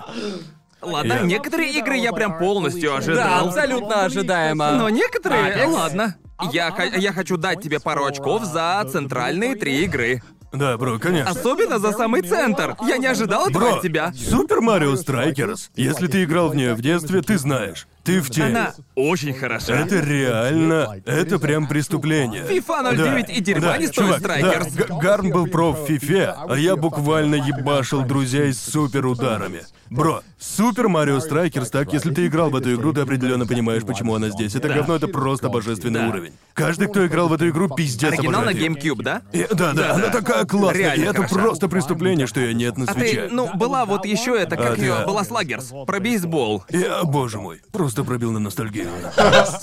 [0.83, 3.47] Ладно, Я- некоторые игры я прям полностью Да, ожидал.
[3.47, 4.71] абсолютно ожидаемо.
[4.73, 5.53] Но некоторые...
[5.53, 5.73] Apex?
[5.73, 6.15] Ладно.
[6.51, 10.21] Я, я хочу дать тебе пару очков за центральные три игры.
[10.51, 11.31] Да, бро, конечно.
[11.31, 12.75] Особенно за самый центр.
[12.87, 14.13] Я не ожидал этого Бро, от тебя.
[14.13, 15.71] Super Mario Strikers.
[15.75, 17.87] Если ты играл в нее в детстве, ты знаешь.
[18.03, 18.47] Ты в теме.
[18.47, 19.73] Она очень хороша.
[19.75, 22.43] Это реально, это прям преступление.
[22.43, 24.73] FIFA 09 и дерьма да, не стоит чувак, Strikers.
[24.73, 29.61] да, Г- Гарн был про в фифе, а я буквально ебашил друзей с супер ударами.
[29.89, 34.15] Бро, Super Mario Strikers, так, если ты играл в эту игру, ты определенно понимаешь, почему
[34.15, 34.55] она здесь.
[34.55, 36.07] Это говно, это просто божественный Да.
[36.09, 36.33] уровень.
[36.53, 38.93] Каждый, кто играл в эту игру, пиздец Оригинал на обожает её.
[38.95, 39.21] GameCube, да?
[39.31, 41.35] И- да, да, она такая классная, Реально и это хороша.
[41.35, 43.27] просто преступление, что ее нет на А Switch е.
[43.27, 45.05] ты, ну, была вот еще это, как А, ее, да.
[45.05, 46.63] была Sluggers, про бейсбол.
[46.69, 47.61] Я, боже мой,
[47.93, 48.89] просто пробил на ностальгию.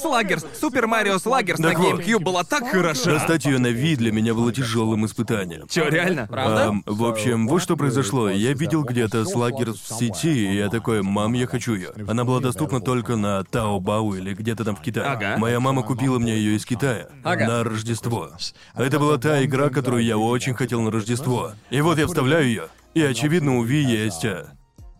[0.01, 2.01] Sluggers, Super Mario Sluggers на Так вот.
[2.01, 3.11] GameCube была так хороша.
[3.11, 5.67] Достать ее на вид для меня было тяжелым испытанием.
[5.69, 6.27] Чё, реально?
[6.29, 6.69] Правда?
[6.69, 8.31] Ам, в общем, вот что произошло.
[8.31, 11.91] Я видел где-то Slugger в сети, и я такой, мам, я хочу ее.
[12.07, 15.07] Она была доступна только на Таобао или где-то там в Китае.
[15.07, 15.37] Ага.
[15.39, 17.47] Моя мама купила мне ее из Китая Ага.
[17.47, 18.31] на Рождество.
[18.77, 21.53] Это была та игра, которую я очень хотел на Рождество.
[21.71, 24.25] И вот я вставляю ее, и очевидно у Ви есть.
[24.25, 24.47] а,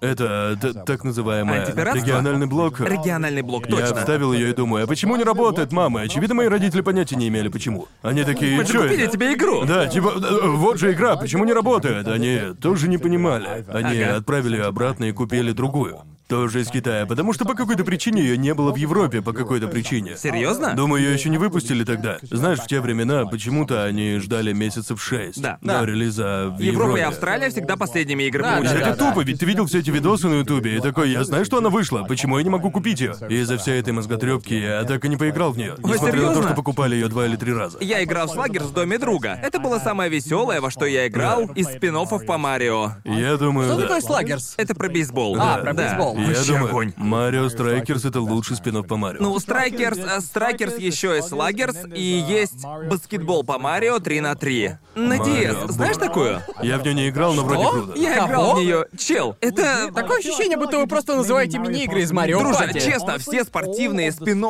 [0.01, 2.03] Это т- так называемый Антипиратство?
[2.05, 2.81] региональный блок.
[2.81, 3.97] Региональный блок, Я точно.
[3.97, 6.01] вставил ее и думаю, а почему не работает, мама?
[6.03, 7.87] Очевидно, мои родители понятия не имели, почему.
[8.03, 9.65] Они такие, Мы же чё купили это?» тебе игру.
[9.67, 12.09] Да, типа, э, вот же игра, почему не работает?
[12.09, 13.65] Они тоже не понимали.
[13.69, 14.17] Они Ага.
[14.17, 16.01] отправили её обратно и купили другую.
[16.31, 19.67] Тоже из Китая, потому что по какой-то причине ее не было в Европе, по какой-то
[19.67, 20.17] причине.
[20.17, 20.75] Серьезно?
[20.75, 22.19] Думаю, ее еще не выпустили тогда.
[22.23, 25.59] Знаешь, в те времена почему-то они ждали месяцев шесть Да.
[25.61, 25.87] до Да.
[25.87, 27.05] релиза в Европа и Европе.
[27.05, 28.75] Австралия всегда последними играми Да, да, учат.
[28.75, 29.09] Это да.
[29.09, 31.69] тупо, ведь ты видел все эти видосы на Ютубе и такой, я знаю, что она
[31.69, 33.15] вышла, почему я не могу купить ее?
[33.29, 35.75] Из-за всей этой мозготребки я так и не поиграл в нее.
[35.79, 37.79] Несмотря на то, что покупали ее два или три раза.
[37.81, 39.37] Я играл в Sluggers в доме друга.
[39.43, 41.91] Это было самое веселое, во что я играл из спин
[42.27, 42.93] по Марио.
[43.05, 43.83] Я думаю, Что да.
[43.83, 44.55] такое Sluggers?
[44.57, 45.35] Это про бейсбол.
[45.41, 45.83] А, Да, про да.
[45.83, 46.20] бейсбол.
[46.21, 46.93] Я Вообще думаю, огонь.
[46.97, 49.21] Mario Strikers это лучший спин по Марио.
[49.21, 54.79] Ну, Strikers, а, Strikers еще и Sluggers, и есть баскетбол по Марио 3 на 3.
[54.95, 55.73] На Марио, DS.
[55.73, 56.43] Знаешь такую?
[56.63, 57.99] я в нее не играл, но вроде круто.
[57.99, 58.87] Я играл в нее.
[58.99, 59.91] Чел, это...
[59.95, 62.81] Такое ощущение, будто вы просто называете мини-игры из Марио Друже, Пати.
[62.81, 64.41] честно, все спортивные спин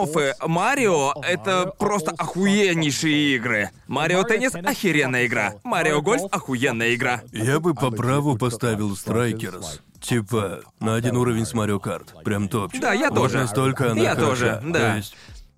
[0.47, 3.71] Марио— это просто охуеннейшие игры.
[3.89, 5.55] Марио Теннис— охеренная игра.
[5.65, 7.23] Mario Golf— охуенная игра.
[7.33, 9.81] Я бы по праву поставил Strikers.
[10.01, 12.15] Типа, на один уровень с Mario Kart.
[12.25, 12.81] Прям топчик.
[12.81, 13.39] Да, я Вот тоже.
[13.39, 14.29] настолько она Я хороша.
[14.31, 14.79] тоже, да.
[14.79, 15.17] То есть,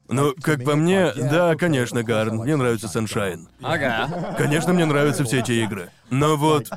[0.09, 3.47] ну, как по мне, да, конечно, Гарн, мне нравится Sunshine.
[3.63, 4.35] Ага.
[4.37, 5.91] Конечно, мне нравятся все эти игры.
[6.11, 6.69] Но вот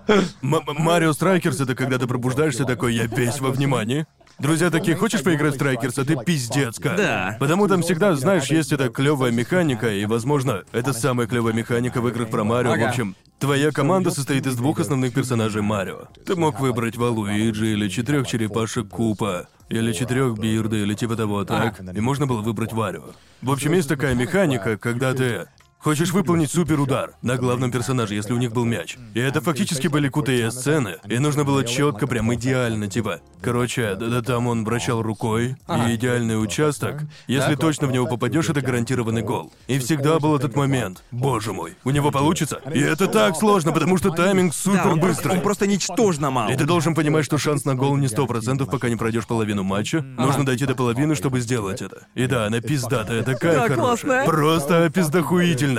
[0.41, 4.05] Mario Strikers это когда ты пробуждаешься такой, я весь во внимании.
[4.37, 6.97] Друзья такие, хочешь поиграть в Strikers, а ты пиздец как.
[6.97, 7.37] Да.
[7.39, 12.07] Потому там всегда, знаешь, есть эта клевая механика, и, возможно, это самая клевая механика в
[12.09, 12.73] играх про Марио.
[12.73, 12.85] Ага.
[12.85, 16.07] В общем, твоя команда состоит из двух основных персонажей Марио.
[16.25, 19.47] Ты мог выбрать Валуиджи или четырех черепашек Купа.
[19.67, 21.79] Или четырех Бирда, или типа того, так?
[21.79, 23.05] И можно было выбрать Варио.
[23.41, 25.47] В общем, есть такая механика, когда ты
[25.85, 28.97] Хочешь выполнить супер удар на главном персонаже, если у них был мяч.
[29.13, 33.19] И это фактически были крутые сцены, и нужно было четко, прям идеально, типа.
[33.39, 37.03] Короче, да, да там он вращал рукой, и идеальный участок.
[37.27, 39.53] Если точно в него попадешь, это гарантированный гол.
[39.67, 41.03] И всегда был этот момент.
[41.11, 42.59] Боже мой, у него получится.
[42.73, 45.33] И это так сложно, потому что тайминг супер быстрый.
[45.33, 46.49] он просто ничтожно мал.
[46.49, 49.61] И ты должен понимать, что шанс на гол не сто процентов, пока не пройдешь половину
[49.61, 50.01] матча.
[50.01, 52.07] Нужно дойти до половины, чтобы сделать это.
[52.15, 53.77] И да, она пиздатая, такая Да, хорошая.
[53.77, 54.25] классная.
[54.25, 55.74] Просто пиздохуительная.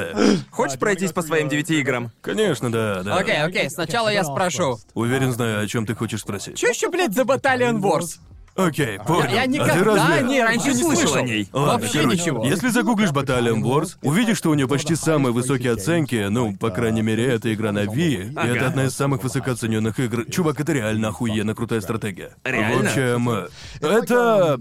[0.50, 2.10] Хочешь пройтись по своим девяти играм?
[2.20, 3.16] Конечно, да, да.
[3.16, 4.78] Окей, окей, сначала я спрошу.
[4.94, 6.56] Уверен, знаю, о чем ты хочешь спросить.
[6.56, 8.18] Чё еще, блядь, за Battalion Wars?
[8.56, 9.30] Окей, понял.
[9.30, 10.28] Я а ты никогда разве...
[10.28, 11.46] не раньше Не слышал о ней.
[11.52, 12.44] Ладно, Вообще короче, ничего.
[12.46, 17.02] Если загуглишь Battalion Wars, увидишь, что у нее почти самые высокие оценки, ну, по крайней
[17.02, 18.56] мере, это игра на Wii, и Ага.
[18.56, 20.24] это одна из самых высокооцененных игр.
[20.30, 22.34] Чувак, это реально охуенно крутая стратегия.
[22.44, 22.82] Реально?
[22.82, 23.48] В общем, э,
[23.82, 24.58] это...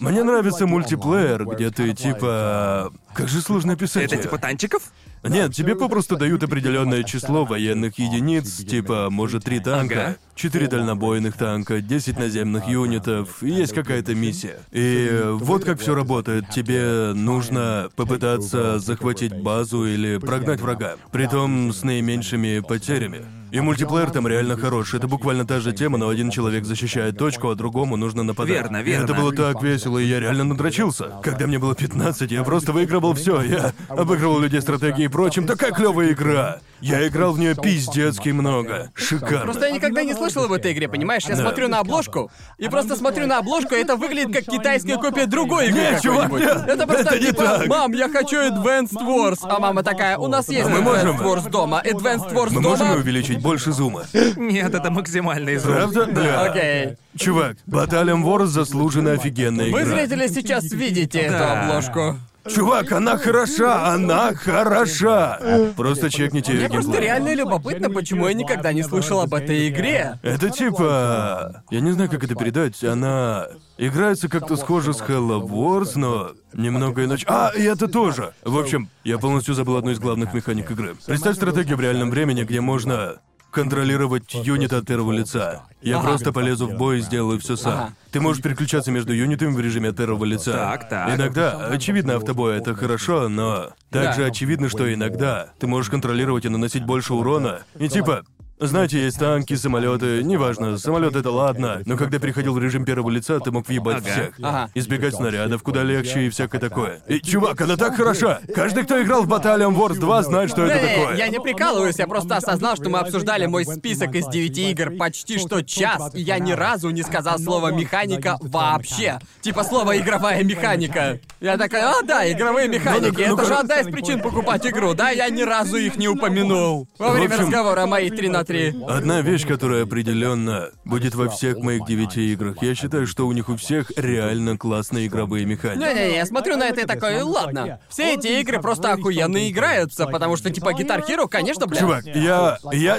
[0.00, 2.92] Мне нравится мультиплеер, где ты типа...
[3.14, 4.92] Как же сложно описать Это типа танчиков?
[5.24, 11.80] Нет, тебе попросту дают определенное число военных единиц, типа, может, три танка, четыре дальнобойных танка,
[11.80, 14.58] 10 наземных юнитов, и есть какая-то миссия.
[14.70, 16.48] И вот как все работает.
[16.50, 23.24] Тебе нужно попытаться захватить базу или прогнать врага, притом с наименьшими потерями.
[23.50, 24.98] И мультиплеер там реально хороший.
[24.98, 28.54] Это буквально та же тема, но один человек защищает точку, а другому нужно нападать.
[28.54, 29.04] Верно, И верно.
[29.04, 31.12] это было так весело, и я реально надрочился.
[31.22, 33.40] Когда мне было 15, я просто выигрывал все.
[33.42, 35.46] Я обыгрывал людей стратегии и прочим.
[35.46, 36.60] Такая клевая игра.
[36.80, 38.90] Я играл в нее пиздецки много.
[38.94, 39.40] Шикарно.
[39.40, 41.24] Просто я никогда не слышал об этой игре, понимаешь?
[41.26, 41.42] Я Да.
[41.42, 45.68] смотрю на обложку, и просто смотрю на обложку, и это выглядит как китайская копия другой
[45.68, 47.66] игры Нет, чувак, нет, это просто это не типа, так.
[47.66, 49.38] мам, я хочу Advanced Wars.
[49.42, 51.82] А мама такая, у нас есть мы Advanced можем- Wars дома.
[51.84, 52.68] Advanced Wars Мы дома.
[52.70, 54.04] можем увеличить больше зума?
[54.36, 55.74] Нет, это максимальный зум.
[55.74, 56.06] Правда?
[56.06, 56.42] Бля.
[56.42, 56.96] Окей.
[57.16, 59.96] Чувак, Battalion Wars заслуженно офигенная Вы, игра.
[59.96, 61.62] зрители, сейчас видите эту Да.
[61.62, 62.16] обложку.
[62.48, 65.38] Чувак, она хороша, она хороша.
[65.76, 67.06] Просто чекните ее Мне просто геймплей.
[67.06, 70.18] реально любопытно, почему я никогда не слышал об этой игре.
[70.22, 71.62] Это типа...
[71.70, 72.82] Я не знаю, как это передать.
[72.84, 73.46] Она...
[73.80, 77.24] Играется как-то схоже с Hello Wars, но немного иначе.
[77.28, 78.32] А, и это тоже.
[78.42, 80.96] В общем, я полностью забыл одну из главных механик игры.
[81.06, 83.18] Представь стратегию в реальном времени, где можно
[83.50, 85.62] контролировать юнит от первого лица.
[85.80, 86.08] Я Ага.
[86.08, 87.72] просто полезу в бой и сделаю все сам.
[87.72, 87.92] Ага.
[88.10, 90.52] Ты можешь переключаться между юнитами в режиме от первого лица.
[90.52, 91.16] Так, так.
[91.16, 94.26] Иногда, очевидно, автобой это хорошо, но также Да.
[94.26, 97.60] очевидно, что иногда ты можешь контролировать и наносить больше урона.
[97.78, 98.24] И типа,
[98.60, 103.38] знаете, есть танки, самолеты, неважно, самолет это ладно, но когда переходил в режим первого лица,
[103.40, 104.10] ты мог въебать Ага.
[104.10, 104.34] всех.
[104.42, 104.70] Ага.
[104.74, 107.00] Избегать снарядов куда легче и всякое такое.
[107.08, 108.40] И, чувак, она так хороша!
[108.54, 111.16] Каждый, кто играл в Battalion Wars 2, знает, что это Не, такое.
[111.16, 115.38] я не прикалываюсь, я просто осознал, что мы обсуждали мой список из 9 игр почти
[115.38, 119.18] что час, и я ни разу не сказал слово механика вообще.
[119.40, 121.20] Типа слово игровая механика.
[121.40, 124.94] Я такая, а да, игровые механики, ну, это же кор- одна из причин покупать игру,
[124.94, 125.10] да?
[125.10, 126.88] Я ни разу их не упомянул.
[126.98, 128.74] Во время общем- разговора о моей 3 3.
[128.88, 132.62] Одна вещь, которая определенно будет во всех моих девяти играх.
[132.62, 135.78] Я считаю, что у них у всех реально классные игровые механики.
[135.78, 137.80] Не-не-не, я смотрю на это и такой, ладно.
[137.88, 141.78] Все эти игры просто охуенно играются, потому что типа Guitar Hero, конечно, бля.
[141.80, 142.58] Чувак, я...
[142.72, 142.98] я.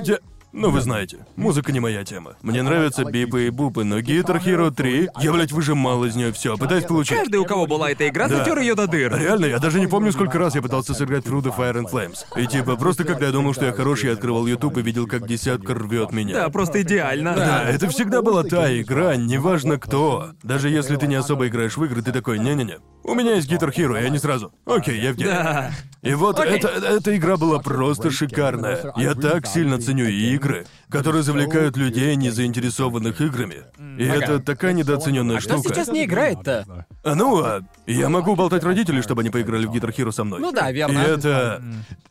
[0.52, 2.34] Ну, вы знаете, музыка не моя тема.
[2.42, 6.58] Мне нравятся бипы и бупы, но Guitar Hero 3, я, блядь, выжимал из нее все,
[6.58, 7.18] пытаясь получить.
[7.18, 8.38] Каждый, у кого была эта игра, Да.
[8.38, 9.16] затер ее до дыр.
[9.16, 12.26] Реально, я даже не помню, сколько раз я пытался сыграть Through the Fire and Flames.
[12.36, 15.28] И типа, просто когда я думал, что я хороший, я открывал YouTube и видел, как
[15.28, 16.34] десятка рвет меня.
[16.34, 17.36] Да, просто идеально.
[17.36, 20.32] Да, это всегда была та игра, неважно кто.
[20.42, 22.80] Даже если ты не особо играешь в игры, ты такой, не-не-не.
[23.04, 24.52] У меня есть Guitar Hero, я не сразу.
[24.66, 25.30] Окей, я в деле.
[25.32, 25.72] Да.
[26.02, 28.94] И вот эта, эта игра была просто шикарная.
[28.96, 30.06] Я так сильно ценю
[30.40, 33.64] игры, которые завлекают людей, не заинтересованных играми.
[33.98, 35.74] И это такая недооцененная Кто штука.
[35.76, 36.86] сейчас не играет-то?
[37.04, 40.40] А ну, а, я могу болтать родителей, чтобы они поиграли в Guitar Hero со мной.
[40.40, 41.00] Ну да, верно.
[41.00, 41.62] И это...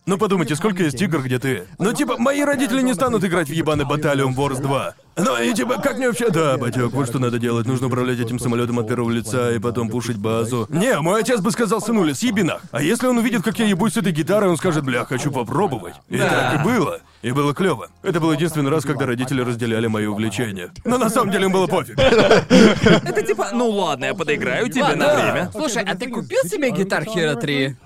[0.06, 1.64] Ну подумайте, сколько есть игр, где ты...
[1.78, 4.94] Ну типа, мои родители не станут играть в ебаный Battalion Wars 2.
[5.18, 6.30] Ну и типа, как мне вообще...
[6.30, 7.66] Да, батек, вот что надо делать.
[7.66, 10.66] Нужно управлять этим самолетом от первого лица и потом пушить базу.
[10.70, 12.60] Не, мой отец бы сказал, сынуля, съеби нах.
[12.70, 15.94] А если он увидит, как я ебусь с этой гитарой, он скажет, бля, хочу попробовать.
[16.08, 16.28] И Да.
[16.28, 17.00] так и было.
[17.20, 17.88] И было клево.
[18.02, 20.70] Это был единственный раз, когда родители разделяли мои увлечения.
[20.84, 21.98] Но на самом деле им было пофиг.
[21.98, 25.50] Это типа, ну ладно, я подыграю тебе на время.
[25.52, 27.76] Слушай, а ты купил себе Guitar Hero 3?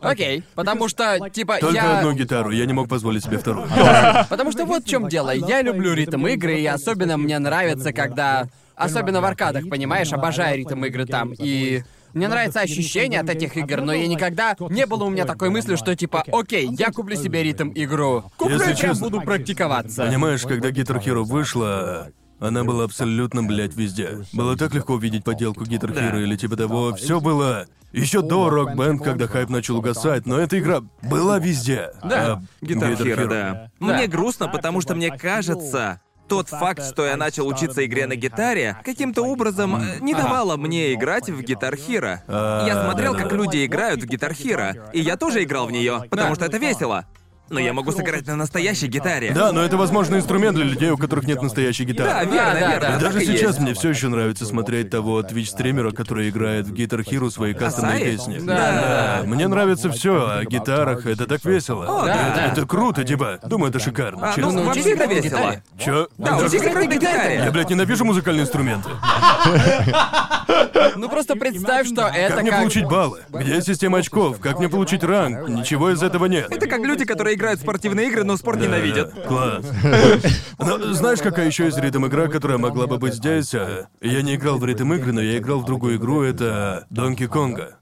[0.00, 1.98] Окей, потому что, типа, Только я...
[1.98, 3.68] одну гитару, я не мог позволить себе вторую.
[4.30, 5.30] Потому что вот в чем дело.
[5.30, 8.48] Я люблю ритм игры, и особенно мне нравится, когда...
[8.76, 11.34] Особенно в аркадах, понимаешь, обожаю ритм игры там.
[11.38, 14.56] И мне нравится ощущение от этих игр, но я никогда...
[14.70, 18.24] Не было у меня такой мысли, что типа, окей, я куплю себе ритм игру.
[18.36, 19.08] Куплю Если прям честно.
[19.08, 20.04] буду практиковаться.
[20.06, 22.08] Понимаешь, когда Guitar Hero вышла,
[22.38, 24.24] она была абсолютно, блядь, везде.
[24.32, 26.00] Было так легко увидеть подделку Guitar Да.
[26.10, 26.94] Hero или типа того.
[26.94, 31.90] Все было еще до Rock Band, когда хайп начал угасать, но эта игра была везде.
[32.02, 33.70] Да, А Гитар Guitar Hero, да.
[33.80, 33.86] Да.
[33.86, 36.00] Мне грустно, потому что мне кажется,
[36.30, 40.94] тот факт, что я начал учиться игре на гитаре, каким-то образом э, не давало мне
[40.94, 42.18] играть в Гитар Hero.
[42.28, 46.04] А, Я смотрел, как люди играют в Гитар Hero, и я тоже играл в нее,
[46.08, 47.06] потому что это весело.
[47.50, 49.32] Но я могу сыграть на настоящей гитаре.
[49.32, 52.26] Да, но это, возможно, инструмент для людей, у которых нет настоящей Да, гитары.
[52.26, 52.80] верно, да, верно.
[52.80, 52.90] да.
[52.92, 53.58] так Даже и сейчас есть.
[53.60, 58.10] мне все еще нравится смотреть того твич-стримера, который играет в Guitar Hero свои кастомные Асаи?
[58.12, 58.38] песни.
[58.40, 59.22] Да.
[59.26, 62.02] Мне нравится все о гитарах, это так весело.
[62.02, 62.28] О, да.
[62.46, 63.40] это, это круто, типа.
[63.44, 64.30] Думаю, это шикарно.
[64.30, 64.52] А, честно.
[64.52, 65.54] ну, вообще это весело.
[65.78, 66.08] Чё?
[66.18, 67.34] Да, учись играть на гитаре.
[67.44, 68.90] Я, блядь, ненавижу музыкальные инструменты.
[70.96, 73.20] Ну просто представь, что это Как мне получить баллы?
[73.32, 74.38] Где система очков?
[74.40, 75.48] Как мне получить ранг?
[75.48, 76.46] Ничего из этого нет.
[76.50, 79.14] Это как люди, которые играют в спортивные игры, но спорт ненавидят.
[79.14, 79.64] Да, Класс.
[80.58, 83.54] Но знаешь, какая еще есть ритм игра, которая могла бы быть здесь?
[83.54, 87.26] А, Я не играл в ритм игры, но я играл в другую игру, это Donkey
[87.26, 87.76] Konga.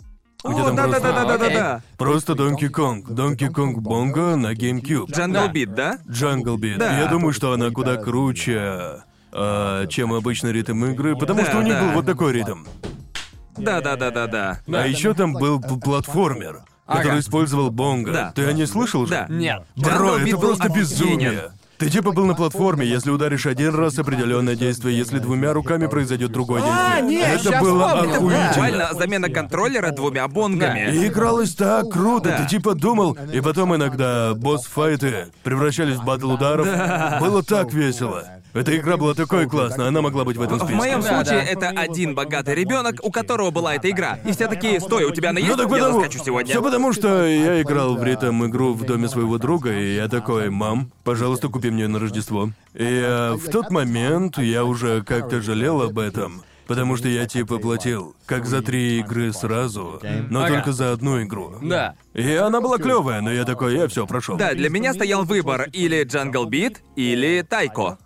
[0.44, 1.82] Где О, там просто- да-да-да-да-да-да.
[1.98, 3.02] Просто Donkey Kong.
[3.08, 5.10] Donkey Kong Bongo на GameCube.
[5.12, 5.98] Jungle Beat, да?
[6.06, 6.76] Beat.
[6.78, 6.96] Да.
[7.00, 9.02] Я думаю, что она куда круче,
[9.32, 11.82] а, чем обычный ритм игры, потому Да, что у них да.
[11.82, 12.60] был вот такой ритм.
[13.56, 14.60] Да-да-да-да-да.
[14.72, 17.20] А еще там был п- платформер, который Ага.
[17.20, 18.12] использовал бонго.
[18.12, 18.32] Да.
[18.34, 19.12] Ты о ней слышал же?
[19.12, 19.26] Да.
[19.28, 19.62] Нет.
[19.76, 21.50] Бро, это просто безумие.
[21.78, 26.32] Ты типа был на платформе, если ударишь один раз определенное действие, если двумя руками произойдет
[26.32, 27.20] другое А, действие.
[27.20, 28.16] нет, это было вспомнил, да.
[28.16, 28.48] охуительно.
[28.48, 30.90] Буквально замена контроллера двумя бонгами.
[30.92, 32.38] И игралось так круто, Да.
[32.38, 36.66] ты типа думал, и потом иногда босс-файты превращались в батл ударов.
[37.20, 38.24] Было так весело.
[38.58, 40.76] Эта игра была такой классной, она могла быть в этом В списке.
[40.76, 41.44] моем Да, случае да.
[41.44, 44.18] это один богатый ребенок, у которого была эта игра.
[44.24, 45.50] И все такие, стой, у тебя она есть?
[45.50, 46.00] Ну так я потому...
[46.00, 46.50] заскочу сегодня.
[46.50, 50.50] Все потому, что я играл в ритм игру в доме своего друга, и я такой,
[50.50, 52.50] мам, пожалуйста, купи мне её на Рождество.
[52.74, 56.42] И э, в тот момент я уже как-то жалел об этом.
[56.66, 60.56] Потому что я типа платил как за три игры сразу, но Ага.
[60.56, 61.54] только за одну игру.
[61.62, 61.94] Да.
[62.12, 64.36] И она была клевая, но я такой, я все прошел.
[64.36, 67.96] Да, для меня стоял выбор или Jungle Beat, или Taiko.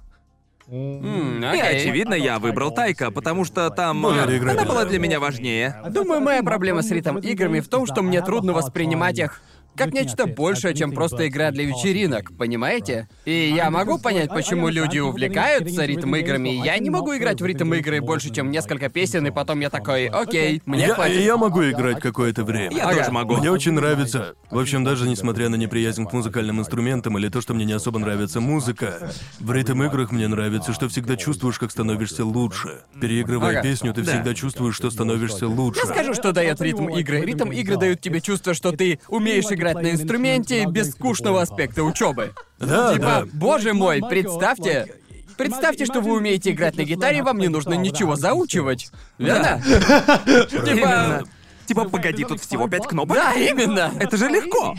[0.73, 1.77] М, И окей.
[1.77, 4.01] очевидно, я выбрал Тайка, потому что там...
[4.01, 5.77] Более э, Она была для меня важнее.
[5.91, 9.43] Думаю, моя проблема с ритм играми в том, что мне трудно воспринимать их
[9.77, 13.09] как нечто большее, чем просто игра для вечеринок, понимаете?
[13.25, 16.51] И я могу понять, почему люди увлекаются ритм играми.
[16.65, 20.07] Я не могу играть в ритм игры больше, чем несколько песен, и потом я такой,
[20.07, 21.21] окей, мне Я, хватит.
[21.23, 22.77] я могу играть какое-то время.
[22.77, 22.99] Я Ага.
[22.99, 23.37] тоже могу.
[23.37, 24.35] Мне очень нравится.
[24.51, 27.99] В общем, даже несмотря на неприязнь к музыкальным инструментам или то, что мне не особо
[27.99, 32.83] нравится музыка, в ритм-играх мне нравится, что всегда чувствуешь, как становишься лучше.
[33.01, 33.63] Переигрывая Ага.
[33.63, 34.13] песню, ты Да.
[34.13, 35.81] всегда чувствуешь, что становишься лучше.
[35.81, 37.21] Я скажу, что дает ритм игры.
[37.23, 42.33] Ритм игры дают тебе чувство, что ты умеешь играть на инструменте без скучного аспекта учебы.
[42.59, 43.25] Да, Типа, да.
[43.33, 44.95] боже мой, представьте.
[45.37, 48.91] Представьте, что вы умеете играть на гитаре, вам не нужно ничего заучивать.
[49.19, 49.61] Верно?
[50.51, 51.25] Типа.
[51.67, 53.17] Типа, погоди, тут всего пять кнопок.
[53.17, 53.93] Да, именно.
[53.99, 54.75] Это же легко.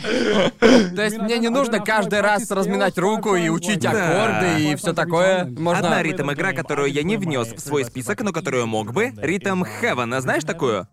[0.60, 5.44] То есть мне не нужно каждый раз разминать руку и учить аккорды и все такое.
[5.46, 5.88] Можно.
[5.88, 10.14] Одна ритм-игра, которую я не внес в свой список, но которую мог бы, ритм Heaven,
[10.14, 10.86] а знаешь такую?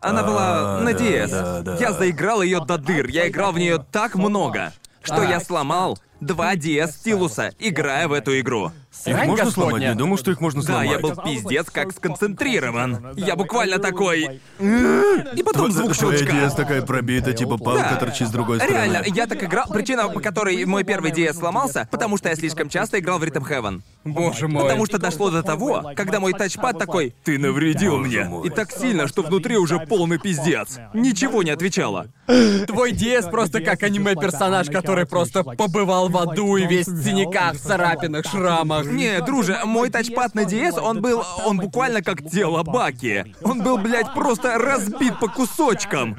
[0.00, 1.80] Она была А, на DS.
[1.80, 3.08] Я заиграл ее до дыр.
[3.08, 8.38] Я играл в нее так много, что я сломал два DS стилуса, играя в эту
[8.40, 8.72] игру.
[9.04, 9.70] Их Срань можно господня.
[9.70, 9.82] сломать?
[9.88, 10.90] Не думал, что их можно Да, сломать.
[10.90, 13.12] я был пиздец как сконцентрирован.
[13.16, 14.40] Я буквально такой...
[14.60, 16.32] И потом звук Твоя щелчка.
[16.34, 17.96] DS такая пробита, типа палка Да.
[17.96, 18.74] торчит с другой стороны.
[18.74, 19.66] Реально, я так играл.
[19.68, 23.48] Причина, по которой мой первый DS сломался, потому что я слишком часто играл в Rhythm
[23.48, 23.82] Heaven.
[24.04, 24.62] Боже мой.
[24.64, 29.06] Потому что дошло до того, когда мой тачпад такой «Ты навредил мне!» И так сильно,
[29.08, 30.78] что внутри уже полный пиздец.
[30.94, 32.06] Ничего не отвечало.
[32.26, 38.26] Твой DS просто как аниме-персонаж, который просто побывал в аду и весь в синяках, царапинах,
[38.26, 38.85] шрамах.
[38.90, 41.22] Не, друже, мой тачпад на DS, он был...
[41.44, 43.34] Он буквально как тело Баки.
[43.42, 46.16] Он был, блядь, просто разбит по кусочкам.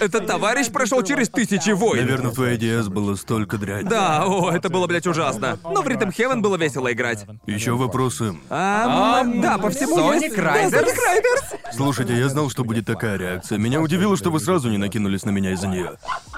[0.00, 2.02] Этот товарищ прошел через тысячи войн.
[2.04, 3.86] Наверное, в твоей DS было столько дрянь.
[3.86, 5.58] Да, о, это было, блядь, ужасно.
[5.64, 7.26] Но в Rhythm Heaven было весело играть.
[7.46, 8.34] Еще вопросы.
[8.50, 9.96] А, Ам, да, по всему.
[9.98, 10.34] Riders?
[10.36, 11.58] Да, Sonic Riders.
[11.74, 13.58] Слушайте, я знал, что будет такая реакция.
[13.58, 15.92] Меня удивило, что вы сразу не накинулись на меня из-за нее.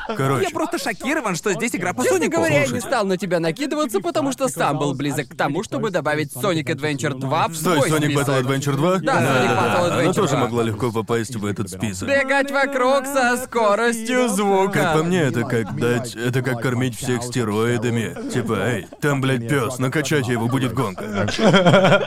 [0.06, 2.36] Короче, Я просто шокирован, что здесь игра по Честно Сонику.
[2.36, 5.90] говоря, я не стал на тебя накидываться, потому что сам был близок к тому, чтобы
[5.90, 8.28] добавить Sonic Adventure 2 в Стой, свой Sonic список.
[8.28, 8.98] Battle Adventure 2?
[8.98, 10.40] Да, Sonic Battle Она Adventure тоже 2.
[10.40, 12.08] могла легко попасть в этот список.
[12.08, 14.72] Бегать вокруг со скоростью звука.
[14.72, 16.14] Как по мне, это как дать...
[16.14, 18.30] Это как кормить всех стероидами.
[18.30, 21.28] Типа, эй, там, блядь, пес, накачайте его, будет гонка.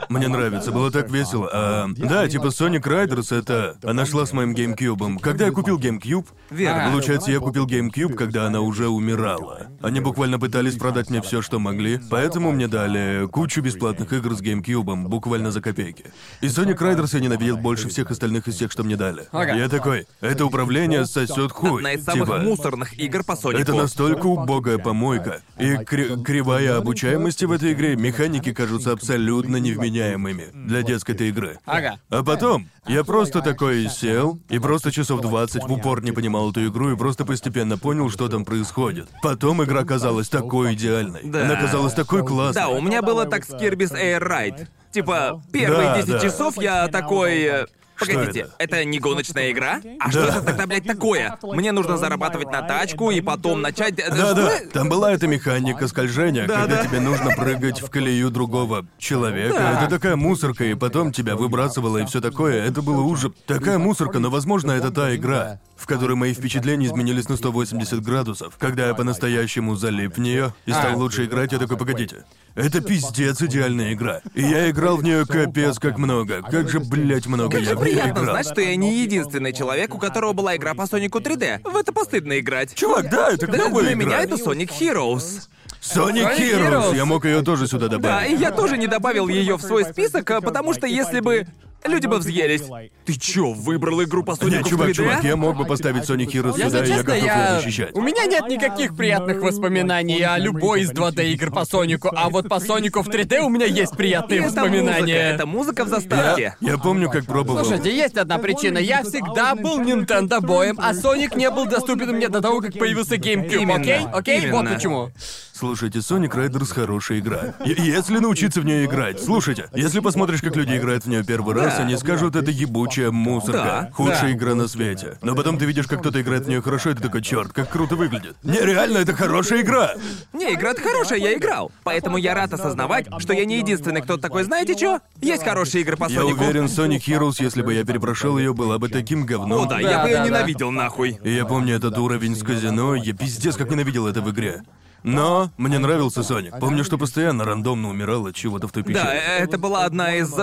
[0.10, 1.50] Мне нравится, было так весело.
[1.52, 3.78] А, да, типа Sonic Riders это...
[3.84, 5.20] Она шла с моим GameCube.
[5.20, 6.26] Когда я купил GameCube...
[6.50, 6.92] Верно.
[6.92, 9.68] Получается, я купил GameCube, когда она уже умирала.
[9.82, 14.42] Они буквально пытались продать мне все, что могли, поэтому мне дали кучу бесплатных игр с
[14.42, 16.06] GameCube, буквально за копейки.
[16.42, 19.28] И Sonic Riders я ненавидел больше всех остальных из тех, что мне дали.
[19.32, 19.54] Ага.
[19.56, 21.78] Я такой, это управление сосет хуй.
[21.80, 23.62] Одна из самых Типа, мусорных игр по Сонику.
[23.62, 25.42] это настолько убогая помойка.
[25.60, 31.60] И кри- кривая обучаемости в этой игре, механики кажутся абсолютно невменяемыми для детской этой игры.
[31.66, 32.00] Ага.
[32.10, 36.68] А потом я просто такой сел и просто часов 20 в упор не понимал эту
[36.68, 39.08] игру и просто постепенно понял, что там происходит.
[39.22, 41.22] Потом игра казалась такой идеальной.
[41.24, 41.46] Да.
[41.46, 42.62] Она казалась такой классной.
[42.62, 44.68] Да, у меня было так с Kirby's Air Ride.
[44.92, 46.20] Типа, первые Да, 10 да.
[46.20, 47.68] часов я такой...
[48.02, 48.76] э, Погодите, это?
[48.78, 48.86] это?
[48.86, 49.80] не гоночная игра?
[50.00, 50.28] А что Да.
[50.38, 51.38] это тогда, блядь, такое?
[51.44, 54.00] Мне нужно зарабатывать на тачку и потом начать...
[54.00, 54.70] э, Да-да, что?
[54.70, 56.88] там была эта механика скольжения, Да, когда да.
[56.88, 59.56] тебе нужно прыгать в колею другого человека.
[59.58, 59.82] Да.
[59.82, 62.64] Это такая мусорка, и потом тебя выбрасывало и все такое.
[62.66, 63.32] Это было ужас.
[63.46, 68.56] Такая мусорка, но возможно это та игра, в которой мои впечатления изменились на 180 градусов.
[68.58, 70.96] Когда я по-настоящему залип в нее и стал А.
[70.98, 72.26] лучше играть, я такой, погодите.
[72.56, 74.22] Это пиздец идеальная игра.
[74.34, 76.42] И я играл в нее капец как много.
[76.42, 78.36] Как же, блять, много я в Как приятно играл.
[78.36, 81.62] знать, что я не единственный человек, у которого была игра по Сонику 3D.
[81.70, 82.76] В это постыдно играть.
[82.76, 84.06] Чувак, да, это Да, клевая для игра.
[84.06, 85.48] меня это Sonic Heroes.
[85.82, 86.70] Sonic Sonic Heroes.
[86.92, 86.96] Heroes.
[86.96, 88.32] Я мог ее тоже сюда Да, добавить.
[88.32, 91.48] и я тоже не добавил ее в свой список, а, потому что если бы
[91.88, 92.64] люди бы взъелись.
[93.06, 94.94] Ты чё, выбрал игру по Сонику Не, чувак, 3D?
[94.94, 97.50] чувак, я мог бы поставить Sonic Heroes Если сюда, и я честно, готов я...
[97.54, 97.96] ее защищать.
[97.96, 102.50] У меня нет никаких приятных воспоминаний о любой из 2D игр по Сонику, а вот
[102.50, 105.16] по Сонику в 3D у меня есть приятные Это музыка, воспоминания.
[105.16, 106.56] это музыка в заставке.
[106.60, 107.64] Я помню, как пробовал.
[107.64, 108.78] Слушайте, есть одна причина.
[108.78, 113.16] Я всегда был Nintendo боем, а Соник не был доступен мне до того, как появился
[113.16, 113.62] GameCube.
[113.62, 114.00] Именно, Окей?
[114.14, 114.52] Окей?
[114.52, 114.76] Вот именно.
[114.76, 115.12] почему.
[115.58, 117.56] Слушайте, Sonic Riders хорошая игра.
[117.66, 121.80] Если научиться в нее играть, слушайте, если посмотришь, как люди играют в нее первый раз,
[121.80, 123.58] они скажут, это ебучая мусорка.
[123.58, 124.32] Да, Худшая да.
[124.34, 125.18] игра на свете.
[125.24, 127.72] Но потом ты видишь, как кто-то играет в нее хорошо, и ты такой, черт, как
[127.72, 128.36] круто выглядит.
[128.44, 129.96] Не, реально, это хорошая игра.
[130.32, 131.72] Не, игра-то хорошая, я играл.
[131.84, 135.00] Поэтому я рад осознавать, что я не единственный, кто такой, знаете чё?
[135.22, 136.44] Есть хорошие игры по Я Сонику.
[136.44, 139.64] уверен, Sonic Heroes, если бы я перепрошел ее, была бы таким говном.
[139.64, 141.20] О, да, я бы ее ненавидел нахуй.
[141.24, 144.62] И я помню этот уровень с казино, я пиздец как ненавидел это в игре.
[145.04, 146.60] Но мне нравился Соник.
[146.60, 149.04] Помню, что постоянно рандомно умирал от чего-то в той пещере.
[149.04, 150.34] Да, э, это была одна из...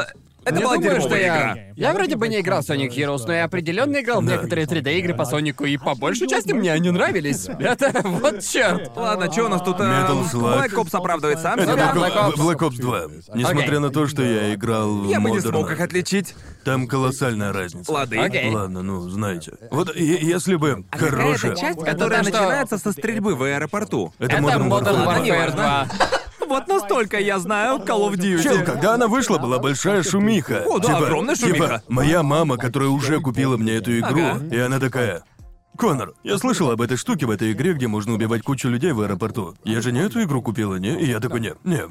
[0.47, 1.53] Это Не была думаю, что я...
[1.53, 1.57] игра.
[1.75, 4.33] Я вроде бы не играл в Sonic Heroes, но я определенно играл в Да.
[4.33, 7.47] некоторые 3D-игры по Сонику, и по большей части мне они нравились.
[7.49, 8.93] Это вот черт.
[8.95, 9.81] Ладно, что у нас тут?
[9.81, 10.69] э, Metal Slug.
[10.69, 11.93] Black Ops оправдывает сам Это себя.
[11.95, 12.37] да, Black, Ops.
[12.37, 13.01] Black Ops 2.
[13.37, 16.35] Несмотря на то, что я играл в Я бы не Modern, смог их отличить.
[16.65, 17.91] Там колоссальная разница.
[17.93, 18.19] Лады.
[18.19, 18.51] Окей.
[18.53, 19.53] Ладно, ну, знаете.
[19.71, 21.53] Вот если бы А какая хорошая...
[21.53, 24.13] это часть, Это которая то, что- начинается со стрельбы в аэропорту?
[24.19, 25.19] Это Это Modern Warfare 2.
[25.19, 25.89] Warfare 2.
[26.47, 28.43] Вот настолько я знаю Call of Duty.
[28.43, 30.63] Чел, когда она вышла, была большая шумиха.
[30.67, 31.55] О, да, огромная шумиха.
[31.57, 34.55] Типа, моя мама, которая уже купила мне эту игру, Ага.
[34.55, 35.23] и она такая...
[35.77, 39.01] Конор, я слышал об этой штуке в этой игре, где можно убивать кучу людей в
[39.01, 39.57] аэропорту.
[39.65, 41.01] Я же не эту игру купила, не?
[41.01, 41.83] И я такой, не, не.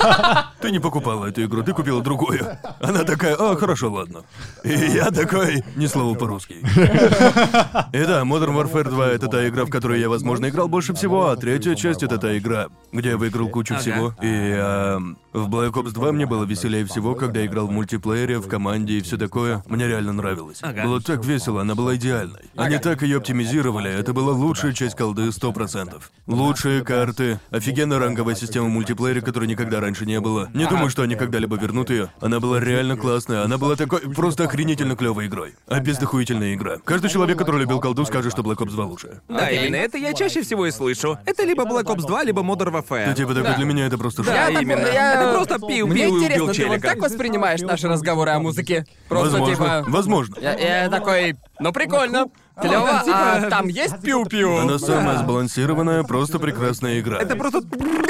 [0.60, 2.58] Ты не покупала эту игру, ты купила другую.
[2.80, 4.22] Она такая, а, хорошо, ладно.
[4.64, 6.54] И я такой, ни слова по-русски.
[6.54, 11.28] И да, Modern Warfare 2 это та игра, в которой я, возможно, играл больше всего,
[11.28, 14.14] а третья часть это та игра, где я выиграл кучу всего.
[14.22, 18.38] И эм, в Black Ops 2 мне было веселее всего, когда я играл в мультиплеере,
[18.38, 19.62] в команде и все такое.
[19.68, 20.60] Мне реально нравилось.
[20.62, 20.84] Ага.
[20.84, 22.40] Было так весело, она была идеальной.
[22.56, 26.00] Они так ее оптимизировали, это была лучшая часть колды 100%.
[26.26, 30.48] Лучшие карты, офигенная ранговая система в мультиплеере, которой никогда раньше не было.
[30.54, 32.10] Не думаю, что они когда-либо вернут ее.
[32.20, 35.54] Она была реально классная, она была такой просто охренительно клевой игрой.
[35.68, 36.78] А игра.
[36.84, 39.20] Каждый человек, который любил колду, скажет, что Black Ops 2 лучше.
[39.28, 41.18] Да, именно это я чаще всего и слышу.
[41.26, 43.08] Это либо Black Ops 2, либо Modern Warfare.
[43.08, 44.32] Ну, типа, такой, для меня это просто шок.
[44.32, 44.86] Да, Я так- именно.
[44.86, 48.38] я- Это просто пиу Мне пиу и интересно, ты вот так воспринимаешь наши разговоры о
[48.38, 48.86] музыке?
[49.08, 49.84] Просто Возможно, типа...
[49.88, 50.36] возможно.
[50.40, 52.26] Я, я такой, ну прикольно.
[52.60, 54.62] Клево, а там есть пиу-пиу?
[54.62, 57.18] Она самая сбалансированная, просто прекрасная игра.
[57.18, 57.60] Это просто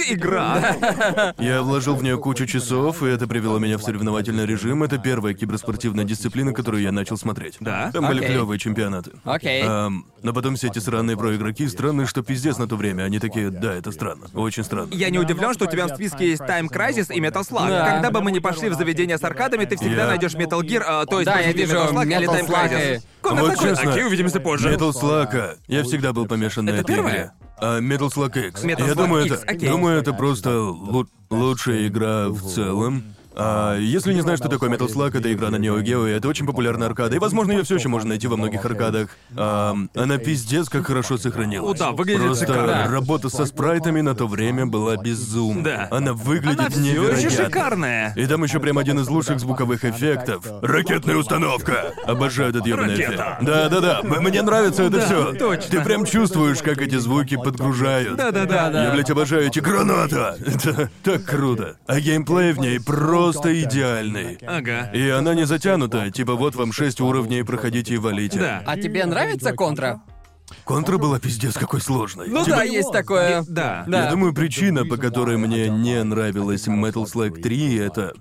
[0.09, 0.77] игра.
[1.39, 4.85] Я вложил в нее кучу часов, и это привело меня в соревновательный режим.
[4.85, 7.57] Это первая киберспортивная дисциплина, которую я начал смотреть.
[7.59, 7.91] Да?
[7.93, 9.13] Там были клевые чемпионаты.
[9.25, 9.65] Окей.
[9.67, 13.03] Ам, но потом все эти сраные проигроки, странные, что пиздец на то время.
[13.03, 14.27] Они такие, да, это странно.
[14.33, 14.91] Очень странно.
[14.93, 17.69] Я не удивлен, что у тебя в списке есть Time Crisis и Metal Slug.
[17.69, 17.91] Да.
[17.91, 20.83] Когда бы мы ни пошли в заведение с аркадами, ты всегда Я- найдешь Metal Gear,
[20.87, 23.03] а, то есть Да, я вижу Metal Slug или Time Slug Crisis.
[23.29, 24.71] Конор Вот такой, честно, окей, увидимся позже.
[24.73, 27.13] Metal Slug, я всегда был помешан на Это этой первая?
[27.15, 27.33] игре.
[27.59, 28.65] А Metal Slug X.
[28.65, 29.69] Metal я Slug думаю, X, это, окей.
[29.69, 33.03] думаю, это просто лу- лучшая игра в целом.
[33.39, 36.27] А если не знаешь, что такое Metal Slug, это игра на Neo Geo, и это
[36.29, 37.17] очень популярная аркада.
[37.17, 39.11] И, возможно, ее все еще можно найти во многих аркадах.
[39.37, 41.79] Ам, она пиздец как хорошо сохранилась.
[41.79, 42.89] О, да, выглядит Просто шикарно.
[42.91, 45.63] работа со спрайтами на то время была безумна.
[45.63, 45.89] Да.
[45.91, 47.19] Она выглядит Она невероятно.
[47.27, 48.13] еще шикарная.
[48.17, 50.45] И там еще прям один из лучших звуковых эффектов.
[50.63, 51.93] Ракетная установка!
[52.07, 53.13] Обожаю этот ебаный Ракета.
[53.13, 53.37] эффект.
[53.43, 54.01] Да, да, да.
[54.03, 55.33] М- Мне нравится это все.
[55.35, 55.71] точно.
[55.71, 58.17] Ты прям чувствуешь, как эти звуки подгружают.
[58.17, 58.85] Да-да-да.
[58.85, 60.37] Я, блядь, обожаю эти граната!
[60.47, 61.77] Это так круто.
[61.87, 64.39] А геймплей в ней просто идеальный.
[64.47, 64.91] Ага.
[64.93, 68.39] И она не затянута, типа вот вам шесть уровней, проходите и валите.
[68.39, 68.63] Да.
[68.67, 70.03] А тебе нравится контра?
[70.65, 72.29] Контра была пиздец какой сложной.
[72.29, 73.45] Ну Типа, да, есть такое.
[73.49, 73.85] Да.
[73.87, 74.05] Да.
[74.05, 78.15] Я думаю, причина, по которой мне не нравилась Metal Slug 3, это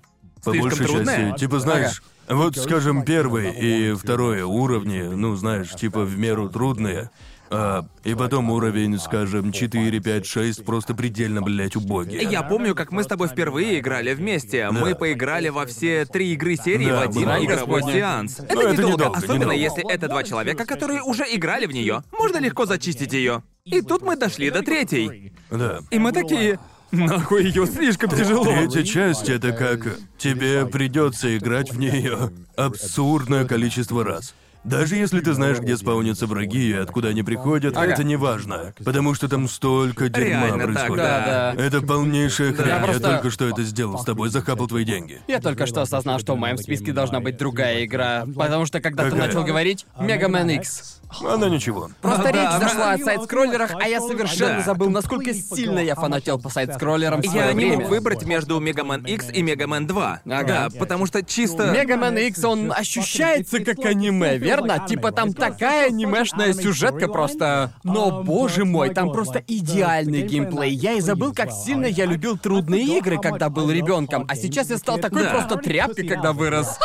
[0.44, 1.30] по Слишком большей трудная?
[1.30, 7.12] части, типа, знаешь, вот, скажем, первый и второй уровни, ну, знаешь, типа, в меру трудные.
[7.50, 12.24] А, и потом уровень, скажем, 4, 5, 6 просто предельно, блядь, убогий.
[12.26, 14.70] Я помню, как мы с тобой впервые играли вместе.
[14.72, 18.40] Мы поиграли во все три игры серии Да, в один игровой сеанс.
[18.40, 19.56] Это это недолго, недолго, особенно недолго.
[19.56, 22.04] если это два человека, которые уже играли в нее.
[22.12, 23.44] Можно легко зачистить ее.
[23.64, 25.34] И тут мы дошли до третьей.
[25.50, 25.80] Да.
[25.92, 26.60] И мы такие.
[26.92, 28.46] Нахуй ее слишком тяжело.
[28.46, 34.34] Третья часть это как тебе придется играть в нее абсурдное количество раз.
[34.66, 37.86] Даже если ты знаешь, где спаунятся враги и откуда они приходят, Ага.
[37.94, 38.74] это не важно.
[38.84, 41.04] Потому что там столько дерьма Реально так, происходит.
[41.06, 41.64] Да, да.
[41.64, 42.68] Это полнейшая хрень.
[42.70, 45.22] Я Я, просто- только что это сделал с тобой, захапал твои деньги.
[45.28, 48.26] Я только что осознал, что в моем списке должна быть другая игра.
[48.36, 49.28] Потому что когда ты Какая?
[49.28, 51.00] начал говорить Man X.
[51.24, 51.90] Она ничего.
[52.02, 54.64] Просто А, речь да, зашла о сайт-скроллерах, а я совершенно Да.
[54.64, 57.78] забыл, насколько сильно я фанател по сайт-скроллерам в Я свое не время.
[57.82, 60.22] мог выбрать между Мегамен X и Мегамен 2.
[60.26, 60.44] Ага.
[60.46, 61.72] Да, потому что чисто...
[61.72, 64.86] Мега Man X, он ощущается как аниме, верно?
[64.88, 67.72] Типа там такая анимешная сюжетка просто...
[67.84, 70.72] Но, боже мой, там просто идеальный геймплей.
[70.74, 74.78] Я и забыл, как сильно я любил трудные игры, когда был ребенком, а сейчас я
[74.78, 75.30] стал такой Да.
[75.32, 76.78] просто тряпкой, когда вырос.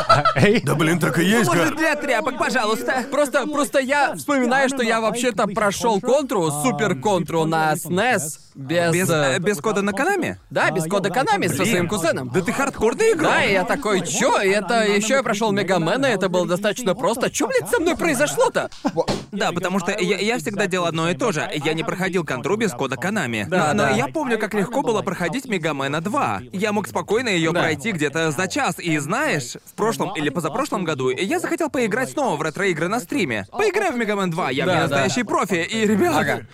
[0.65, 1.79] Да блин, так и есть, Может, как.
[1.79, 3.05] для тряпок, пожалуйста.
[3.11, 8.93] Просто, просто я вспоминаю, что я вообще-то прошел контру, супер контру на SNES без...
[8.93, 10.39] Без, э, э, без кода на Канаме?
[10.51, 12.31] Да, без кода Канами со своим кузеном.
[12.31, 13.31] Да ты хардкорный игрок.
[13.31, 14.41] Да, и я такой, чё?
[14.41, 17.31] И это еще я прошел Мегамена, это было достаточно просто.
[17.31, 18.71] Чё, блядь, со мной произошло-то?
[19.33, 21.49] Да, потому что я, я всегда делал одно и то же.
[21.55, 23.47] Я не проходил контру без кода Канами.
[23.49, 23.97] Да, но, но да.
[23.97, 26.41] я помню, как легко было проходить Мегамена 2.
[26.53, 27.61] Я мог спокойно ее Да.
[27.61, 28.79] пройти где-то за час.
[28.79, 33.47] И знаешь, в прошлом или позапрошлом году я захотел поиграть снова в ретро-игры на стриме.
[33.53, 34.81] Поиграй в Мегамен 2, я Да, да.
[34.81, 35.67] настоящий профи.
[35.71, 36.47] И, ребят, Ага.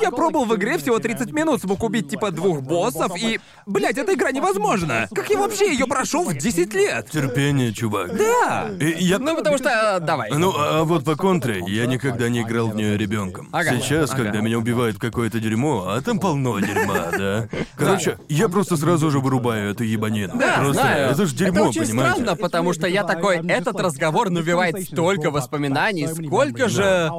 [0.00, 3.40] Я пробовал в игре всего 30 минут, смог убить типа двух боссов и...
[3.66, 5.08] Блять, эта игра невозможна!
[5.14, 7.10] Как я вообще ее прошел в 10 лет?
[7.10, 8.16] Терпение, чувак.
[8.16, 8.70] Да!
[8.80, 9.18] И я...
[9.18, 9.68] Ну, потому что...
[9.68, 10.30] э, давай.
[10.32, 13.48] Ну, а вот по контре, я никогда не играл в нее ребенком.
[13.52, 13.76] Ага.
[13.80, 14.24] Сейчас, Ага.
[14.24, 17.48] когда меня убивают какое-то дерьмо, а там полно дерьма, да.
[17.76, 20.36] Короче, я просто сразу же вырубаю эту ебанину.
[20.36, 21.10] Да, просто знаю.
[21.10, 22.12] это ж дерьмо, это очень понимаете?
[22.14, 27.10] странно, потому что я такой, этот разговор навевает столько воспоминаний, сколько же...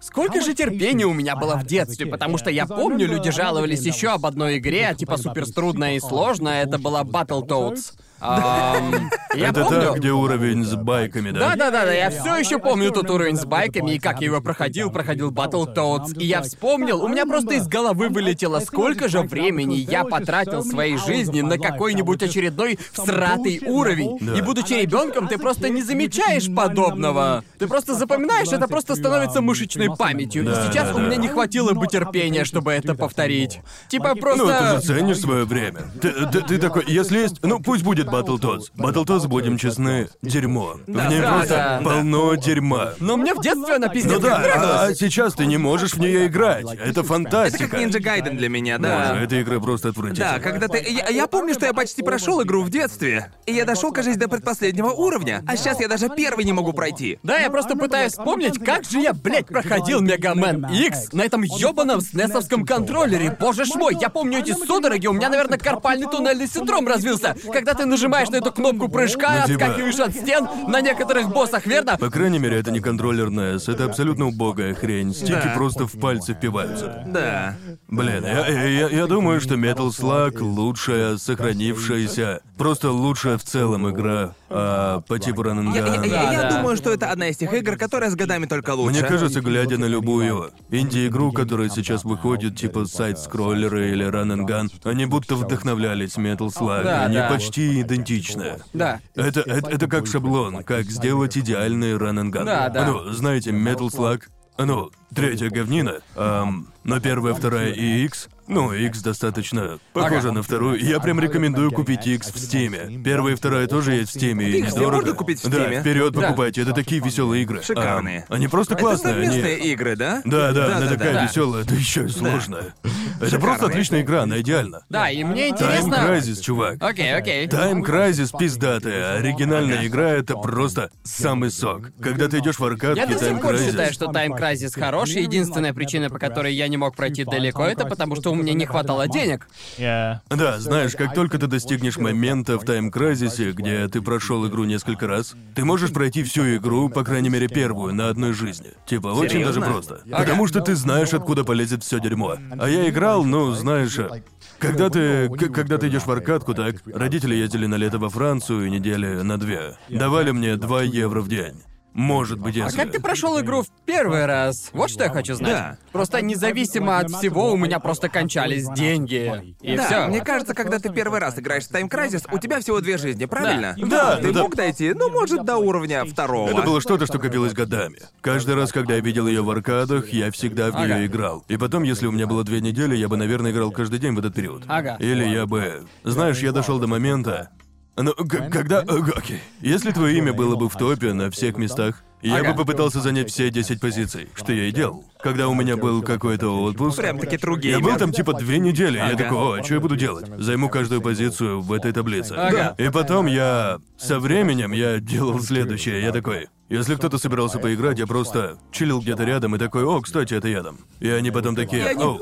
[0.00, 4.10] Сколько же терпения у меня было в детстве, потому что я помню, люди жаловались еще
[4.10, 7.94] об одной игре, типа суперструдная и сложная, это была Battletoads.
[8.20, 9.80] Ам, я Это помню.
[9.92, 11.40] та, где уровень с байками, да?
[11.40, 14.26] Да, да, да, да, я все еще помню тот уровень с байками и как я
[14.26, 16.18] его проходил, проходил Battletoads.
[16.18, 20.96] И я вспомнил, у меня просто из головы вылетело, сколько же времени я потратил своей
[20.98, 24.18] жизни на какой-нибудь очередной всратый уровень.
[24.20, 24.36] Да.
[24.36, 27.44] И будучи ребенком, ты просто не замечаешь подобного.
[27.58, 30.44] Ты просто запоминаешь, это просто становится мышечной памятью.
[30.44, 33.60] Да, и сейчас да, у меня не хватило бы терпения, чтобы это повторить.
[33.88, 34.80] Типа Ну, ты просто.
[34.80, 35.82] же ценишь свое время.
[36.00, 38.64] Ты, ты- ты такой, если есть, ну пусть будет Battletoads.
[38.76, 40.74] Battletoads, будем честны, дерьмо.
[40.86, 41.84] В ней да, просто да, да.
[41.84, 42.94] полно дерьма.
[43.00, 44.90] Но мне в детстве она пиздец Ну как да, а, нравилась.
[44.90, 46.64] а сейчас ты не можешь в нее играть.
[46.72, 47.68] Это Это фантастика.
[47.68, 49.20] как Ninja Gaiden для меня, Боже, да.
[49.22, 50.34] эта игра просто отвратительная.
[50.34, 50.78] Да, когда ты...
[50.88, 53.32] Я, я помню, что я почти прошел игру в детстве.
[53.46, 55.42] И я дошел, кажется, до предпоследнего уровня.
[55.46, 57.18] А сейчас я даже первый не могу пройти.
[57.22, 62.00] Да, я просто пытаюсь вспомнить, как же я, блядь, проходил Мегамен X на этом ёбаном
[62.00, 63.36] снесовском контроллере.
[63.38, 67.36] Боже ж мой, я помню эти судороги, у меня, наверное, карпальный туннельный синдром развился.
[67.52, 71.66] Когда ты нажимаешь на эту кнопку прыжка, Ну, типа- отскакиваешь от стен на некоторых боссах,
[71.66, 71.96] верно?
[71.98, 75.12] По крайней мере, это не контроллерная S, это абсолютно убогая хрень.
[75.12, 75.52] Стики Да.
[75.56, 77.02] просто в пальцы впиваются.
[77.06, 77.56] Да.
[77.88, 83.88] Блин, я, я, я- я думаю, что Metal Slug лучшая сохранившаяся, просто лучшая в целом
[83.90, 87.76] игра а, по типу Run Я, я- я- думаю, что это одна из тех игр,
[87.76, 88.98] которая с годами только лучше.
[88.98, 94.70] Мне кажется, глядя на любую инди-игру, которая сейчас выходит, типа сайт-скроллеры или Run and Gun,
[94.84, 96.84] они будто вдохновлялись Metal Slug.
[96.84, 97.28] Да, они да.
[97.28, 98.58] почти идентичны.
[98.72, 99.00] Да.
[99.14, 101.96] Это, это, это как шаблон, как сделать идеальный
[102.30, 102.44] gun.
[102.44, 102.86] Да, да.
[102.86, 104.22] Ну, знаете, Metal Slug,
[104.58, 110.80] ну, третья говнина, ам, но первая, вторая и X, ну, X достаточно похожа на вторую.
[110.82, 112.98] Я прям рекомендую купить X в Стиме.
[113.04, 114.96] Первая и вторая тоже есть в Стиме, и недорого.
[114.96, 115.80] можно купить в Да, Стиме?
[115.82, 116.20] вперед Да.
[116.22, 117.62] покупайте, это такие веселые игры.
[117.62, 118.24] Шикарные.
[118.28, 119.68] Ам, они просто Это классные, совместные они...
[119.72, 120.22] игры, да?
[120.24, 120.96] Да, да, она Да-да-да.
[120.96, 121.24] такая Да.
[121.24, 122.74] веселая, да еще и сложная.
[123.20, 124.80] Это просто отличная игра, она идеальна.
[124.88, 125.94] Да, и мне Time интересно...
[126.08, 126.76] Crisis, чувак.
[126.82, 127.46] Окей, окей.
[127.48, 131.90] Time Crisis пиздатая, оригинальная игра это просто самый сок.
[132.00, 133.66] Когда ты идешь в аркадке, Я до сих Time пор Crisis.
[133.72, 137.64] считаю, что Time Crisis хорош, и единственная причина, по которой я не мог пройти далеко,
[137.64, 139.48] это потому что у меня не хватало денег.
[139.78, 145.34] Да, знаешь, как только ты достигнешь момента в Crisis, где ты прошел игру несколько раз,
[145.54, 148.70] ты можешь пройти всю игру, по крайней мере первую, на одной жизни.
[148.86, 149.66] Типа, очень даже Серьезно?
[149.66, 150.00] просто.
[150.10, 152.36] Потому что ты знаешь, откуда полезет все дерьмо.
[152.58, 154.22] А я играл, ну, знаешь, э,
[154.58, 158.70] когда ты, к- когда ты идешь в аркадку, так, родители ездили на лето во Францию
[158.70, 159.76] недели на две.
[159.88, 161.62] Давали мне 2 евро в день.
[161.98, 162.76] Может быть, А если...
[162.76, 164.70] как ты прошел игру в первый раз?
[164.72, 165.50] Вот что я хочу знать.
[165.52, 165.78] Да.
[165.90, 169.56] Просто независимо от всего, у меня просто кончались деньги.
[169.60, 170.06] И да, все.
[170.06, 173.24] мне кажется, когда ты первый раз играешь в Time Crisis, у тебя всего две жизни,
[173.24, 173.74] правильно?
[173.76, 174.42] Да, Ты да.
[174.44, 176.48] мог дойти, ну, может, до уровня второго.
[176.48, 177.98] Это было что-то, что копилось годами.
[178.20, 181.06] Каждый раз, когда я видел ее в аркадах, я всегда в нее Ага.
[181.06, 181.44] играл.
[181.48, 184.20] И потом, если у меня было две недели, я бы, наверное, играл каждый день в
[184.20, 184.62] этот период.
[184.68, 184.98] Ага.
[185.00, 185.84] Или я бы.
[186.04, 187.50] Знаешь, я дошел до момента.
[187.98, 188.82] Ну, когда.
[188.82, 189.40] э, Окей.
[189.60, 192.50] Если твое имя было бы в топе на всех местах, я Ага.
[192.52, 195.04] бы попытался занять все 10 позиций, что я и делал.
[195.22, 197.80] Когда у меня был какой-то отпуск, Прям-таки я тругеймер.
[197.82, 199.16] был там типа две недели, я Ага.
[199.24, 200.26] такой, о, что я буду делать?
[200.38, 202.32] Займу каждую позицию в этой таблице.
[202.32, 202.74] Ага.
[202.78, 203.78] И потом я...
[203.98, 206.48] Со временем я делал следующее, я такой...
[206.68, 210.62] Если кто-то собирался поиграть, я просто чилил где-то рядом и такой, о, кстати, это я
[210.62, 210.76] там.
[211.00, 212.18] И они потом такие, о,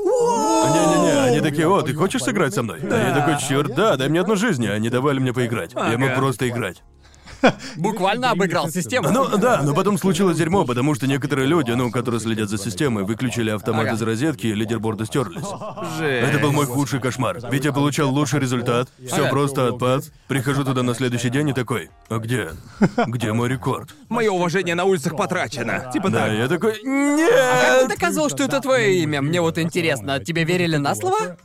[0.69, 2.79] не-не-не, они такие, о, ты хочешь сыграть со мной?
[2.81, 5.73] А я такой, черт, да, дай мне одну жизнь, они давали мне поиграть.
[5.73, 6.81] Я мог просто играть.
[7.77, 9.09] Буквально обыграл систему.
[9.09, 13.03] Ну да, но потом случилось дерьмо, потому что некоторые люди, ну, которые следят за системой,
[13.03, 15.45] выключили автомат из розетки и лидерборды стерлись.
[15.99, 17.39] Это был мой худший кошмар.
[17.51, 20.05] Ведь я получал лучший результат, все просто отпад.
[20.27, 22.51] Прихожу туда на следующий день и такой, а где?
[23.07, 23.89] Где мой рекорд?
[24.09, 25.89] Мое уважение на улицах потрачено.
[25.93, 26.33] Типа Да, так.
[26.37, 27.81] я такой, Как нет!
[27.81, 29.21] ты доказывал, что это твое имя?
[29.21, 31.37] Мне вот интересно, тебе верили на слово?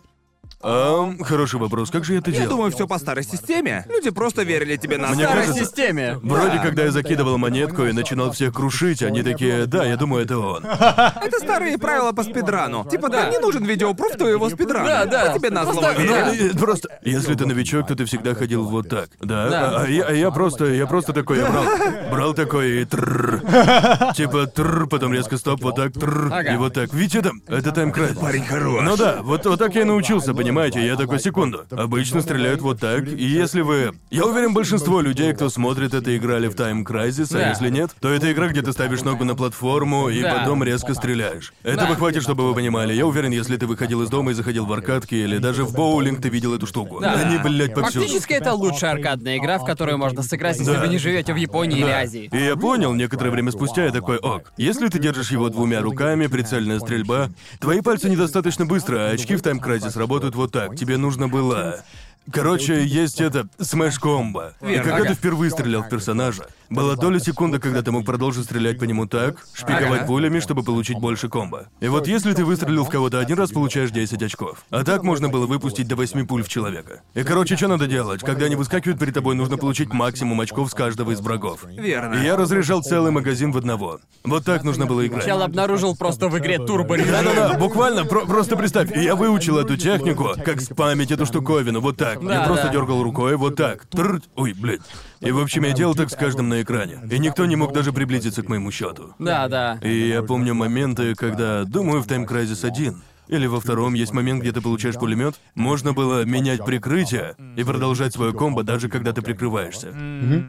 [0.65, 2.51] Ам, хороший вопрос, как же я это Я делал?
[2.51, 3.85] думаю, все по старой системе.
[3.89, 5.25] Люди просто верили тебе на Мне.
[5.25, 6.19] Старой кажется- системе.
[6.23, 10.39] Вроде когда я закидывал монетку и начинал всех крушить, они такие, да, я думаю, это
[10.39, 10.65] он.
[11.23, 12.87] Это старые правила по спидрану.
[12.89, 14.87] Типа, да, не нужен видеопруф твоего спидрана.
[14.87, 15.33] Да, да.
[15.33, 16.51] Мы тебе на слово Просто- верим.
[16.57, 19.49] э, Просто, если ты новичок, то ты всегда ходил вот так, да?
[19.49, 19.71] Да.
[19.81, 21.65] А, а я, а я просто, я просто такой, я брал,
[22.11, 23.41] брал такой и трррр.
[24.17, 26.53] Типа трррр, потом резко стоп, вот так трррр, Ага.
[26.55, 26.93] и вот так.
[26.95, 27.43] Видите там?
[27.49, 28.17] Это Time Crisis.
[28.17, 28.83] Парень хорош.
[28.85, 30.87] Ну да, вот, вот так я и научился, понимаете?
[30.87, 31.65] Я такой, секунду.
[31.71, 33.93] Обычно стреляют вот так, и если вы...
[34.11, 37.49] Я уверен, большинство людей, кто смотрит это, играли в Time Crisis, а Да.
[37.51, 40.39] если нет, то это игра, где ты ставишь ногу на платформу и Да.
[40.41, 41.53] потом резко стреляешь.
[41.63, 41.95] Этого Да.
[41.97, 42.93] хватит, чтобы вы понимали.
[42.93, 46.21] Я уверен, если ты выходил из дома и заходил в аркадки, или даже в боулинг,
[46.21, 47.01] ты видел эту штуку.
[47.01, 47.15] Да.
[47.15, 48.05] Они, блядь, повсюду.
[48.05, 50.81] Фактически это лучшая аркадная игра, в которую можно сыграть, если Да.
[50.81, 52.29] вы не живете в Японии или Азии.
[52.33, 56.27] И я понял, некоторое время спустя я такой, ок, если ты держишь его двумя руками,
[56.27, 57.31] прицельная стрельба,
[57.61, 60.77] твои пальцы недостаточно быстро, а очки в Time Crisis работают вот так.
[60.77, 61.83] Тебе нужно было...
[62.31, 64.55] Короче, есть это смэш-комбо.
[64.61, 68.79] И когда ты впервые стрелял в персонажа, была доля секунды, когда ты мог продолжить стрелять
[68.79, 70.07] по нему так, шпиговать Ага.
[70.07, 71.69] пулями, чтобы получить больше комбо.
[71.81, 74.65] И вот если ты выстрелил в кого-то один раз, получаешь 10 очков.
[74.71, 77.03] А так можно было выпустить до 8 пуль в человека.
[77.15, 78.21] И короче, что надо делать?
[78.23, 81.65] Когда они выскакивают перед тобой, нужно получить максимум очков с каждого из врагов.
[81.65, 82.15] Верно.
[82.15, 84.01] И я разряжал целый магазин в одного.
[84.25, 85.25] Вот так нужно было играть.
[85.25, 90.31] Чел обнаружил просто в игре турбо Да-да-да, буквально, про- просто представь, я выучил эту технику,
[90.45, 92.23] как спамить эту штуковину, вот так.
[92.23, 92.73] я Да, просто да.
[92.73, 93.87] дергал рукой, вот так.
[93.87, 94.23] Трррр.
[94.37, 94.81] Ой, блядь.
[95.23, 96.99] И в общем, я делал так с каждым на экране.
[97.11, 99.15] И никто не мог даже приблизиться к моему счету.
[99.19, 99.79] Да, да.
[99.81, 104.41] И я помню моменты, когда, думаю, в Time Crisis 1 или во втором есть момент,
[104.43, 109.23] где ты получаешь пулемет, можно было менять прикрытие и продолжать свое комбо, даже когда ты
[109.23, 109.93] прикрываешься.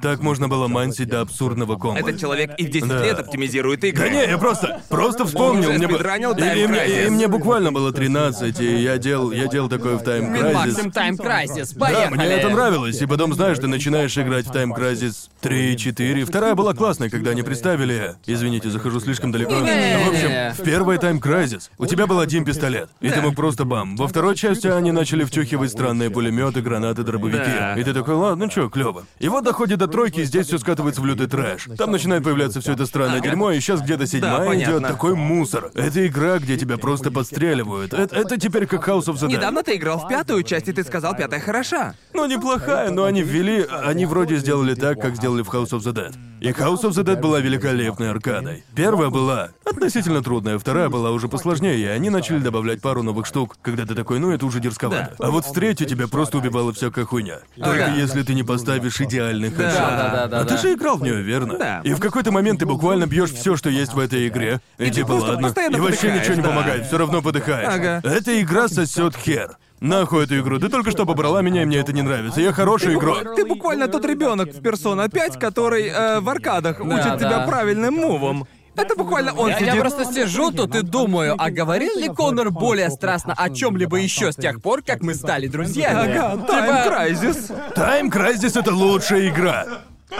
[0.01, 1.99] Так можно было мансить до абсурдного комбо.
[1.99, 3.03] Этот человек и в 10 Да.
[3.03, 4.03] лет оптимизирует игры.
[4.03, 5.69] Да не, я просто, просто вспомнил.
[5.69, 7.07] уже Мне, бы- спидранил и, Time и мне, Crisis.
[7.07, 10.93] и мне буквально было 13, и я делал, я делал такое в Time Максим Crisis.
[10.93, 11.73] Time Crisis.
[11.75, 12.15] Да, Поехали.
[12.17, 16.25] мне это нравилось, и потом, знаешь, ты начинаешь играть в Time Crisis 3, 4.
[16.25, 18.15] Вторая была классная, когда они представили...
[18.25, 19.53] Извините, захожу слишком далеко.
[19.53, 23.65] В общем, в первой Time Crisis у тебя был один пистолет, и ты мог просто
[23.65, 23.95] бам.
[23.95, 27.37] Во второй части они начали втюхивать странные пулеметы, гранаты, дробовики.
[27.37, 27.75] Да.
[27.75, 29.03] И ты такой, ладно, чё, клево.
[29.19, 31.67] И вот доходит до тройки, и здесь все скатывается в лютый трэш.
[31.77, 34.77] Там начинает появляться все это странное дерьмо, и сейчас где-то седьмая понятно.
[34.77, 35.71] идет такой мусор.
[35.73, 37.93] Это игра, где тебя просто подстреливают.
[37.93, 39.37] Это, это теперь как House of the Dead.
[39.37, 41.95] Недавно ты играл в пятую часть, и ты сказал, пятая хороша.
[42.13, 43.65] Ну, неплохая, но они ввели...
[43.83, 46.13] Они вроде сделали так, как сделали в House of the Dead.
[46.39, 48.63] И House of the Dead была великолепной аркадой.
[48.75, 53.57] Первая была относительно трудная, вторая была уже посложнее, и они начали добавлять пару новых штук,
[53.63, 55.15] когда ты такой, ну это уже дерзковато.
[55.17, 57.39] А вот в третью тебя просто убивала всякая хуйня.
[57.55, 57.95] Только Ага.
[57.95, 59.73] если ты не поставишь идеальный хэдшот.
[59.73, 60.39] Да-да-да-да.
[60.41, 61.57] А ты же играл в нее, верно?
[61.57, 61.81] Да.
[61.83, 64.61] И в какой-то момент ты буквально бьешь все, что есть в этой игре.
[64.77, 65.47] И, ты типа, ладно.
[65.47, 66.49] И вообще ничего не да.
[66.49, 67.73] помогает, все равно подыхаешь.
[67.73, 68.01] Ага.
[68.03, 69.57] Эта игра сосет хер.
[69.79, 70.59] Нахуй эту игру.
[70.59, 72.39] Ты только что побрала меня, и мне это не нравится.
[72.39, 73.35] Я хороший игрок.
[73.35, 77.17] Ты буквально тот ребенок в Persona 5, который э, в аркадах учит да.
[77.17, 78.47] тебя правильным мувам.
[78.75, 79.73] Это буквально он Я, сидит.
[79.73, 84.31] я просто сижу тут и думаю, а говорил ли Конор более страстно о чем-либо еще
[84.31, 86.17] с тех пор, как мы стали друзьями?
[86.17, 87.73] Ага, Time Crisis.
[87.75, 89.65] Time Crisis это лучшая игра.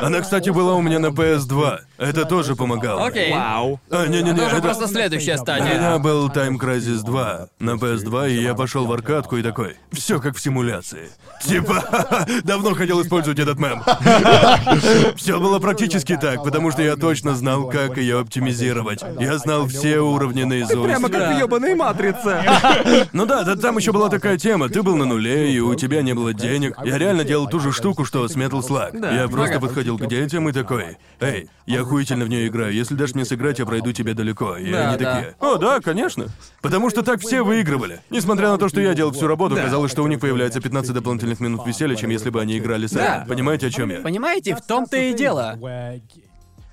[0.01, 1.79] Она, кстати, была у меня на PS2.
[1.97, 3.05] Это тоже помогало.
[3.07, 3.31] Окей.
[3.31, 3.79] Вау.
[3.89, 4.61] А, не-не-не, Это уже это...
[4.63, 5.77] просто следующая У стадия.
[5.77, 9.77] меня был Time Crisis 2 на PS2, и я пошел в аркадку и такой.
[9.91, 11.09] Все как в симуляции.
[11.43, 11.83] Типа,
[12.43, 13.81] давно хотел использовать этот мем.
[15.15, 19.01] Все было практически так, потому что я точно знал, как ее оптимизировать.
[19.19, 20.83] Я знал все уровни наизусть.
[20.83, 21.35] Прямо как Да.
[21.35, 22.43] в ёбаной матрице.
[23.13, 24.69] Ну да, да там еще была такая тема.
[24.69, 26.75] Ты был на нуле, и у тебя не было денег.
[26.83, 28.99] Я реально делал ту же штуку, что с Metal Slug.
[28.99, 29.11] Да.
[29.11, 29.67] Я просто Ага.
[29.83, 32.73] Подходил к детям и такой, эй, я охуительно в нее играю.
[32.73, 34.57] Если дашь мне сыграть, я пройду тебе далеко.
[34.57, 35.15] И Да, они да.
[35.15, 36.27] такие, о, да, конечно.
[36.61, 38.01] Потому что так все выигрывали.
[38.09, 39.63] Несмотря на то, что я делал всю работу, Да.
[39.63, 43.03] казалось, что у них появляется 15 дополнительных минут веселья, чем если бы они играли сами.
[43.03, 43.25] Да.
[43.27, 43.99] Понимаете, о чем я?
[43.99, 45.57] Понимаете, в том-то и дело.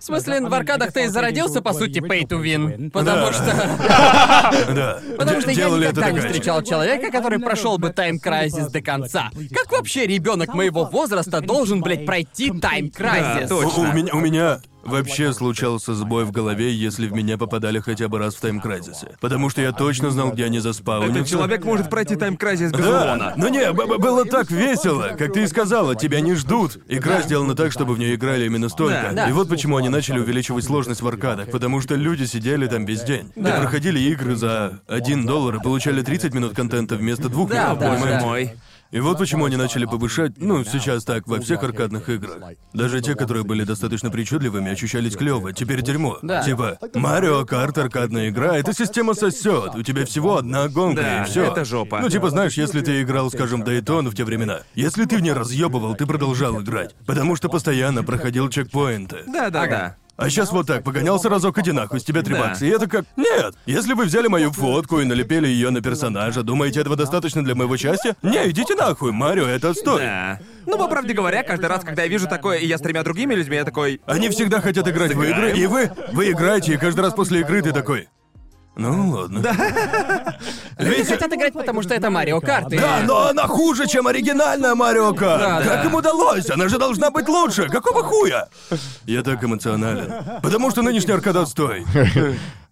[0.01, 2.91] В смысле, в аркадах ты и зародился, по сути, pay to win.
[2.91, 3.45] Потому что...
[4.75, 4.99] Да.
[5.19, 9.31] Потому что я никогда не встречал человека, который прошел бы Time Crisis до конца.
[9.55, 14.11] Как вообще ребенок моего возраста должен, блядь, пройти Time Crisis?
[14.13, 14.61] У меня
[14.91, 19.17] вообще случался сбой в голове, если в меня попадали хотя бы раз в тайм-крайзисе.
[19.21, 21.19] Потому что я точно знал, где они заспаунятся.
[21.19, 23.35] Этот человек может пройти тайм-крайзис без Да, урона.
[23.37, 26.79] но не, было так весело, как ты и сказала, тебя не ждут.
[26.89, 29.09] Игра сделана так, чтобы в нее играли именно столько.
[29.11, 29.13] Да.
[29.13, 29.29] Да.
[29.29, 33.03] И вот почему они начали увеличивать сложность в аркадах, потому что люди сидели там весь
[33.03, 33.31] день.
[33.37, 37.79] И проходили игры за 1 доллар и получали 30 минут контента вместо двух Да, минут,
[37.79, 38.27] да, Боже понимаете?
[38.27, 38.53] мой.
[38.91, 42.39] И вот почему они начали повышать, ну, сейчас так, во всех аркадных играх.
[42.73, 45.53] Даже те, которые были достаточно причудливыми, ощущались клево.
[45.53, 46.19] Теперь дерьмо.
[46.23, 46.43] Да.
[46.43, 49.77] Типа, Марио Карт аркадная игра, эта система сосет.
[49.77, 51.45] У тебя всего одна гонка Да, и все.
[51.45, 52.01] это жопа.
[52.01, 55.33] Ну, типа, знаешь, если ты играл, скажем, Дайтон в те времена, если ты в ней
[55.33, 56.95] разъебывал, ты продолжал играть.
[57.07, 59.19] Потому что постоянно проходил чекпоинты.
[59.29, 59.97] Да-да-да.
[60.21, 62.41] А сейчас вот так, погонялся разок иди нахуй, с тебя три Да.
[62.41, 62.67] бакса.
[62.67, 63.07] И это как...
[63.17, 63.55] Нет!
[63.65, 67.75] Если вы взяли мою фотку и налепили ее на персонажа, думаете, этого достаточно для моего
[67.79, 68.15] счастья?
[68.23, 70.03] Не, идите нахуй, Марио, это отстой.
[70.03, 70.39] Да.
[70.67, 73.35] Ну, по правде говоря, каждый раз, когда я вижу такое, и я с тремя другими
[73.35, 74.03] людьми, я такой...
[74.05, 75.91] Они всегда хотят играть в игры, и вы...
[76.13, 78.09] Вы играете, и каждый раз после игры ты такой...
[78.81, 79.41] Ну, ладно.
[79.41, 80.35] Да,
[80.79, 82.73] Люди хотят играть, потому что это Марио Карт.
[82.73, 85.43] и- но она хуже, чем оригинальная Марио Карт.
[85.43, 85.85] Да, как да.
[85.85, 86.49] им удалось?
[86.51, 87.69] Она же должна быть лучше.
[87.69, 88.49] Какого хуя?
[89.05, 90.41] Я так эмоционален.
[90.43, 91.85] Потому что нынешний аркада отстой.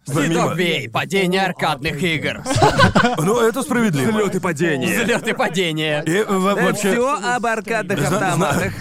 [0.08, 2.42] Ситовей, падение аркадных игр.
[3.18, 4.10] Ну, это справедливо.
[4.10, 5.02] Взлет и падение.
[5.02, 6.02] Взлет и падение.
[6.06, 6.92] И во- вообще...
[6.92, 8.72] Все об аркадных Зна- автоматах.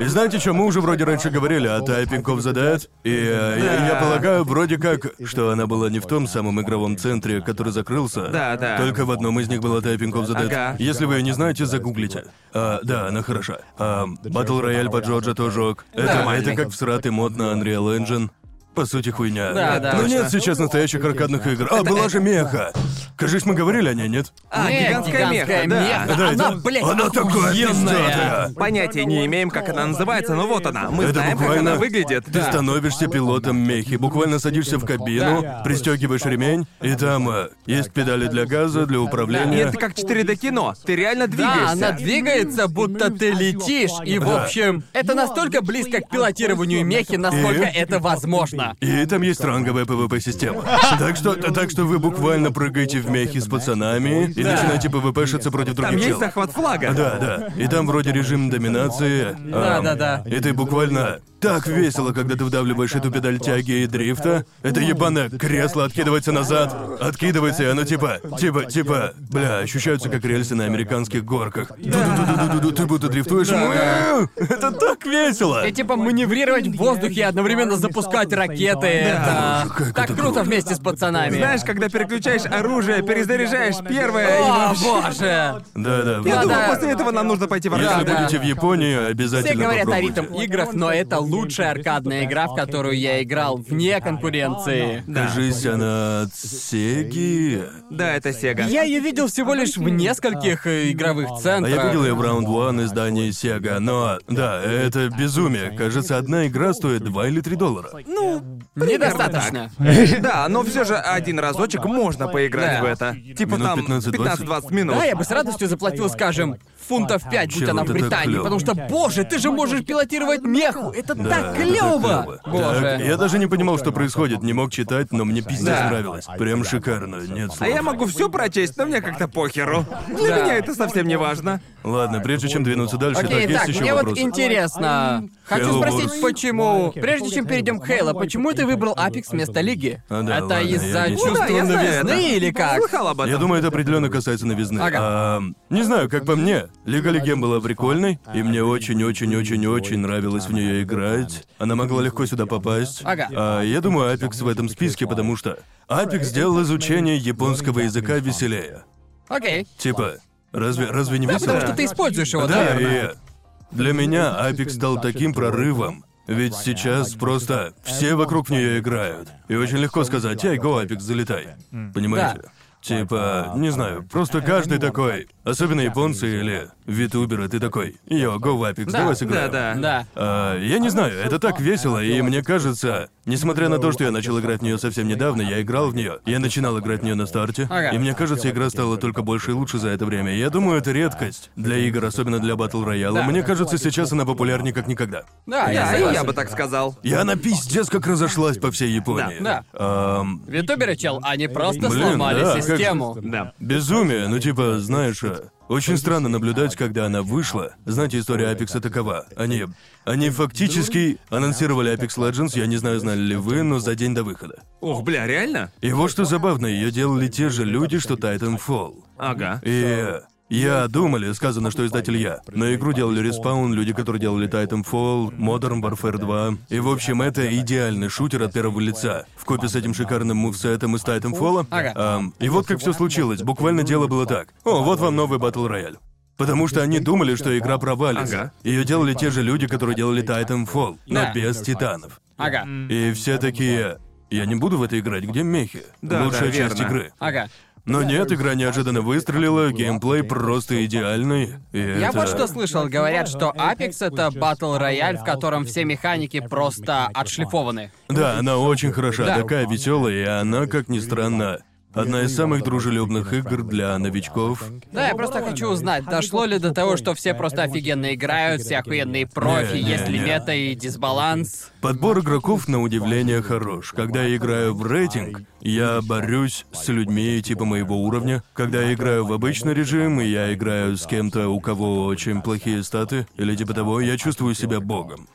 [0.00, 3.58] И знаете что, мы уже вроде раньше говорили о Typing of the Dead, и э,
[3.62, 7.72] я, я полагаю, вроде как, что она была не в том самом игровом центре, который
[7.72, 8.28] закрылся.
[8.28, 8.76] Да, да.
[8.78, 10.46] Только в одном из них была Typing of the Dead.
[10.46, 10.76] Ага.
[10.78, 12.24] Если вы ее не знаете, загуглите.
[12.54, 13.58] А, да, она хороша.
[13.78, 15.84] А, Battle Royale по Джорджа тоже ок.
[15.92, 18.30] Это, это как всратый мод на Unreal Engine.
[18.74, 19.52] По сути, хуйня.
[19.52, 19.92] Да, да.
[19.92, 20.14] Но Точно.
[20.14, 21.68] нет сейчас настоящих аркадных игр.
[21.70, 22.72] А, была же меха.
[23.16, 24.32] Кажись, мы говорили о ней, нет?
[24.50, 25.80] А, Нет, гигантская меха, да.
[25.80, 26.14] меха.
[26.16, 27.68] Да, Она, это- блядь, она такая охуенная.
[27.68, 28.52] пиздатая.
[28.54, 30.90] Понятия не имеем, как она называется, но вот она.
[30.90, 32.24] Мы Это знаем, как буквально- она выглядит.
[32.24, 35.60] Ты становишься пилотом мехи, буквально садишься в кабину, Да.
[35.64, 39.58] пристегиваешь ремень, и там э, есть педали для газа, для И управления.
[39.60, 40.74] это как 4D кино.
[40.86, 41.72] Ты реально Да, двигаешься.
[41.72, 43.90] она двигается, будто ты летишь.
[44.06, 47.76] И, в общем, это настолько близко к пилотированию мехи, насколько И?
[47.76, 48.61] это возможно.
[48.80, 50.62] И там есть ранговая PvP-система.
[50.98, 54.52] Так что, так что вы буквально прыгаете в мехи с пацанами и Да.
[54.52, 56.18] начинаете PvP-шиться против Там других есть чел.
[56.20, 56.92] захват флага.
[56.94, 57.48] Да, да.
[57.62, 59.36] И там вроде режим доминации.
[59.50, 60.22] Да, ам, да, да.
[60.26, 64.44] И ты буквально так весело, когда ты вдавливаешь эту педаль тяги и дрифта.
[64.62, 70.54] Это ебаное кресло откидывается назад, откидывается, и оно типа, типа, типа, бля, ощущаются как рельсы
[70.54, 71.72] на американских горках.
[71.78, 73.50] Ду-ду-ду-ду-ду-ду, ты будто дрифтуешь.
[73.50, 74.28] Мяу!
[74.36, 75.66] Это так весело!
[75.66, 78.86] И типа маневрировать в воздухе и одновременно запускать ракеты.
[78.86, 81.36] Это Как так это круто вместе с пацанами.
[81.36, 85.62] Знаешь, когда переключаешь оружие, перезаряжаешь первое и О, вообще- боже!
[85.74, 86.12] Да-да.
[86.12, 86.68] Я вы- думаю, да.
[86.74, 88.06] после этого нам нужно пойти в Если аркаду.
[88.12, 88.20] да.
[88.22, 90.20] будете в Японии, обязательно Все говорят о попробуйте.
[90.22, 95.02] ритм играх, но это лучшая аркадная игра, в которую я играл вне конкуренции.
[95.12, 97.62] Кажись, она от Сеги.
[97.90, 98.64] Да, это Сега.
[98.64, 101.74] Я ее видел всего лишь в нескольких э, игровых А центрах.
[101.74, 105.70] я видел ее в Round One издании Sega, но да, это безумие.
[105.76, 107.90] Кажется, одна игра стоит 2 или 3 доллара.
[108.06, 108.41] Ну,
[108.74, 109.70] Недостаточно.
[110.20, 113.16] Да, но все же один разочек можно поиграть в это.
[113.36, 114.12] Типа там 15-20.
[114.12, 114.96] 15-20 минут.
[114.96, 116.56] Да, я бы с радостью заплатил, скажем,
[116.98, 118.42] фунтов 5, будь Чел, она в это так Британии, клёво.
[118.44, 120.90] потому что, боже, ты же можешь пилотировать меху!
[120.90, 121.98] Это Да, так это клево!
[121.98, 122.40] клёво.
[122.44, 123.00] Так, Боже.
[123.04, 125.88] я даже не понимал, что происходит, не мог читать, но мне пиздец Да.
[125.88, 126.26] нравилось.
[126.38, 127.68] Прям шикарно, нет А слов.
[127.68, 129.84] я могу все прочесть, но мне как-то похеру.
[130.08, 130.42] Для Да.
[130.42, 131.60] меня это совсем не важно.
[131.84, 134.22] Ладно, прежде чем двинуться дальше, Окей, так, так, есть еще мне вот вопросы?
[134.22, 135.28] интересно.
[135.44, 136.20] Хочу Halo спросить, Wars.
[136.22, 140.02] почему, прежде чем перейдем к Хейла, почему ты выбрал Апекс вместо Лиги?
[140.08, 142.20] А, да, это я из-за не- чувства Ну да, я знаю новизны это.
[142.36, 142.78] или как?
[142.78, 143.30] Слыхал об этом.
[143.32, 144.80] Я думаю, это определенно касается новизны.
[144.80, 144.98] Ага.
[145.00, 145.40] А,
[145.70, 150.82] не знаю, как по мне, Лига Легенд была прикольной, и мне очень-очень-очень-очень нравилось в нее
[150.82, 151.46] играть.
[151.58, 153.02] Она могла легко сюда попасть.
[153.04, 153.28] Ага.
[153.34, 158.82] А, я думаю, Апекс в этом списке, потому что Апекс сделал изучение японского языка веселее.
[159.28, 159.66] Окей.
[159.78, 160.14] Типа,
[160.50, 161.46] разве разве не Да, весело?
[161.52, 163.10] потому что ты используешь его, Да, наверное.
[163.12, 166.04] и для меня Апекс стал таким прорывом.
[166.26, 169.28] Ведь сейчас просто все вокруг нее играют.
[169.48, 171.48] И очень легко сказать, эй, го, Апекс, залетай.
[171.94, 172.42] Понимаете?
[172.82, 178.64] Типа, не знаю, просто каждый такой, особенно японцы или витуберы, ты такой, йо, go в
[178.64, 179.52] Apex, Да, давай сыграем.
[179.52, 179.80] да, да.
[179.80, 180.06] Да.
[180.16, 184.10] А, я не знаю, это так весело, и мне кажется, несмотря на то, что я
[184.10, 186.18] начал играть в нее совсем недавно, я играл в нее.
[186.26, 187.90] Я начинал играть в нее на старте, Ага.
[187.90, 190.34] и мне кажется, игра стала только больше и лучше за это время.
[190.36, 193.20] Я думаю, это редкость для игр, особенно для батл рояла.
[193.20, 193.26] Да.
[193.26, 195.22] Мне кажется, сейчас она популярнее как никогда.
[195.46, 196.14] Да, я Да, и согласен.
[196.20, 196.98] я бы так сказал.
[197.04, 199.38] И она пиздец как разошлась по всей Японии.
[199.40, 203.16] Да, Ам, Витуберы, чел, они просто Блин, сломали да, систему.
[203.22, 203.52] Да.
[203.58, 207.74] Безумие, ну типа, знаешь, э, очень странно наблюдать, когда она вышла.
[207.86, 209.26] Знаете, история Apex такова.
[209.36, 209.64] Они,
[210.04, 214.22] они фактически анонсировали Apex Legends, я не знаю, знали ли вы, но за день до
[214.22, 214.62] выхода.
[214.80, 215.72] Ох, бля, реально?
[215.80, 219.02] И вот что забавно, ее делали те же люди, что Titanfall.
[219.16, 219.60] Ага.
[219.64, 220.20] И
[220.58, 222.40] я думали, сказано, что издатель я.
[222.52, 226.54] Но игру делали Respawn, люди, которые делали Titanfall, Modern Warfare 2.
[226.68, 229.26] И в общем, это идеальный шутер от первого лица.
[229.36, 231.66] В купе с этим шикарным мувсетом из Titanfall.
[231.70, 231.92] Ага.
[231.94, 233.42] Ам, и вот как все случилось.
[233.42, 234.48] Буквально дело было так.
[234.64, 235.96] О, вот вам новый Battle Royale.
[236.36, 238.40] Потому что они думали, что игра провалится.
[238.40, 238.52] Ага.
[238.64, 241.32] Ее делали те же люди, которые делали Titanfall, но Да.
[241.32, 242.20] без титанов.
[242.36, 243.98] Ага, И все такие.
[244.30, 245.82] Я не буду в это играть, где мехи?
[246.00, 246.90] Да, Лучшая да, часть верно.
[246.90, 247.12] игры.
[247.18, 247.48] ага.
[247.84, 251.54] Но нет, игра неожиданно выстрелила, геймплей просто идеальный.
[251.72, 252.18] И Я это...
[252.18, 257.90] вот что слышал, говорят, что Apex это батл рояль, в котором все механики просто отшлифованы.
[258.08, 259.38] Да, она очень хороша, Да.
[259.38, 261.58] такая веселая, и она, как ни странно,
[261.94, 264.64] одна из самых дружелюбных игр для новичков.
[264.92, 268.78] Да, я просто хочу узнать, дошло ли до того, что все просто офигенно играют, все
[268.78, 270.24] охуенные профи, Не, не, есть ли не.
[270.24, 271.70] мета и дисбаланс.
[271.80, 273.92] Подбор игроков на удивление хорош.
[273.92, 278.42] Когда я играю в рейтинг, я борюсь с людьми типа моего уровня.
[278.52, 282.82] Когда я играю в обычный режим, и я играю с кем-то, у кого очень плохие
[282.82, 285.28] статы, или типа того, я чувствую себя богом.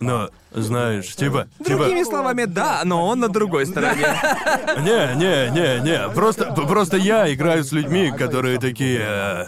[0.00, 1.78] Но, знаешь, типа, типа...
[1.78, 4.06] Другими словами, да, но он на другой стороне.
[4.78, 6.08] Не, не, не, не.
[6.14, 9.00] Просто, просто я играю с людьми, которые такие.
[9.02, 9.46] э,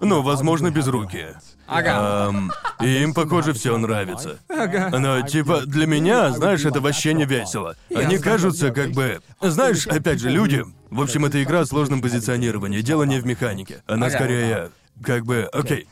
[0.00, 1.38] Ну, возможно, безрукие.
[1.68, 2.26] Ага.
[2.28, 2.50] Ам,
[2.80, 4.38] и им, похоже, все нравится.
[4.48, 4.90] Ага.
[4.98, 7.76] Но, типа, для меня, знаешь, это вообще не весело.
[7.94, 9.20] Они кажутся как бы...
[9.40, 10.64] Знаешь, опять же, люди...
[10.90, 13.82] В общем, это игра о сложном позиционировании, дело не в механике.
[13.86, 14.16] Она Ага.
[14.16, 14.70] скорее...
[15.04, 15.48] Как бы...
[15.52, 15.86] Окей.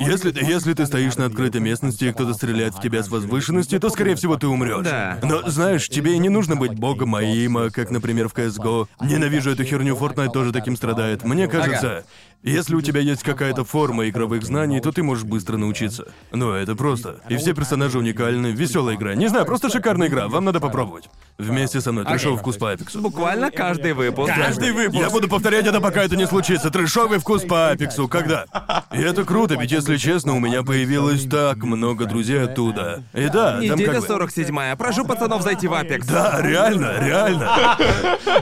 [0.00, 3.78] Если ты, если ты стоишь на открытой местности и кто-то стреляет в тебя с возвышенности,
[3.78, 4.84] то, скорее всего, ты умрешь.
[4.84, 5.18] Да.
[5.22, 8.88] Но, знаешь, тебе и не нужно быть богом Аима, как, например, в CSGO.
[9.02, 11.22] Ненавижу эту херню, Fortnite тоже таким страдает.
[11.24, 12.04] Мне кажется,
[12.42, 16.06] если у тебя есть какая-то форма игровых знаний, то ты можешь быстро научиться.
[16.32, 17.20] Ну, это просто.
[17.28, 19.14] И все персонажи уникальны, веселая игра.
[19.14, 21.10] Не знаю, просто шикарная игра, вам надо попробовать.
[21.38, 23.00] Вместе со мной, трешовый вкус по Апексу.
[23.00, 24.32] Буквально каждый выпуск.
[24.34, 25.00] Каждый выпуск.
[25.00, 26.70] Я буду повторять это, пока это не случится.
[26.70, 28.08] Трешовый вкус по Апексу.
[28.08, 28.46] Когда?
[28.92, 33.02] И это круто, ведь если честно, у меня появилось так много друзей оттуда.
[33.14, 34.24] И да, там Неделя как бы...
[34.24, 34.76] 47-я.
[34.76, 36.06] Прошу пацанов зайти в Apex.
[36.06, 37.48] Да, реально, реально.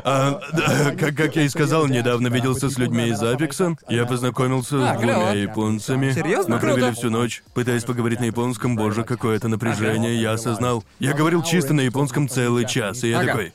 [0.05, 3.77] А, да, как, как я и сказал, недавно виделся с людьми из Апекса.
[3.89, 5.33] Я познакомился А, с двумя клёво.
[5.35, 6.13] японцами.
[6.13, 6.57] Серьёзно?
[6.57, 8.77] Мы провели всю ночь, пытаясь поговорить на японском.
[8.77, 10.85] Боже, какое это напряжение, я осознал.
[10.99, 13.53] Я говорил чисто на японском целый час, и я такой...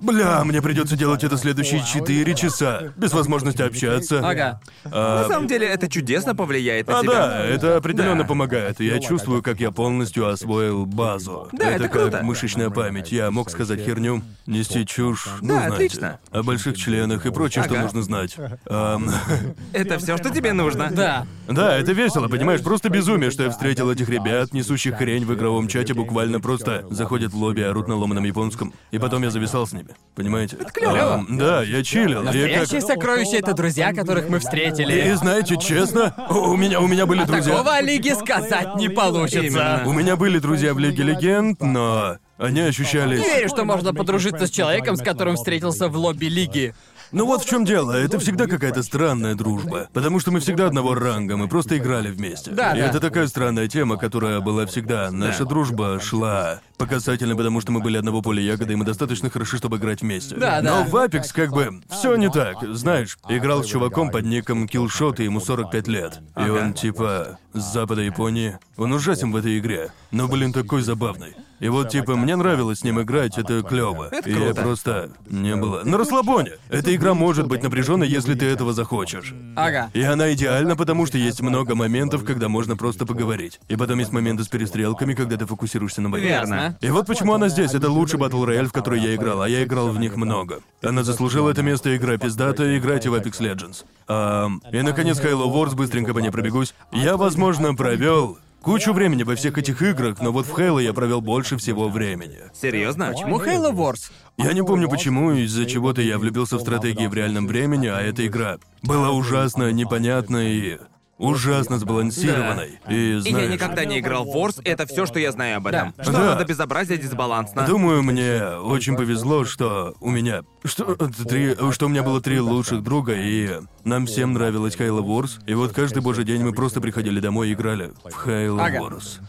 [0.00, 4.20] Бля, мне придется делать это следующие четыре часа, без возможности общаться.
[4.26, 4.60] Ага.
[4.84, 7.12] На самом деле, это чудесно повлияет на А тебя.
[7.12, 8.28] да, это определенно Да.
[8.28, 8.80] помогает.
[8.80, 11.48] Я чувствую, как я полностью освоил базу.
[11.52, 12.22] Да, это как круто.
[12.22, 13.12] мышечная память.
[13.12, 15.26] Я мог сказать херню, нести чушь.
[15.42, 16.18] ну, Да, знаете, отлично.
[16.30, 17.82] О больших членах и прочее, что Ага.
[17.84, 18.36] нужно знать.
[18.68, 19.10] Ам,
[19.72, 20.90] Это все, что тебе нужно.
[20.90, 21.26] Да.
[21.48, 22.62] да, это весело, понимаешь?
[22.62, 27.32] Просто безумие, что я встретил этих ребят, несущих хрень в игровом чате, буквально просто заходят
[27.32, 29.89] в лобби, орут на ломаном японском, и потом я зависал с ними.
[30.14, 30.56] Понимаете?
[30.74, 31.14] клёво.
[31.14, 32.20] Ам, да, я чилил.
[32.22, 35.12] и Настоящее сокровище это друзья, которых мы И встретили.
[35.14, 37.52] знаете, честно, у меня у меня были друзья.
[37.52, 39.40] Такого о Лиге сказать не получится.
[39.46, 39.82] Именно.
[39.86, 43.20] У меня были друзья в Лиге Легенд, но они ощущались...
[43.20, 46.74] Не верю, что можно подружиться с человеком, с которым встретился в лобби Лиги.
[47.12, 49.88] Ну вот в чем дело, это всегда какая-то странная дружба.
[49.92, 52.52] Потому что мы всегда одного ранга, мы просто играли вместе.
[52.52, 52.86] Да, И да.
[52.86, 55.10] это такая странная тема, которая была всегда.
[55.10, 59.28] Наша дружба шла по касательно, потому что мы были одного поля ягоды, и мы достаточно
[59.28, 60.36] хороши, чтобы играть вместе.
[60.36, 60.84] Да, Но да.
[60.84, 62.58] в Apex как бы все не так.
[62.62, 66.20] Знаешь, играл с чуваком под ником Killshot, и ему 45 лет.
[66.36, 68.58] И он типа с запада Японии.
[68.76, 71.34] Он ужасен в этой игре, но, блин, такой забавный.
[71.60, 74.10] И вот, типа, мне нравилось с ним играть, это клево.
[74.24, 75.82] И я просто не было.
[75.84, 76.52] На расслабоне.
[76.70, 79.34] Эта игра может быть напряженной, если ты этого захочешь.
[79.56, 79.90] Ага.
[79.92, 83.60] И она идеальна, потому что есть много моментов, когда можно просто поговорить.
[83.68, 86.26] И потом есть моменты с перестрелками, когда ты фокусируешься на боях.
[86.26, 86.78] Верно.
[86.80, 87.74] И вот почему она здесь.
[87.74, 90.60] Это лучший батл рояль, в который я играл, а я играл в них много.
[90.82, 93.84] Она заслужила это место, игра пиздата, играйте в Apex Legends.
[94.08, 96.74] Ам, и, наконец, Halo Wars, быстренько по ней пробегусь.
[96.90, 101.20] Я, возможно, провел кучу времени во всех этих играх, но вот в Хейла я провел
[101.20, 102.38] больше всего времени.
[102.52, 103.12] Серьезно?
[103.12, 104.10] Почему Halo Wars?
[104.36, 108.26] Я не помню почему, из-за чего-то я влюбился в стратегии в реальном времени, а эта
[108.26, 110.78] игра была ужасно непонятной и
[111.20, 112.80] ужасно сбалансированной.
[112.88, 115.66] И И я знаешь, никогда не играл в Wars, это все, что я знаю об
[115.66, 115.94] этом.
[115.96, 116.02] Да.
[116.02, 116.18] Что Да.
[116.20, 117.66] надо безобразие дисбалансно.
[117.66, 120.42] Думаю, мне очень повезло, что у меня...
[120.64, 125.02] Что, это три, что у меня было три лучших друга, и нам всем нравилась Halo
[125.04, 125.40] Wars.
[125.46, 128.78] И вот каждый божий день мы просто приходили домой и играли в Halo Ага.
[128.78, 129.20] Wars.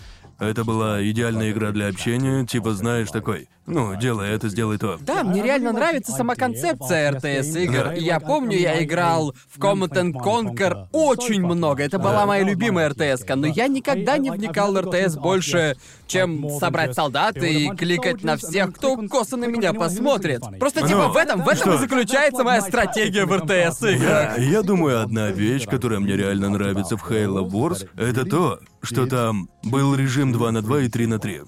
[0.41, 4.97] Это была идеальная игра для общения, типа, знаешь, такой, ну, делай это, сделай то.
[4.99, 7.84] Да, мне реально нравится сама концепция РТС игр.
[7.84, 7.93] Да.
[7.93, 11.84] Я помню, я играл в Command and Conquer очень много.
[11.84, 15.77] Это была моя любимая РТС, но я никогда не вникал в РТС больше,
[16.11, 20.41] чем собрать солдат и кликать на всех, кто косо на меня посмотрит.
[20.59, 21.75] Просто типа Ну, в этом, в этом что?
[21.75, 24.38] и заключается моя стратегия в РТС играх.
[24.38, 29.05] Я, я думаю, одна вещь, которая мне реально нравится в Halo Wars, это то, что
[29.07, 31.41] там был режим 2 на 2 и 3 на 3.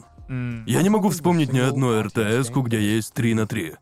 [0.66, 3.74] Я не могу вспомнить ни одной РТС, где есть 3 на 3.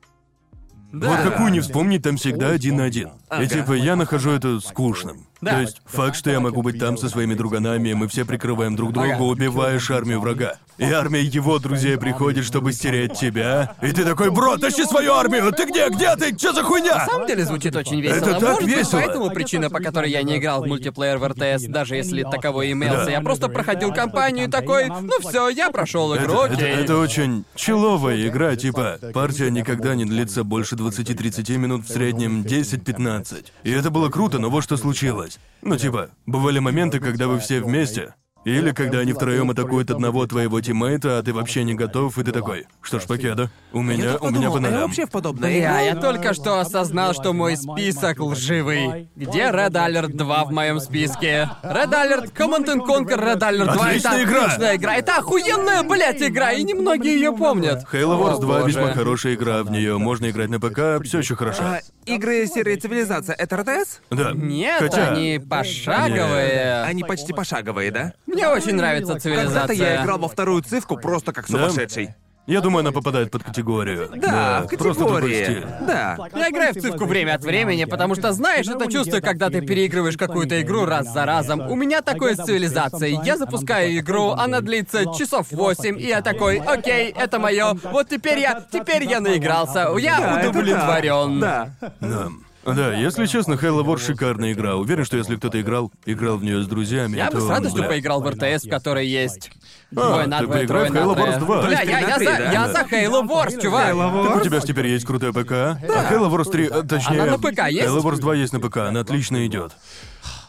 [0.93, 3.11] Вот какую не вспомнить, там всегда один на один.
[3.39, 5.25] И типа я нахожу это скучным.
[5.39, 5.51] Да.
[5.51, 8.75] То есть факт, что я могу быть там со своими друганами, и мы все прикрываем
[8.75, 9.23] друг друга, Ага.
[9.23, 10.55] убиваешь армию врага.
[10.81, 13.75] И армия его друзей приходит, чтобы стереть тебя.
[13.83, 15.51] И ты такой, бро, тащи свою армию!
[15.51, 15.89] Ты где?
[15.89, 16.35] Где ты?
[16.35, 16.95] Что за хуйня?
[16.97, 18.17] На самом деле звучит очень весело.
[18.17, 18.99] Это так Может весело.
[18.99, 23.05] поэтому причина, по которой я не играл в мультиплеер в РТС, даже если таковой имелся.
[23.05, 23.11] Да.
[23.11, 27.45] Я просто проходил кампанию и такой, ну все, я прошел игру, Это, это- это очень
[27.55, 33.45] человая игра, типа, партия никогда не длится больше 20-30 минут, в среднем 10-15.
[33.63, 35.37] И это было круто, но вот что случилось.
[35.61, 40.59] Ну, типа, бывали моменты, когда вы все вместе, или когда они втроем атакуют одного твоего
[40.61, 44.29] тиммейта, а ты вообще не готов, и ты такой, что ж, покеда, у меня, у
[44.29, 44.81] меня по а я нолям.
[44.81, 49.09] вообще в подобное Бля, я только что осознал, что мой список лживый.
[49.15, 51.49] Где Red Alert 2 в моем списке?
[51.63, 53.85] Red Alert, Command and Conquer Red Alert 2.
[53.85, 54.45] Отличная это игра!
[54.45, 54.95] отличная игра.
[54.95, 57.85] Это охуенная, блядь, игра, и немногие ее помнят.
[57.91, 58.67] Halo Wars О, 2 боже.
[58.67, 61.61] весьма хорошая игра, в нее можно играть на ПК, все еще хорошо.
[61.63, 64.01] А, игры серии Цивилизация это РТС?
[64.09, 64.31] Да.
[64.33, 65.11] Нет, Хотя...
[65.11, 66.83] они пошаговые.
[66.83, 68.13] Они почти пошаговые, да?
[68.33, 69.53] Мне очень нравится цивилизация.
[69.53, 71.69] Когда-то я играл во вторую цифку просто как Да?
[71.69, 72.15] сумасшедший.
[72.47, 74.09] Я думаю, она попадает под категорию.
[74.15, 75.65] Да, в просто тупой категории.
[75.85, 76.17] Да.
[76.35, 80.17] Я играю в цифку время от времени, потому что знаешь это чувство, когда ты переигрываешь
[80.17, 81.69] какую-то игру раз за разом.
[81.69, 83.19] У меня такое с цивилизацией.
[83.23, 87.73] Я запускаю игру, она длится часов 8, и я такой, окей, это мое.
[87.83, 89.89] Вот теперь я, теперь я наигрался.
[89.99, 91.39] Я Да, это удовлетворен.
[91.39, 91.69] Да.
[91.99, 92.27] Да.
[92.63, 94.75] Да, если честно, Halo Wars шикарная игра.
[94.75, 97.37] Уверен, что если кто-то играл, играл в нее с друзьями, Я то...
[97.37, 97.89] бы с радостью бля.
[97.89, 99.49] поиграл в РТС, в которой есть
[99.95, 101.61] А, двое на ты двое, поиграй трое в на Halo Wars трое.
[101.61, 101.61] 2.
[101.63, 102.51] Бля, я, я за, да?
[102.51, 104.27] я за Halo Wars, чувак.
[104.27, 105.77] Так у тебя теперь есть крутая ПК, а
[106.11, 107.21] Halo Wars 3, э, точнее...
[107.21, 107.87] Она на ПК есть?
[107.87, 109.73] Halo Wars 2 есть на ПК, она отлично идет.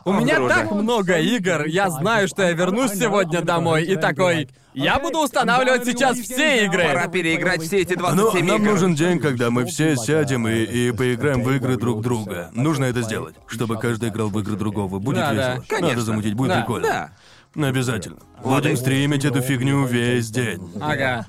[0.04, 4.48] У меня так много игр, я знаю, что я вернусь сегодня домой и такой...
[4.74, 6.84] Я буду устанавливать сейчас все игры.
[6.84, 8.70] Пора переиграть все эти Но 27 нам игр.
[8.70, 12.48] нужен день, когда мы все сядем и, и поиграем в игры друг друга.
[12.54, 14.98] Нужно это сделать, чтобы каждый играл в игры другого.
[14.98, 15.50] Будет Да, да.
[15.50, 15.64] весело.
[15.68, 15.88] Конечно.
[15.90, 16.60] Надо замутить, будет Да.
[16.60, 16.88] прикольно.
[17.54, 17.68] Да.
[17.68, 18.16] Обязательно.
[18.42, 20.62] Будем стримить эту фигню весь день.
[20.80, 21.26] Ага.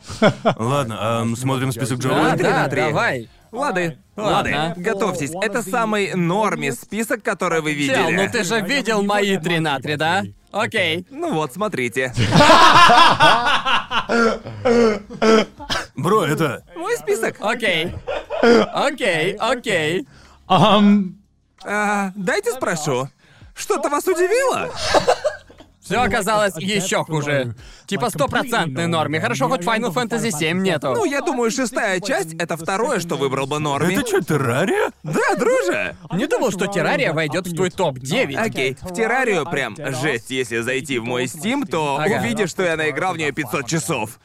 [0.56, 2.38] Ладно, а смотрим список Да, Джоуи?
[2.42, 2.82] да, три.
[2.82, 3.30] давай.
[3.54, 3.98] Лады.
[4.16, 4.68] Ладно.
[4.70, 4.82] Лады.
[4.82, 5.32] Готовьтесь.
[5.42, 7.96] Это самый нормис список, который вы видели.
[7.96, 10.24] Чел, ну ты же видел мои 3 на 3, да?
[10.52, 11.06] Окей.
[11.10, 12.14] Ну вот, смотрите.
[15.96, 16.64] Бро, это...
[16.76, 17.38] Мой список.
[17.40, 17.94] Окей.
[18.42, 20.08] Окей, окей.
[20.48, 23.08] А, дайте спрошу.
[23.56, 24.70] Что-то вас удивило?
[25.84, 27.56] Все оказалось еще хуже.
[27.86, 29.20] Типа стопроцентной норме.
[29.20, 30.94] Хорошо, хоть Final Fantasy 7 нету.
[30.96, 33.94] Ну, я думаю, шестая часть— это второе, что выбрал бы Норми.
[33.96, 34.92] Это что, террария?
[35.04, 35.96] Да, друже.
[36.14, 38.36] Не думал, что Террария войдет в твой топ-9.
[38.38, 42.20] Окей, в террарию прям жесть, если зайти в мой Steam, то Ага.
[42.22, 44.20] увидишь, что я наиграл в нее 500 часов.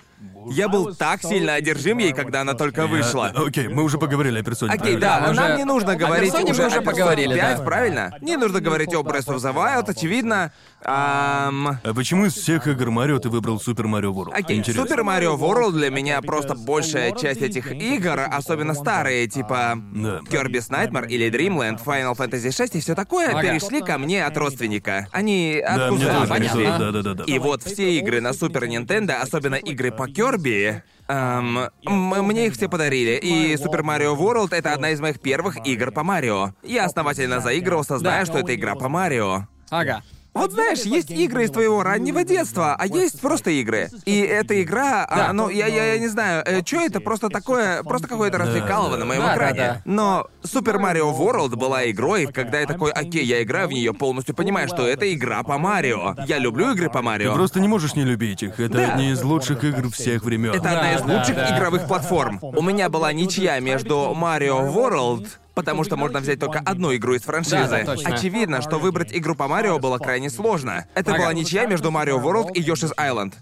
[0.51, 3.33] Я был так сильно одержим ей, когда она только вышла.
[3.37, 4.73] Я- Окей, мы уже поговорили о персоне.
[4.73, 5.01] Окей, правильно?
[5.01, 6.85] да, мы но уже- нам не нужно о говорить персоне мы уже уже о Persona
[6.85, 7.63] поговорили, 5, да.
[7.65, 8.17] правильно?
[8.21, 10.53] Не нужно говорить о Breath of the Wild, очевидно.
[10.85, 14.33] Ам, А почему из всех игр Марио ты выбрал Супер Марио World?
[14.33, 14.85] Окей, Интересно.
[14.87, 20.21] Супер Марио World для меня просто большая часть этих игр, особенно старые, типа Да.
[20.31, 23.43] Kirby's Nightmare или Dreamland, Final Fantasy 6 и все такое, Ага.
[23.43, 25.09] перешли ко мне от родственника.
[25.13, 26.79] Они Да, мне откуда тоже понятно.
[26.79, 27.25] Да, да, да, да.
[27.25, 32.55] И вот все игры на Супер Нинтендо, особенно игры по Кёрби, эм, м- мне их
[32.55, 33.19] все подарили.
[33.21, 36.55] И Супер Марио World это одна из моих первых игр по Марио.
[36.63, 38.27] Я основательно заигрывался, зная, Да.
[38.27, 39.49] что это игра по Марио.
[39.71, 40.03] Ага.
[40.39, 43.91] Вот знаешь, есть игры из твоего раннего детства, а есть просто игры.
[44.05, 47.83] И эта игра, а, ну, я, я, я не знаю, э, что это просто такое,
[47.83, 49.57] просто какое-то развлекалово на моем Да, да, экране.
[49.57, 49.83] да.
[49.85, 54.35] Но Super Mario World была игрой, когда я такой, окей, я играю в нее полностью
[54.35, 56.15] понимаю, что это игра по Марио.
[56.27, 57.31] Я люблю игры по Марио.
[57.31, 58.61] Ты просто не можешь не любить их.
[58.61, 58.93] Это Да.
[58.93, 60.53] одни из лучших игр всех времен.
[60.55, 61.57] Это одна из да, лучших да.
[61.57, 62.39] игровых платформ.
[62.43, 65.27] У меня была ничья между Mario World,
[65.59, 67.83] потому что можно взять только одну игру из франшизы.
[67.85, 67.95] Да.
[68.05, 70.87] Очевидно, что выбрать игру по Марио было крайне сложно.
[70.95, 71.23] Это Ага.
[71.23, 73.33] была ничья между Mario World и Yoshi's Island.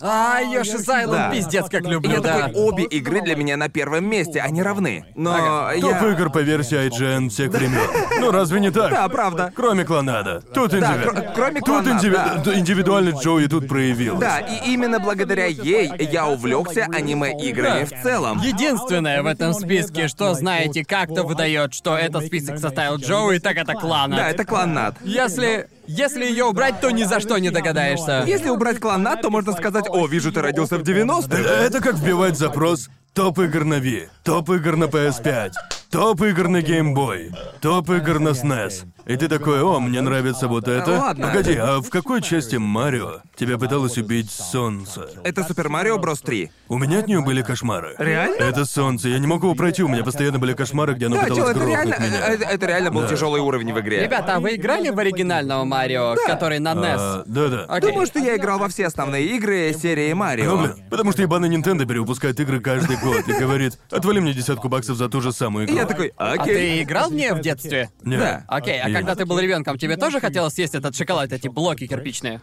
[0.00, 1.30] А, Йоши Сайленд, Да.
[1.30, 2.38] пиздец, как люблю, я да.
[2.46, 5.04] такой, обе игры для меня на первом месте, они равны.
[5.16, 5.80] Но Ага.
[5.80, 6.08] Топ я...
[6.12, 7.80] игр по версии IGN всех времен.
[8.20, 8.90] Ну разве не так?
[8.90, 9.52] Да, правда.
[9.54, 10.40] Кроме клонада.
[10.54, 12.34] Тут Да, индиви- кро- кроме Тут клонада, индиви- да.
[12.42, 14.20] д- индивидуальность Джоуи тут проявилась.
[14.20, 18.40] Да, и именно благодаря ей я увлекся аниме-играми в целом.
[18.40, 23.74] Единственное в этом списке, что, знаете, как-то выдает, что этот список составил Джоуи, так это
[23.74, 24.16] клана.
[24.16, 24.96] Да, это клоннад.
[25.02, 25.68] Если...
[25.88, 28.22] Если ее убрать, то ни за что не догадаешься.
[28.26, 31.38] Если убрать клоннад, то можно сказать, о, вижу, ты родился в 90-х.
[31.38, 35.52] Это как вбивать запрос топ игр на Wii, топ игр на PS5,
[35.90, 38.84] топ игр на Game Boy, топ игр на SNES.
[39.08, 40.90] И ты такой, о, мне нравится вот это.
[40.98, 41.28] Ладно.
[41.28, 45.08] Погоди, а в какой части Марио тебя пыталось убить солнце?
[45.24, 46.50] Это Супер Марио Брос 3.
[46.68, 47.94] У меня от нее были кошмары.
[47.98, 48.34] Реально?
[48.36, 51.22] Это солнце, я не мог его пройти, у меня постоянно были кошмары, где оно Да,
[51.22, 52.26] пыталось чел, это грохнуть реально, э, меня.
[52.28, 54.02] это, это реально был тяжелый уровень в игре.
[54.04, 56.96] Ребята, а вы играли в оригинального Марио, который на NES?
[56.98, 57.64] А, да-да.
[57.64, 57.90] Окей.
[57.90, 60.44] Думаю, что я играл во все основные игры серии Марио.
[60.54, 64.68] Ну, блин, потому что ебаный Nintendo перевыпускает игры каждый год и говорит, отвали мне десятку
[64.68, 65.78] баксов за ту же самую И игру.
[65.78, 66.54] я такой, А окей.
[66.54, 67.88] ты играл в нее в детстве?
[68.02, 68.20] Нет.
[68.20, 68.44] Да.
[68.48, 71.86] Окей, а Я- когда ты был ребенком, тебе тоже хотелось съесть этот шоколад, эти блоки
[71.86, 72.40] кирпичные?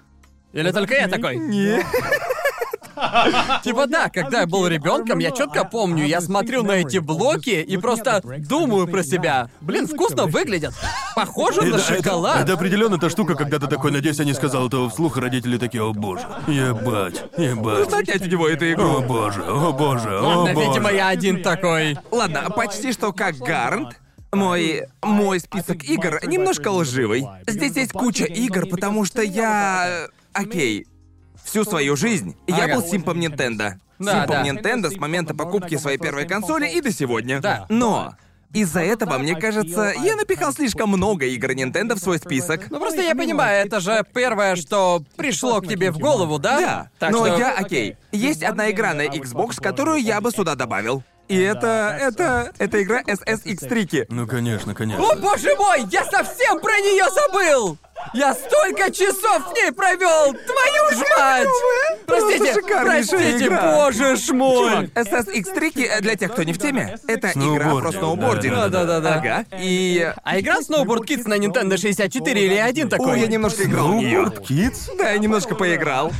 [0.53, 1.35] Или только я такой?
[1.35, 1.83] Не.
[3.63, 7.75] Типа да, когда я был ребенком, я четко помню, я смотрю на эти блоки и
[7.75, 9.49] просто думаю про себя.
[9.59, 10.73] Блин, вкусно выглядят.
[11.13, 12.41] Похоже на шоколад.
[12.41, 15.83] Это, определенно та штука, когда ты такой, надеюсь, я не сказал этого вслух, родители такие,
[15.83, 17.91] о боже, ебать, ебать.
[17.91, 18.97] Отнять у него эту игру.
[18.97, 20.67] О боже, о боже, о Ладно, боже.
[20.69, 21.97] видимо, я один такой.
[22.11, 23.99] Ладно, почти что как Гарнт.
[24.35, 24.83] Мой...
[25.01, 27.25] мой список игр немножко лживый.
[27.47, 30.07] Здесь есть куча игр, потому что я...
[30.33, 30.85] Окей.
[31.43, 32.75] Всю свою жизнь я Ага.
[32.75, 33.73] был симпом Nintendo.
[33.99, 34.47] Да, симпом да.
[34.47, 37.39] Nintendo с момента покупки своей первой консоли и до сегодня.
[37.39, 37.65] Да.
[37.69, 38.15] Но...
[38.53, 42.69] Из-за этого, мне кажется, я напихал слишком много игр Nintendo в свой список.
[42.69, 46.59] Ну просто я понимаю, это же первое, что пришло к тебе в голову, да?
[46.59, 47.37] Да, Так но что...
[47.37, 51.03] я, окей, есть одна игра на Xbox, которую я бы сюда добавил.
[51.27, 54.05] И это, это, это игра SSX Tricky.
[54.09, 55.03] Ну, конечно, конечно.
[55.03, 57.77] О боже мой, я совсем про нее забыл!
[58.13, 60.33] Я столько часов в ней провел!
[60.33, 61.47] Твою ж мать!
[62.05, 63.75] Простите, простите, игра.
[63.75, 64.87] боже ж мой!
[64.93, 68.55] SSX Tricky, э, для тех, кто не в теме, это игра про Сноубординг, сноубординг.
[68.55, 69.15] да-да-да-да.
[69.15, 69.45] Ага.
[69.59, 70.13] И...
[70.23, 73.13] А игра Snowboard Kids на Nintendo 64 или один такой?
[73.13, 73.93] О, я немножко играл.
[73.93, 74.95] Snowboard Kids?
[74.97, 76.11] Да, я немножко поиграл.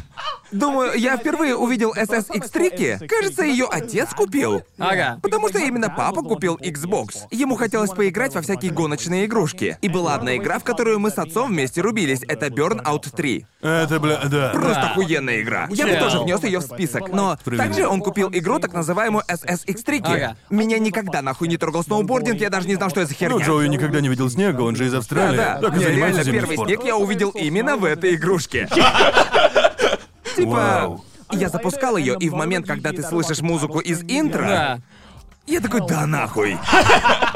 [0.52, 3.06] Думаю, я впервые увидел SSX Tricky.
[3.08, 4.64] Кажется, ее отец купил.
[4.78, 5.20] Ага.
[5.22, 7.24] Потому что именно папа купил Xbox.
[7.32, 9.78] Ему хотелось поиграть во всякие гоночные игрушки.
[9.82, 12.22] И была одна игра, в которую мы с отцом вместе рубились.
[12.28, 13.46] Это Burnout 3.
[13.62, 14.50] Это, бля, да.
[14.54, 14.92] Просто Да.
[14.92, 15.68] охуенная игра.
[15.72, 16.00] Я бы Чел.
[16.00, 17.10] тоже внес ее в список.
[17.10, 17.64] Но Справедливо.
[17.74, 20.16] также он купил игру, так называемую SSX Tricky.
[20.16, 20.38] Ага.
[20.50, 23.46] Меня никогда нахуй не трогал сноубординг, я даже не знал, что это за Ну, херня.
[23.46, 25.38] Джоуи никогда не видел снега, он же из Австралии.
[25.38, 26.76] Да, Так и не, занимается реально, зимним первый спортом.
[26.76, 28.68] снег я увидел именно в этой игрушке.
[30.36, 31.06] Типа, Вау.
[31.32, 34.80] я запускал ее, и в момент, когда ты слышишь музыку из интро, Да.
[35.48, 36.58] я такой, да нахуй.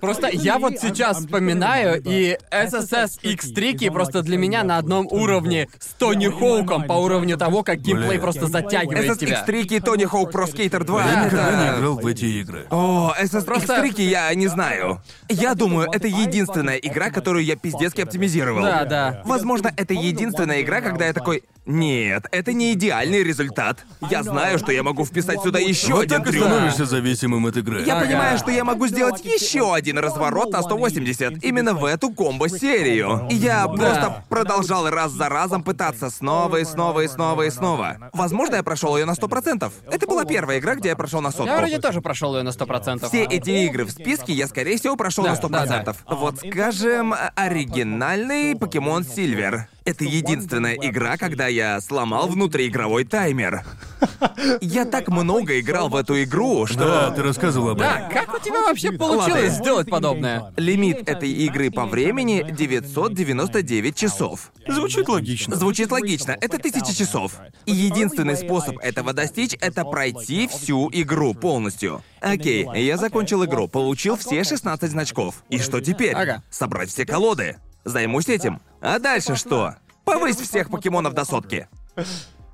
[0.00, 5.94] Просто я вот сейчас вспоминаю, и SSS X-Трики просто для меня на одном уровне с
[5.94, 9.42] Тони Хоуком по уровню того, как геймплей просто затягивает тебя.
[9.44, 11.04] SSX Tricky, Тони Хоук Pro Skater 2.
[11.04, 12.66] Я никогда не играл в эти игры.
[12.70, 15.00] О, SSX Tricky я не знаю.
[15.28, 18.62] Я думаю, это единственная игра, которую я пиздецки оптимизировал.
[18.62, 19.22] Да, да.
[19.24, 21.42] Возможно, это единственная игра, когда я такой...
[21.68, 23.84] Нет, это не идеальный результат.
[24.08, 26.44] Я знаю, что я могу вписать сюда еще Вот один так и трюк.
[26.44, 27.82] становишься зависимым от игры.
[27.84, 28.06] Я Ага.
[28.06, 31.44] понимаю, что я могу сделать еще один разворот на 180.
[31.44, 33.26] Именно в эту комбо-серию.
[33.30, 38.10] И я просто продолжал раз за разом пытаться снова и снова и снова и снова.
[38.12, 39.72] Возможно, я прошел ее на 100%.
[39.90, 41.46] Это была первая игра, где я прошел на сотку.
[41.46, 43.08] Я вроде тоже прошел ее на 100%.
[43.08, 45.96] Все эти игры в списке я, скорее всего, прошел Да, на 100%.
[46.08, 49.68] Вот, скажем, оригинальный Покемон Сильвер.
[49.86, 53.64] Это единственная игра, когда я сломал внутриигровой таймер.
[54.60, 56.78] Я так много играл в эту игру, что...
[56.80, 57.92] Да, ты рассказывал об этом.
[57.92, 59.64] Да, как у тебя вообще получилось Ладно.
[59.64, 60.52] сделать подобное?
[60.56, 64.50] Лимит этой игры по времени 999 часов.
[64.66, 65.54] Звучит логично.
[65.54, 67.34] Звучит логично, это тысяча часов.
[67.64, 72.02] И единственный способ этого достичь— это пройти всю игру полностью.
[72.20, 75.44] Окей, я закончил игру, получил все 16 значков.
[75.48, 76.12] И что теперь?
[76.12, 76.42] Ага.
[76.50, 77.56] Собрать все колоды.
[77.86, 78.60] Займусь этим.
[78.80, 79.76] А дальше что?
[80.04, 81.68] Повысь всех покемонов до сотки.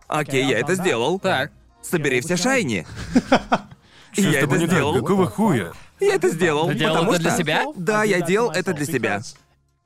[0.07, 1.19] Окей, я это сделал.
[1.19, 1.51] Так.
[1.81, 2.87] Собери все шайни.
[4.15, 4.95] И я это сделал.
[4.95, 5.73] Какого хуя?
[6.01, 6.69] Я это сделал.
[6.69, 7.65] Ты делал потому это для что- себя?
[7.75, 9.23] Да, я делал это для себя.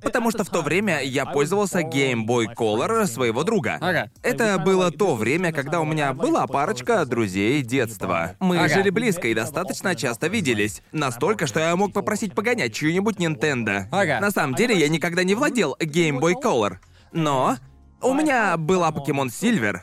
[0.03, 3.79] Потому что в то время я пользовался Game Boy Color своего друга.
[3.81, 4.11] Ага.
[4.23, 8.37] Это было то время, когда у меня была парочка друзей детства.
[8.39, 8.69] Мы Ага.
[8.75, 10.83] жили близко и достаточно часто виделись.
[10.93, 13.85] Настолько, что я мог попросить погонять чью-нибудь Nintendo.
[13.91, 14.21] Ага.
[14.21, 16.77] На самом деле я никогда не владел Game Boy Color.
[17.13, 17.57] Но
[18.03, 19.81] у меня была Pokemon Silver.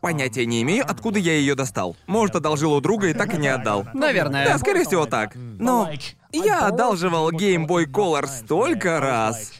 [0.00, 1.94] Понятия не имею, откуда я ее достал.
[2.06, 3.86] Может, одолжил у друга и так и не отдал.
[3.92, 4.46] Наверное.
[4.46, 5.32] Да, скорее всего так.
[5.34, 5.90] Но
[6.38, 9.52] я одалживал Game Boy Color столько раз.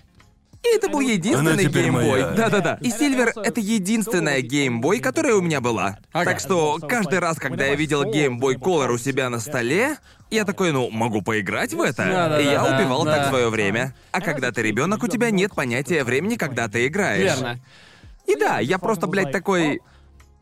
[0.62, 2.28] И это был единственный моя.
[2.30, 2.78] Да-да-да.
[2.82, 5.98] И Silver— это единственная Game Boy, которая у меня была.
[6.12, 6.32] Ага.
[6.32, 9.96] Так что каждый раз, когда я видел Game Boy Color у себя на столе,
[10.30, 12.04] я такой, ну, могу поиграть в это.
[12.04, 13.16] Да-да-да-да, и я убивал да.
[13.16, 13.94] так свое время.
[14.12, 17.22] А когда ты ребенок, у тебя нет понятия времени, когда ты играешь.
[17.22, 17.58] Верно.
[18.26, 19.80] И да, я просто, блядь, такой.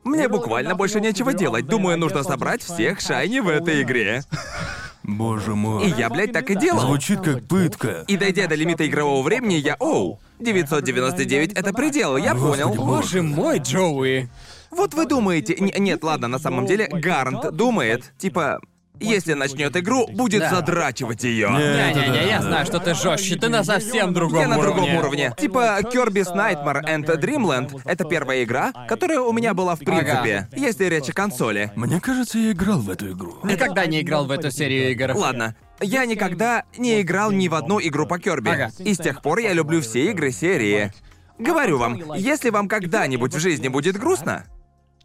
[0.02, 1.66] Мне буквально больше нечего делать.
[1.66, 4.22] Думаю, нужно собрать всех шайни в этой игре.
[5.08, 5.88] Боже И мой.
[5.96, 6.80] я, блядь, так и делал.
[6.80, 8.04] Звучит как пытка.
[8.08, 12.68] И дойдя до лимита игрового времени, я, оу, 999 это предел, я понял.
[12.68, 14.28] Господи, Боже мой, Джоуи.
[14.70, 18.60] Вот вы думаете, н- нет, ладно, на самом деле Гарнт думает, типа,
[19.00, 20.50] если начнет игру, будет Да.
[20.50, 21.48] задрачивать ее.
[21.50, 24.74] Не-не-не, я знаю, что ты жестче, ты на совсем другом Я на уровне.
[24.76, 25.34] другом уровне.
[25.38, 30.84] Типа Kirby's Nightmare and Dreamland— это первая игра, которая у меня была в принципе, если
[30.86, 31.72] речь о консоли.
[31.76, 33.36] Мне кажется, я играл в эту игру.
[33.44, 35.12] Никогда не играл в эту серию игр.
[35.14, 38.48] Ладно, я никогда не играл ни в одну игру по Кёрби.
[38.50, 38.70] Ага.
[38.78, 40.92] И с тех пор я люблю все игры серии.
[41.38, 44.44] Говорю вам, если вам когда-нибудь в жизни будет грустно,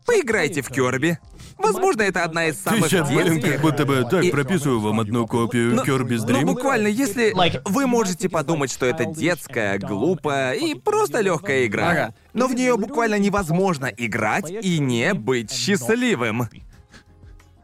[0.06, 1.20] поиграйте в Кёрби.
[1.58, 3.52] Возможно, это одна из Ты самых сейчас, блин, детских...
[3.54, 6.46] как будто бы так И- прописываю вам одну копию Ну, Kirby's Ну, Dream.
[6.46, 7.34] буквально, если
[7.66, 12.14] вы можете подумать, что это детская, глупая и просто легкая игра, Ага.
[12.34, 16.50] но в нее буквально невозможно играть и не быть счастливым.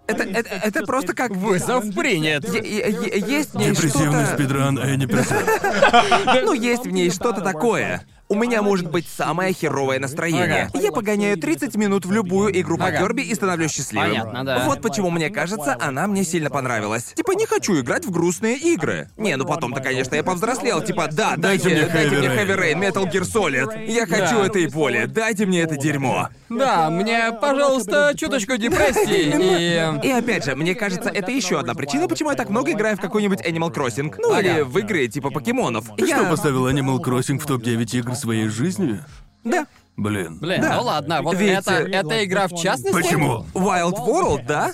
[0.07, 2.43] Это, это, это просто как Вызов принят.
[2.51, 4.35] Е- е- е- Есть в ней Депрессивный что-то...
[4.37, 6.43] спидран Энни Пресет.
[6.45, 8.01] Ну, есть в ней что-то такое.
[8.31, 10.69] У меня может быть самое херовое настроение.
[10.71, 10.79] Ага.
[10.85, 12.97] Я погоняю 30 минут в любую игру по Ага.
[12.99, 14.09] Кёрби и становлюсь счастливым.
[14.09, 14.63] Понятно, да.
[14.67, 17.05] Вот почему мне кажется, она мне сильно понравилась.
[17.15, 19.09] Типа, не хочу играть в грустные игры.
[19.17, 20.81] Не, ну потом-то, конечно, я повзрослел.
[20.83, 23.85] Типа, да, дайте, мне дайте мне Heavy Heavy Rain, Metal Gear Solid.
[23.91, 24.45] Я хочу Да.
[24.45, 25.07] это и поле.
[25.07, 26.29] Дайте мне это дерьмо.
[26.49, 30.07] Да, мне, пожалуйста, чуточку депрессии и...
[30.07, 33.01] И опять же, мне кажется, это еще одна причина, почему я так много играю в
[33.01, 34.13] какой-нибудь Animal Crossing.
[34.19, 34.41] Ну Ага.
[34.41, 35.85] или в игры типа покемонов.
[35.97, 36.17] Я...
[36.17, 38.99] что, поставил Animal Crossing в топ-9 игр своей жизни?
[39.43, 39.65] Да.
[39.97, 40.37] Блин.
[40.39, 40.77] Блин, Да.
[40.77, 42.93] ну ладно, вот Ведь, это, э, эта игра в частности...
[42.93, 43.45] Почему?
[43.53, 44.71] Wild World, да?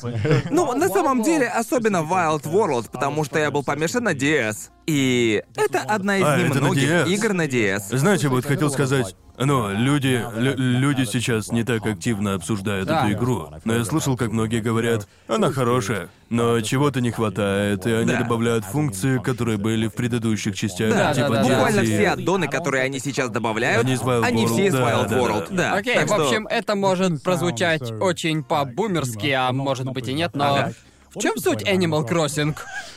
[0.52, 4.70] Ну, на самом деле, особенно Wild World, потому что я был помешан на DS.
[4.86, 7.10] И это одна из А, это на немногих DS?
[7.10, 7.98] игр на DS.
[7.98, 13.06] Знаете, вот хотел сказать, ну, люди, лю- люди сейчас не так активно обсуждают Да.
[13.08, 17.92] эту игру, но я слышал, как многие говорят, она хорошая, но чего-то не хватает, и
[17.92, 18.20] они Да.
[18.24, 21.50] добавляют функции, которые были в предыдущих частях, Да, типа да, да.
[21.50, 21.86] Буквально DLC.
[21.86, 25.10] все аддоны, которые они сейчас добавляют, Они из Wild они World, все из да, Wild
[25.10, 25.48] да, World.
[25.50, 25.56] да.
[25.72, 25.74] Да.
[25.78, 30.32] Окей, Так в что- общем, это может прозвучать очень по-бумерски, а может быть и нет,
[30.36, 30.56] но...
[30.56, 30.74] Ага.
[31.16, 32.56] В чем суть Animal Crossing?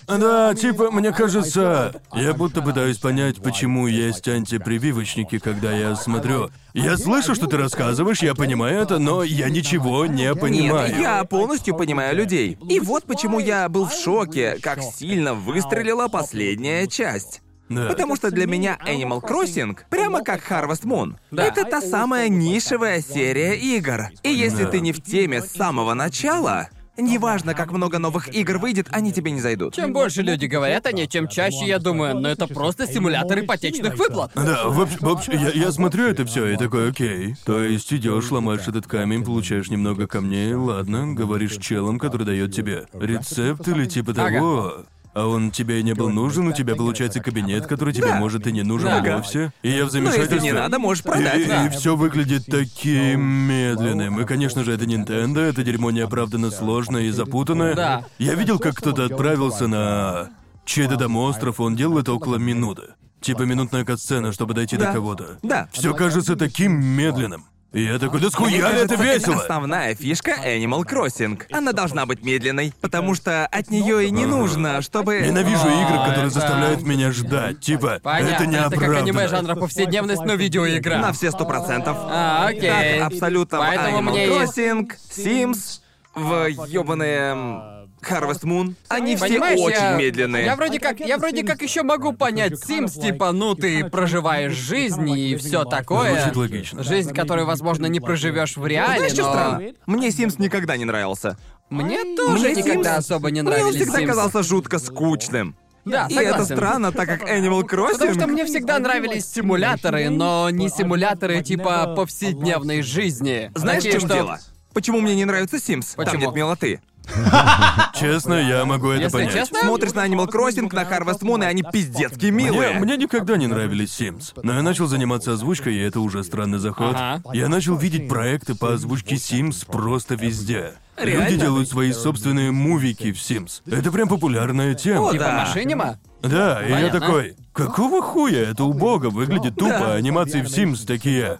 [0.08, 6.50] Да, типа, мне кажется, я будто пытаюсь понять, почему есть антипрививочники, когда я смотрю.
[6.74, 10.88] Я слышу, что ты рассказываешь, я понимаю это, но я ничего не понимаю.
[10.90, 12.58] Нет, я полностью понимаю людей.
[12.68, 17.42] И вот почему я был в шоке, как сильно выстрелила последняя часть.
[17.68, 17.86] Да.
[17.88, 21.16] Потому что для меня Animal Crossing прямо как Harvest Moon.
[21.30, 21.44] Да.
[21.44, 24.08] Это та самая нишевая серия игр.
[24.22, 24.70] И если Да.
[24.70, 26.68] ты не в теме с самого начала,
[26.98, 29.74] неважно, как много новых игр выйдет, они тебе не зайдут.
[29.74, 33.96] Чем больше люди говорят о ней, чем чаще я думаю, ну это просто симулятор ипотечных
[33.96, 34.32] выплат.
[34.34, 37.36] Да, в общем, в общем, я, я смотрю это все и такой, окей.
[37.44, 42.86] То есть идешь, ломаешь этот камень, получаешь немного камней, ладно, говоришь челом, который дает тебе
[42.92, 44.38] рецепт или типа Ага.
[44.38, 44.72] того.
[45.18, 48.16] А он тебе и не был нужен, у тебя получается кабинет, который тебе Да.
[48.20, 49.16] может и не нужен Да.
[49.16, 49.52] вовсе.
[49.62, 50.36] И я в Но замешательстве.
[50.36, 51.40] если не надо, можешь продать.
[51.40, 51.68] И, да.
[51.70, 54.20] все выглядит таким медленным.
[54.20, 57.74] И, конечно же, это Nintendo, это дерьмо неоправданно сложное и запутанное.
[57.74, 58.04] Да.
[58.18, 60.30] Я видел, как кто-то отправился на
[60.64, 62.82] чей-то там остров, он делал это около минуты.
[63.20, 64.86] Типа минутная катсцена, чтобы дойти Да.
[64.86, 65.38] до кого-то.
[65.42, 65.68] Да.
[65.72, 67.46] Все кажется таким медленным.
[67.72, 69.42] И я такой, да Мне схуя это весело?
[69.42, 71.42] основная фишка Animal Crossing.
[71.52, 75.20] Она должна быть медленной, потому что от нее и не нужно, чтобы...
[75.20, 77.60] Ненавижу игры, которые заставляют меня ждать.
[77.60, 80.96] Типа, Понятно, это это, как аниме жанра повседневность, но видеоигра.
[80.96, 81.96] На все сто процентов.
[82.00, 82.98] А, окей.
[83.00, 85.80] Как абсолютно Поэтому Animal мне есть- Crossing, Sims,
[86.14, 87.77] в ёбаные...
[88.02, 88.74] Harvest Moon.
[88.88, 90.44] Они все Понимаешь, очень я, медленные.
[90.44, 95.08] Я вроде как, я вроде как еще могу понять Sims, типа, ну ты проживаешь жизнь
[95.10, 96.14] и все такое.
[96.14, 96.82] Звучит логично.
[96.82, 99.62] Жизнь, которую, возможно, не проживешь в реале, Знаешь, что но странно?
[99.86, 101.36] Мне Sims никогда не нравился.
[101.70, 104.06] мне тоже Мне никогда Sims- особо не Мне он нравились всегда Sims.
[104.06, 105.56] казался жутко скучным.
[105.84, 106.34] Да, И согласен.
[106.42, 107.92] это странно, так как Animal Crossing...
[107.92, 113.50] Потому что мне всегда нравились симуляторы, но не симуляторы типа повседневной жизни.
[113.54, 114.38] Знаешь, в Такие, чем что- дело?
[114.74, 115.94] Почему мне не нравится Sims?
[115.96, 116.20] Там Почему?
[116.26, 116.80] нет милоты.
[117.94, 119.32] Честно, я могу это Если понять.
[119.32, 122.78] честно, Смотришь на Animal Crossing, на Harvest Moon, и они пиздецки Мне, милые.
[122.78, 124.38] мне никогда не нравились Sims.
[124.42, 126.94] Но я начал заниматься озвучкой, и это уже странный заход.
[126.96, 127.22] Ага.
[127.32, 130.74] Я начал видеть проекты по озвучке Sims просто везде.
[130.96, 131.28] Реально?
[131.28, 133.62] Люди делают свои собственные мувики в Sims.
[133.70, 135.08] Это прям популярная тема.
[135.08, 135.44] О, типа да.
[135.46, 135.98] машинима?
[136.22, 137.00] Да, и я Понятно.
[137.00, 138.42] такой, какого хуя?
[138.50, 141.38] Это убого, выглядит тупо, а анимации в Sims такие.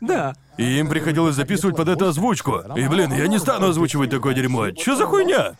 [0.00, 0.34] Да.
[0.56, 2.62] И им приходилось записывать под это озвучку.
[2.76, 4.70] И, блин, я не стану озвучивать такое дерьмо.
[4.70, 5.54] Чё за хуйня?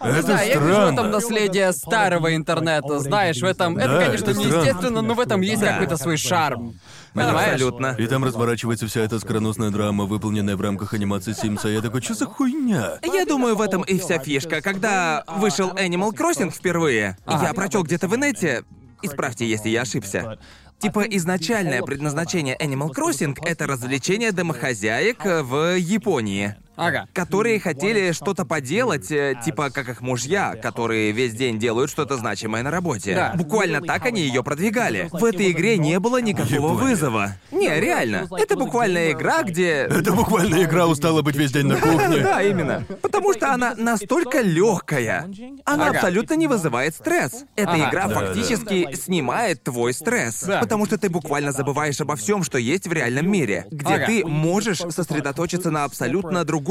[0.00, 1.10] Это Да, я вижу в этом странно.
[1.10, 3.76] наследие старого интернета, знаешь, в этом...
[3.76, 5.72] Это, Да, конечно, это неестественно, но в этом есть Да.
[5.74, 6.74] какой-то свой шарм.
[7.12, 7.54] Понимаешь?
[7.54, 7.94] Абсолютно.
[7.98, 11.68] И там разворачивается вся эта скороносная драма, выполненная в рамках анимации Симса.
[11.68, 12.98] Я такой, что за хуйня?
[13.02, 14.62] Я думаю, в этом и вся фишка.
[14.62, 18.62] Когда вышел Animal Crossing впервые, я прочел где-то в инете,
[19.02, 20.38] исправьте, если я ошибся.
[20.78, 26.54] Типа изначальное предназначение Animal Crossing— это развлечение домохозяек в Японии.
[26.78, 27.06] Ага.
[27.12, 32.62] которые хотели что-то поделать, э, типа как их мужья, которые весь день делают что-то значимое
[32.62, 33.14] на работе.
[33.14, 33.32] Да.
[33.34, 35.08] Буквально так они ее продвигали.
[35.12, 37.32] В этой игре не было никакого вызова.
[37.50, 38.28] Не, реально.
[38.38, 42.18] Это буквально игра, где Это буквально игра устала быть весь день на кухне.
[42.22, 42.84] да, именно.
[43.02, 45.28] Потому что она настолько легкая.
[45.64, 45.96] Она Ага.
[45.98, 47.44] абсолютно не вызывает стресс.
[47.56, 47.88] Эта Ага.
[47.90, 50.44] игра Да, фактически снимает твой стресс.
[50.44, 50.60] Да.
[50.60, 53.66] Потому что ты буквально забываешь обо всем, что есть в реальном мире.
[53.70, 54.06] Где Ага.
[54.06, 56.67] ты можешь сосредоточиться на абсолютно другом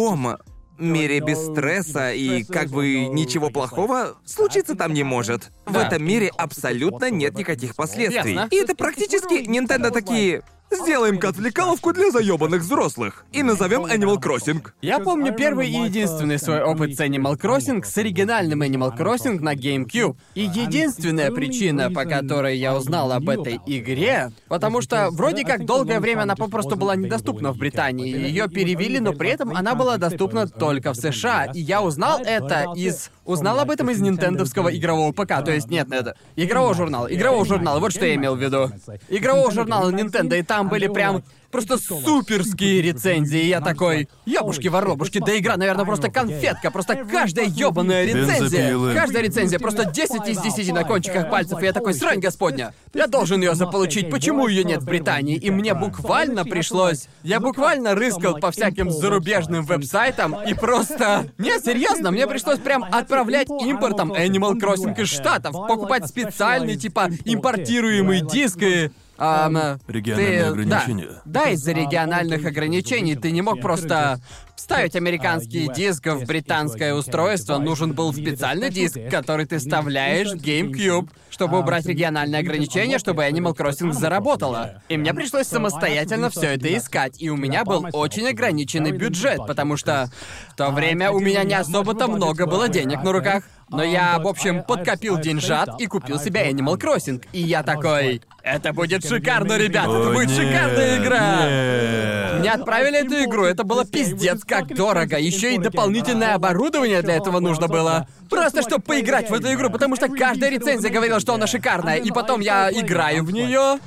[0.78, 5.52] мире без стресса и как бы ничего плохого случиться там не может.
[5.66, 8.34] В этом мире абсолютно нет никаких последствий.
[8.34, 8.48] Ясно.
[8.52, 10.44] И это практически Nintendo такие.
[10.70, 14.66] Сделаем-ка отвлекаловку для заебанных взрослых и назовем Animal Crossing.
[14.82, 19.56] Я помню первый и единственный свой опыт с Animal Crossing с оригинальным Animal Crossing на
[19.56, 20.18] GameCube.
[20.36, 26.02] И единственная причина, по которой я узнал об этой игре, потому что вроде как долгое
[26.02, 28.10] время она попросту была недоступна в Британии.
[28.10, 31.46] Ее перевели, но при этом она была доступна только в США.
[31.54, 33.10] И я узнал это из...
[33.28, 35.44] Узнал об этом из нинтендовского игрового ПК.
[35.44, 36.16] То есть, нет, это...
[36.38, 37.14] Игрового журнала.
[37.14, 38.72] Игрового журнала, вот что я имел в виду.
[39.10, 41.24] Игрового журнала Nintendo, и там были прям
[41.58, 43.40] просто суперские рецензии.
[43.40, 48.94] И я такой, ёбушки-воробушки, да игра, наверное, просто конфетка, просто каждая ёбаная рецензия.
[48.94, 52.74] Каждая рецензия просто 10 из 10 на кончиках пальцев, и я такой, срань господня.
[52.94, 55.36] Я должен ее заполучить, почему ее нет в Британии?
[55.36, 57.08] И мне буквально пришлось...
[57.24, 61.32] Я буквально рыскал по всяким зарубежным веб-сайтам и просто...
[61.40, 68.22] Не, серьезно, мне пришлось прям отправлять импортом Animal Crossing из Штатов, покупать специальный, типа, импортируемый
[68.22, 68.92] диск и...
[69.18, 71.08] ам, Региональные ты- ограничения.
[71.26, 74.20] Да, да, из-за региональных ограничений ты не мог просто
[74.56, 77.58] вставить американский диск в британское устройство.
[77.60, 83.56] Нужен был специальный диск, который ты вставляешь в GameCube, чтобы убрать региональные ограничения, чтобы Animal
[83.56, 84.82] Crossing заработала.
[84.90, 89.78] И мне пришлось самостоятельно все это искать, и у меня был очень ограниченный бюджет, потому
[89.78, 90.10] что
[90.50, 93.44] в то время у меня не особо-то много было денег на руках.
[93.70, 97.24] Но я, в общем, подкопил деньжат и купил себе Animal Crossing.
[97.34, 101.46] И я такой, это будет шикарно, ребят, это будет нет, шикарная игра.
[101.46, 102.40] нет.
[102.40, 105.18] Мне отправили эту игру, это было пиздец как дорого.
[105.18, 108.08] Еще и дополнительное оборудование для этого нужно было.
[108.30, 111.98] Просто чтобы поиграть в эту игру, потому что каждая рецензия говорила, что она шикарная.
[111.98, 113.80] И потом я играю в нее.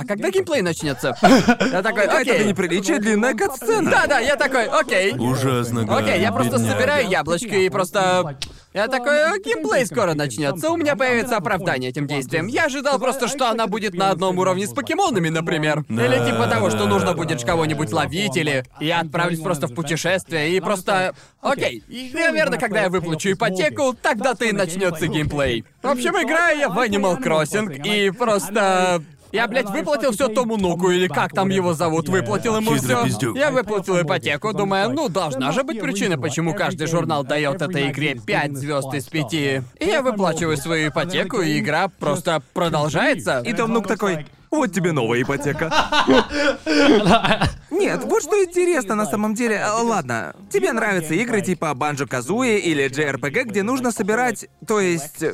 [0.00, 1.14] А когда геймплей начнется?
[1.22, 2.44] Я такой, Это окей.
[2.46, 3.90] неприличие длинная катсцена.
[3.90, 5.12] Да-да, я такой, окей.
[5.12, 8.38] Ужасно, Окей, я просто собираю яблочки и просто...
[8.72, 12.46] Я такой, «О, геймплей скоро начнется, у меня появится оправдание этим действиям.
[12.46, 15.84] Я ожидал просто, что она будет на одном уровне с покемонами, например.
[15.88, 20.60] Или типа того, что нужно будет кого-нибудь ловить, или я отправлюсь просто в путешествие и
[20.60, 21.14] просто...
[21.42, 21.82] Окей,
[22.14, 25.64] наверное, когда я выплачу ипотеку, тогда-то и начнется геймплей.
[25.82, 29.02] В общем, играю я в Animal Crossing и просто...
[29.32, 33.34] Я, блядь, выплатил все Тому Нуку, или как там его зовут, выплатил ему все.
[33.34, 38.14] Я выплатил ипотеку, думая, ну, должна же быть причина, почему каждый журнал дает этой игре
[38.14, 39.32] 5 звезд из 5.
[39.34, 43.40] И я выплачиваю свою ипотеку, и игра просто продолжается.
[43.40, 45.70] И Том Нук такой, вот тебе новая ипотека.
[47.70, 49.58] Нет, вот что интересно на самом деле.
[49.58, 55.24] А, Ладно, тебе нравятся игры типа Банджо Казуи или JRPG, где нужно собирать, то есть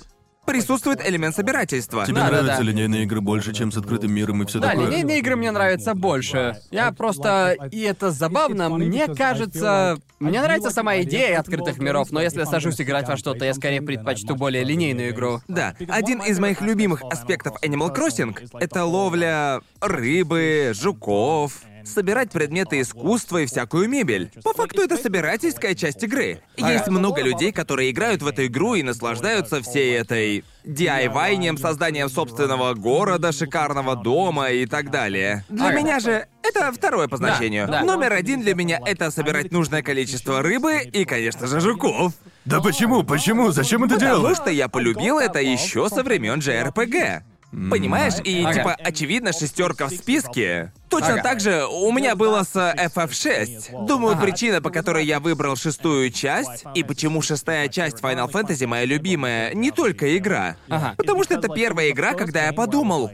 [0.46, 2.06] присутствует элемент собирательства.
[2.06, 2.62] Тебе Да, да, нравятся да.
[2.62, 4.86] линейные игры больше, чем с открытым миром и все Да, такое?
[4.88, 6.56] линейные игры мне нравятся больше.
[6.70, 7.56] Я просто...
[7.70, 9.98] И это забавно, мне кажется...
[10.18, 13.82] Мне нравится сама идея открытых миров, но если я сажусь играть во что-то, я скорее
[13.82, 15.42] предпочту более линейную игру.
[15.48, 23.38] Да, один из моих любимых аспектов Animal Crossing— это ловля рыбы, жуков, собирать предметы искусства
[23.38, 24.30] и всякую мебель.
[24.42, 26.40] По факту это собирательская часть игры.
[26.56, 32.74] Есть много людей, которые играют в эту игру и наслаждаются всей этой DIY-нем, созданием собственного
[32.74, 35.44] города, шикарного дома и так далее.
[35.48, 37.66] Для меня же это второе по значению.
[37.68, 37.82] да.
[37.82, 42.12] Номер один для меня— это собирать нужное количество рыбы и, конечно же, жуков.
[42.44, 43.02] Да почему?
[43.02, 43.50] Почему?
[43.50, 44.36] Зачем это Потому делать?
[44.36, 47.22] что я полюбил это еще со времен JRPG.
[47.70, 48.14] Понимаешь?
[48.22, 48.52] И Ага.
[48.52, 50.72] типа, очевидно, шестерка в списке.
[50.90, 51.22] Точно Ага.
[51.22, 53.86] так же у меня было с FF6.
[53.86, 58.84] Думаю, причина, по которой я выбрал шестую часть, и почему шестая часть Final Fantasy моя
[58.84, 60.56] любимая, не только игра.
[60.68, 60.94] Ага.
[60.98, 63.10] Потому что это первая игра, когда я подумал,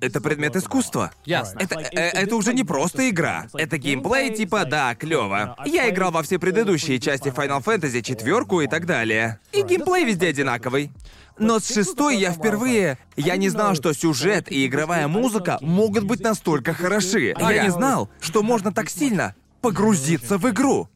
[0.00, 1.12] это предмет искусства.
[1.26, 1.60] Ясно.
[1.60, 3.46] Это, э, это уже не просто игра.
[3.54, 5.54] Это геймплей, типа, да, клево.
[5.64, 9.38] Я играл во все предыдущие части Final Fantasy, четверку и так далее.
[9.52, 10.90] И геймплей везде одинаковый.
[11.38, 12.98] Но с шестой я впервые...
[13.16, 17.34] Я не знал, что сюжет и игровая музыка могут быть настолько хороши.
[17.38, 20.88] Я не знал, что можно так сильно погрузиться в игру.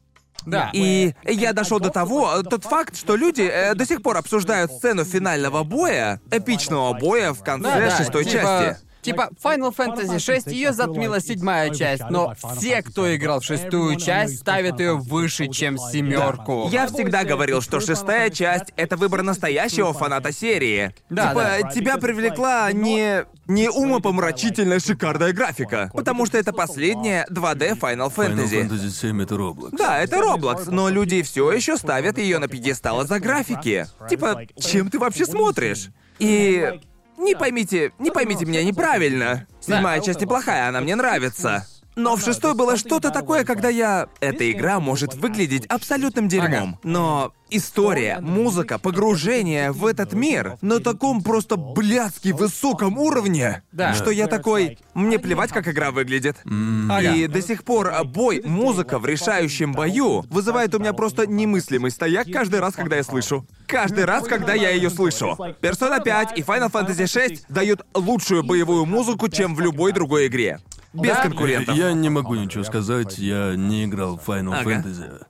[0.44, 0.70] Да.
[0.72, 5.04] И я дошел до того, тот факт, что люди э, до сих пор обсуждают сцену
[5.04, 8.85] финального боя, эпичного боя в конце Да, да, шестой типа- части.
[9.06, 14.38] Типа, Final Fantasy 6 ее затмила седьмая часть, но все, кто играл в шестую часть,
[14.38, 16.68] ставят ее выше, чем семерку.
[16.70, 20.94] Я всегда говорил, что шестая часть— это выбор настоящего фаната серии.
[21.08, 21.70] Да, типа, да.
[21.70, 23.24] тебя привлекла не...
[23.46, 28.68] не умопомрачительная шикарная графика, потому что это последняя 2D Final Final Fantasy.
[28.68, 29.76] Fantasy 7 это Roblox.
[29.76, 33.86] Да, это Roblox, но люди все еще ставят ее на пьедестал из-за графики.
[34.08, 35.90] Типа, чем ты вообще смотришь?
[36.18, 36.80] И
[37.18, 39.46] не поймите, не поймите меня неправильно.
[39.60, 41.66] Седьмая часть неплохая, она мне нравится.
[41.96, 44.08] Но в шестой было что-то такое, когда я...
[44.20, 46.78] Эта игра может выглядеть абсолютным дерьмом.
[46.82, 53.94] Но история, музыка, погружение в этот мир на таком просто блядски высоком уровне, Да.
[53.94, 54.78] что я такой...
[54.92, 56.36] Мне плевать, как игра выглядит.
[56.44, 61.90] И до сих пор а, бой, музыка в решающем бою вызывает у меня просто немыслимый
[61.90, 63.46] стояк каждый раз, когда я слышу.
[63.66, 65.34] Каждый раз, когда я ее слышу.
[65.62, 70.58] Persona 5 и Final Fantasy 6 дают лучшую боевую музыку, чем в любой другой игре.
[71.00, 71.22] Без Да.
[71.22, 71.74] конкурентов.
[71.76, 74.70] Я не могу ничего сказать, я не играл в Final Ага.
[74.70, 75.22] Fantasy.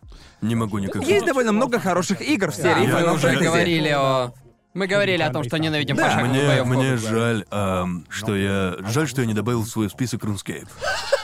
[0.43, 1.03] Не могу никак.
[1.05, 3.43] Есть довольно много хороших игр в Да, серии мы Final уже Fantasy.
[3.45, 4.33] говорили о...
[4.75, 6.69] Мы говорили о том, что ненавидим пошаговую Мне, боевку.
[6.69, 8.75] мне жаль, ам, что я...
[8.93, 10.69] Жаль, что я не добавил в свой список RuneScape.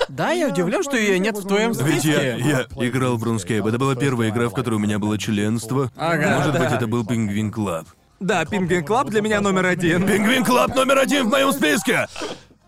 [0.08, 2.66] Да, я удивлен, что ее нет в твоем Ведь я, списке.
[2.78, 3.68] я играл в RuneScape.
[3.68, 5.90] Это была первая игра, в которой у меня было членство.
[5.96, 6.38] Ага.
[6.38, 7.86] Может быть, это был Пингвин Club.
[8.20, 10.06] Да, Пингвин Club для меня номер один.
[10.06, 12.06] Пингвин Club номер один в моем списке!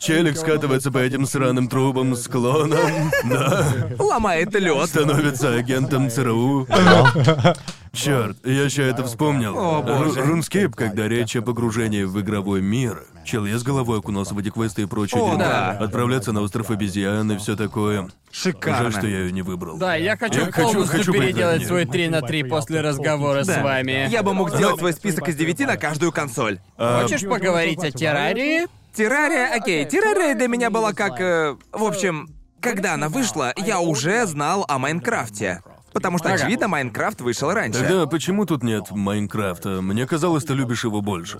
[0.04, 2.78] Челик скатывается по этим сраным трубам склоном,
[3.24, 3.66] да,
[3.98, 4.88] Ломает лед.
[4.88, 6.68] становится агентом ЦРУ.
[7.94, 9.56] Черт, я ща это вспомнил.
[9.56, 10.20] О, боже.
[10.20, 13.04] Ру- RuneScape, когда речь о погружении в игровой мир.
[13.24, 15.70] Чел, я с головой окунулся в эти квесты и прочие О, да.
[15.80, 18.08] Отправляться на остров обезьян и все такое.
[18.30, 18.90] Шикарно.
[18.90, 19.78] Жаль, что я ее не выбрал.
[19.78, 21.68] Да, я хочу Я хочу- полностью хочу поиграть в переделать неё.
[21.68, 23.54] свой 3 на 3 после разговора Да.
[23.54, 24.08] с вами.
[24.10, 26.58] Я бы мог сделать свой список из девяти на каждую консоль.
[26.76, 28.66] Хочешь поговорить о террарии?
[28.92, 31.20] Террария, окей, террария для меня была как...
[31.20, 32.28] э, в общем,
[32.60, 35.62] когда она вышла, я уже знал о Майнкрафте.
[35.94, 37.80] Потому что, очевидно, Майнкрафт вышел раньше.
[37.80, 39.80] Тогда почему тут нет Майнкрафта?
[39.80, 41.38] Мне казалось, ты любишь его больше.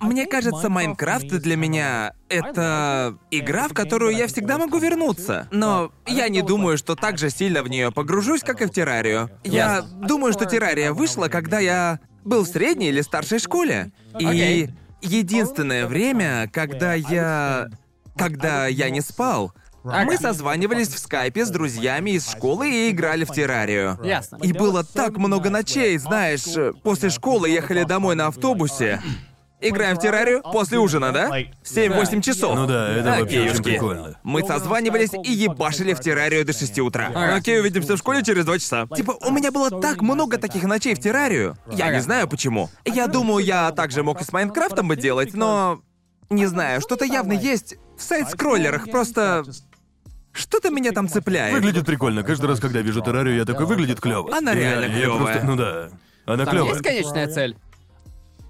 [0.00, 5.48] Мне кажется, Майнкрафт для меня— это игра, в которую я всегда могу вернуться.
[5.50, 9.28] Но я не думаю, что так же сильно в нее погружусь, как и в террарию.
[9.42, 13.90] Я думаю, что террария вышла, когда я был в средней или старшей школе.
[14.20, 14.70] И
[15.02, 17.68] единственное время, когда я...
[18.18, 19.52] Когда я не спал,
[20.04, 23.98] мы созванивались в скайпе с друзьями из школы и играли в террарию.
[24.02, 24.38] Ясно.
[24.42, 26.44] И было так много ночей, знаешь,
[26.82, 29.00] после школы ехали домой на автобусе.
[29.58, 31.30] Играем в террарию после ужина, да?
[31.64, 32.54] 7-8 часов.
[32.54, 34.18] Ну да, это вообще очень прикольно.
[34.22, 37.10] Мы созванивались и ебашили в террарию до 6 утра.
[37.14, 37.36] Ага.
[37.36, 38.86] Окей, увидимся в школе через 2 часа.
[38.94, 41.56] Типа, у меня было так много таких ночей в террарию.
[41.70, 42.68] Я не знаю почему.
[42.84, 45.80] Я думаю, я также мог и с Майнкрафтом бы делать, но...
[46.28, 49.44] Не знаю, что-то явно есть в сайт-скроллерах, просто...
[50.36, 51.54] Что-то меня там цепляет.
[51.54, 52.22] Выглядит прикольно.
[52.22, 54.36] Каждый раз, когда вижу террарию, я такой, выглядит клево.
[54.36, 55.42] Она реально клёвая.
[55.42, 55.88] Ну да.
[56.26, 56.72] Она Там клевая.
[56.72, 57.56] есть конечная цель?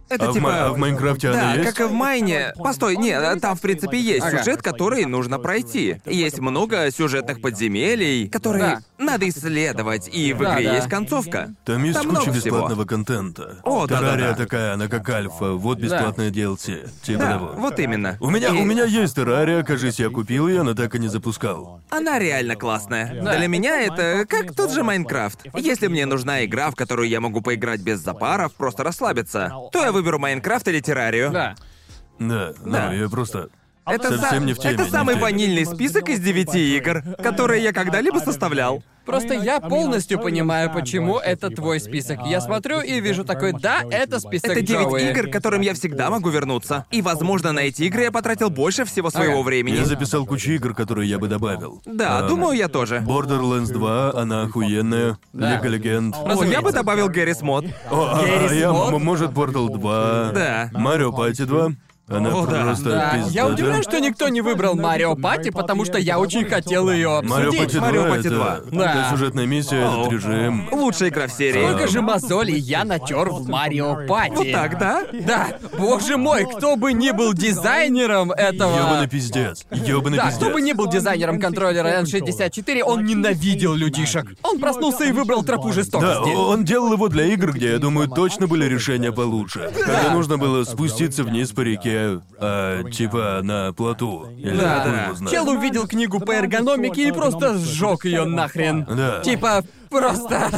[0.08, 0.44] Это а, в, типа...
[0.48, 1.68] Ма- а в Майнкрафте Да, она есть?
[1.70, 2.52] как и в Майне.
[2.56, 4.38] Постой, нет, там в принципе есть Ага.
[4.38, 6.00] сюжет, который нужно пройти.
[6.06, 8.64] Есть много сюжетных подземелий, которые
[8.98, 9.04] Да.
[9.04, 10.76] надо исследовать, и в Да, игре да.
[10.76, 11.54] есть концовка.
[11.64, 12.56] Там есть Там куча много всего.
[12.56, 13.56] бесплатного контента.
[13.64, 14.34] О, да, да, Террария да.
[14.34, 15.52] такая, она как альфа.
[15.52, 16.88] Вот бесплатная DLC.
[17.02, 17.52] Типа Да, того.
[17.56, 18.16] вот именно.
[18.20, 21.08] У меня, И у меня есть террария, кажется, я купил ее, но так и не
[21.08, 21.80] запускал.
[21.90, 23.20] Она реально классная.
[23.22, 23.36] Да.
[23.36, 25.40] Для меня это как тот же Майнкрафт.
[25.54, 29.92] Если мне нужна игра, в которую я могу поиграть без запаров, просто расслабиться, то я
[29.96, 31.30] выберу Майнкрафт или Террарию.
[31.30, 31.54] Да.
[32.18, 32.92] Да, Да.
[32.92, 33.48] я просто...
[33.86, 35.22] Это, Совсем не в теме, это не в самый теме.
[35.22, 38.82] ванильный список из девяти игр, которые я когда-либо составлял.
[39.04, 42.26] Просто я полностью понимаю, почему это твой список.
[42.26, 45.10] Я смотрю и вижу такой, да, это список Это девять Джоуи.
[45.10, 46.86] игр, к которым я всегда могу вернуться.
[46.90, 49.42] И, возможно, на эти игры я потратил больше всего своего Ага.
[49.44, 49.76] времени.
[49.76, 51.80] Я записал кучу игр, которые я бы добавил.
[51.86, 52.96] Да, А, думаю, я тоже.
[53.06, 55.18] Borderlands 2, она охуенная.
[55.32, 55.54] Да.
[55.58, 56.16] Лига Легенд.
[56.16, 57.66] О, я бы добавил Garry's Mod.
[57.88, 58.92] О, а, Garry's а я, Mod?
[58.94, 60.32] м- может, Portal 2.
[60.34, 60.70] Да.
[60.72, 61.70] Mario Party 2.
[62.08, 62.62] Она О, да.
[62.62, 63.30] просто Да, пиздата.
[63.32, 67.48] я удивлен, что никто не выбрал Mario Party, потому что я очень хотел ее Марио
[67.48, 67.60] обсудить.
[67.60, 68.60] Party 2 Mario Party это, 2.
[68.70, 68.92] Да.
[68.92, 70.68] это сюжетная миссия, этот режим.
[70.70, 71.66] Лучшая игра в серии.
[71.66, 74.34] Сколько же мозолей я натер в Mario Party.
[74.36, 75.02] Вот так, да?
[75.26, 78.76] Да, боже мой, кто бы ни был дизайнером этого...
[78.76, 79.64] Ёбаный пиздец.
[79.72, 80.40] Ёбаный Да, пиздец.
[80.44, 84.26] кто бы ни был дизайнером контроллера N64, он ненавидел людишек.
[84.44, 86.34] Он проснулся и выбрал тропу Да, жестокости.
[86.36, 89.72] он делал его для игр, где, я думаю, точно были решения получше.
[89.74, 91.95] Когда нужно было спуститься вниз по реке,
[92.38, 94.26] а, типа на плоту.
[94.36, 95.04] Или Да, хуй да.
[95.04, 95.32] его знает.
[95.32, 98.84] Чел увидел книгу по эргономике и просто сжег ее нахрен.
[98.84, 99.20] Да.
[99.20, 100.50] Типа, просто...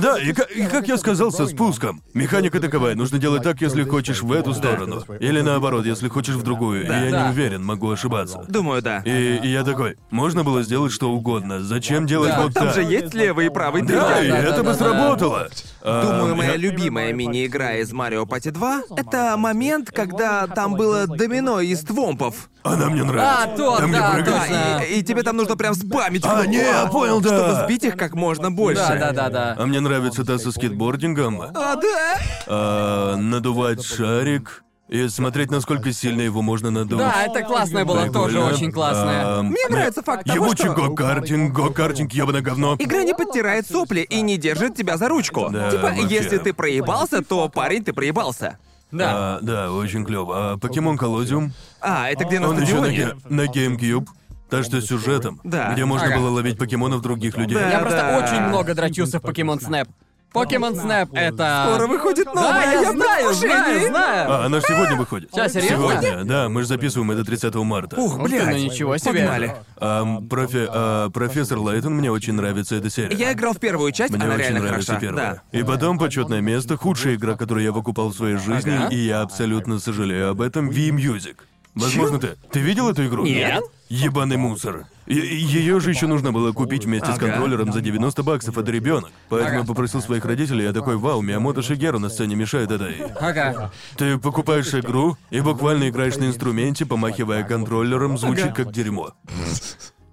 [0.00, 3.82] Да, и, ка- и как я сказал со спуском, механика таковая, нужно делать так, если
[3.84, 5.02] хочешь в эту сторону.
[5.20, 6.82] Или наоборот, если хочешь в другую.
[6.84, 7.22] И я Да.
[7.24, 8.44] не уверен, могу ошибаться.
[8.48, 9.02] Думаю, да.
[9.04, 11.60] И, и я такой, можно было сделать что угодно.
[11.62, 12.42] Зачем делать Да.
[12.42, 12.74] вот Там так?
[12.74, 14.74] же есть левый и правый Да, и Да, да, это да, бы да.
[14.74, 15.48] сработало.
[15.82, 21.60] А, Думаю, моя любимая мини-игра из Марио Пати 2— это момент, когда там было домино
[21.60, 22.50] из твомпов.
[22.64, 23.44] Она мне нравится.
[23.44, 24.22] А, то, Там где да.
[24.26, 26.24] Да, и, и тебе там нужно прям спамить.
[26.26, 27.28] А, не, я понял, да.
[27.28, 28.82] Чтобы сбить их как можно больше.
[28.82, 29.56] Да, да, да, да.
[29.58, 31.40] А мне нравится та со скейтбордингом.
[31.40, 32.16] А, да?
[32.46, 36.98] А, надувать шарик и смотреть, насколько сильно его можно надуть.
[36.98, 39.38] Да, это классное было, тоже очень классное.
[39.38, 40.74] А, Мне нравится факт того, Ебучий что...
[40.74, 42.76] го-картинг, го-картинг, ебаное говно.
[42.78, 45.48] Игра не подтирает сопли и не держит тебя за ручку.
[45.50, 46.06] Да, типа, вообще.
[46.08, 48.58] если ты проебался, то парень, ты проебался.
[48.90, 49.10] Да.
[49.10, 50.52] А, да, очень клево.
[50.52, 51.52] А покемон Коллозиум?
[51.82, 52.96] А, это где на Он еще на, стадионе?
[52.96, 54.06] ге- на GameCube.
[54.50, 55.72] Так что с сюжетом, Да.
[55.72, 56.16] где можно Ага.
[56.18, 57.56] было ловить покемонов других людей.
[57.58, 57.70] Да.
[57.70, 58.18] Я просто да.
[58.18, 59.88] очень много дрочился в Покемон Снэп.
[60.32, 61.66] Покемон Снэп это...
[61.70, 63.88] Скоро выходит Да, новая, я я знаю, знаю, предвкушении.
[63.88, 64.30] знаю.
[64.30, 65.30] А, она же сегодня выходит.
[65.34, 65.76] Ща, серьезно?
[66.02, 67.96] Сегодня, да, мы же записываем это 30 марта.
[67.98, 68.46] Ух, Ух ты, блядь.
[68.50, 69.12] ну ничего себе.
[69.22, 69.56] Погнали.
[69.80, 73.16] Ам, профи- а, профессор Лайтон, мне очень нравится эта серия.
[73.16, 75.00] Я играл в первую часть, Мне она очень реально нравится хороша.
[75.06, 75.42] первая.
[75.50, 75.58] Да.
[75.58, 78.88] И потом почетное место, худшая игра, которую я выкупал в своей жизни, Ага.
[78.94, 81.36] и я абсолютно сожалею об этом, V-Music.
[81.74, 82.36] Возможно, ты.
[82.52, 83.24] Ты видел эту игру?
[83.24, 83.62] Нет.
[83.88, 84.86] Ебаный мусор.
[85.06, 89.10] Ее же еще нужно было купить вместе с контроллером за 90 баксов от ребенок.
[89.30, 92.96] Поэтому я попросил своих родителей, я такой, вау, Миямото Шигеру на сцене мешает этой.
[93.18, 93.70] Ага.
[93.96, 99.12] Ты покупаешь игру и буквально играешь на инструменте, помахивая контроллером, звучит как дерьмо.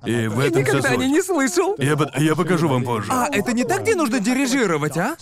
[0.05, 0.99] И в этом вся Никогда суть.
[0.99, 1.75] не слышал.
[1.79, 3.11] Я, я покажу вам позже.
[3.11, 5.15] А, это не так, где нужно дирижировать, а?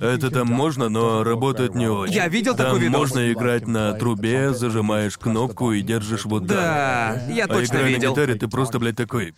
[0.00, 2.14] Это там можно, но работает не очень.
[2.14, 3.00] Я видел там такой видос.
[3.00, 6.56] можно играть на трубе, зажимаешь кнопку и держишь вот так.
[6.56, 8.10] Да, я А точно играя видел.
[8.10, 9.34] на гитаре, ты просто, блядь, такой.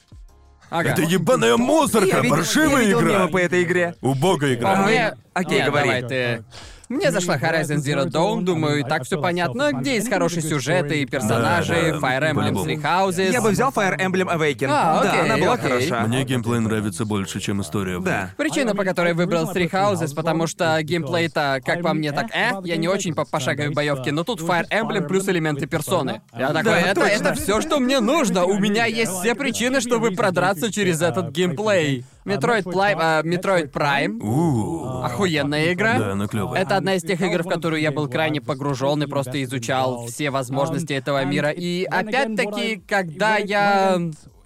[0.70, 0.90] Ага.
[0.90, 3.12] Это ебаная мусорка, Я видел, паршивая я видел игра.
[3.18, 3.94] мемы по этой игре.
[4.00, 4.72] Убогая игра.
[4.72, 5.14] А мне...
[5.34, 5.86] Окей, Нет, говори.
[5.88, 6.44] давай ты.
[6.92, 11.06] Мне зашла Horizon Zero Dawn, думаю, и так все понятно, где есть хорошие сюжеты и
[11.06, 12.52] персонажи, Fire Emblem.
[12.52, 13.32] Three Houses.
[13.32, 14.68] Я бы взял Fire Emblem Awaken.
[14.70, 15.70] А, да, окей, она была окей.
[15.70, 16.06] хороша.
[16.06, 17.98] Мне геймплей нравится больше, чем история.
[17.98, 18.30] Да.
[18.36, 22.76] Причина, по которой выбрал Three Houses, потому что геймплей-то, как по мне, так э, я
[22.76, 26.20] не очень по пошаговой боевке, но тут Fire Emblem плюс элементы персоны.
[26.36, 27.14] Я такой, Да, это, точно.
[27.14, 28.44] это все, что мне нужно.
[28.44, 32.04] У меня есть все причины, чтобы продраться через этот геймплей.
[32.24, 35.04] Metroid Prime, а, Metroid Prime.
[35.04, 35.98] Охуенная игра.
[35.98, 36.62] Да, она клевая.
[36.62, 40.30] Это одна из тех игр, в которую я был крайне погружен и просто изучал все
[40.30, 41.50] возможности этого мира.
[41.50, 43.98] И опять-таки, когда я.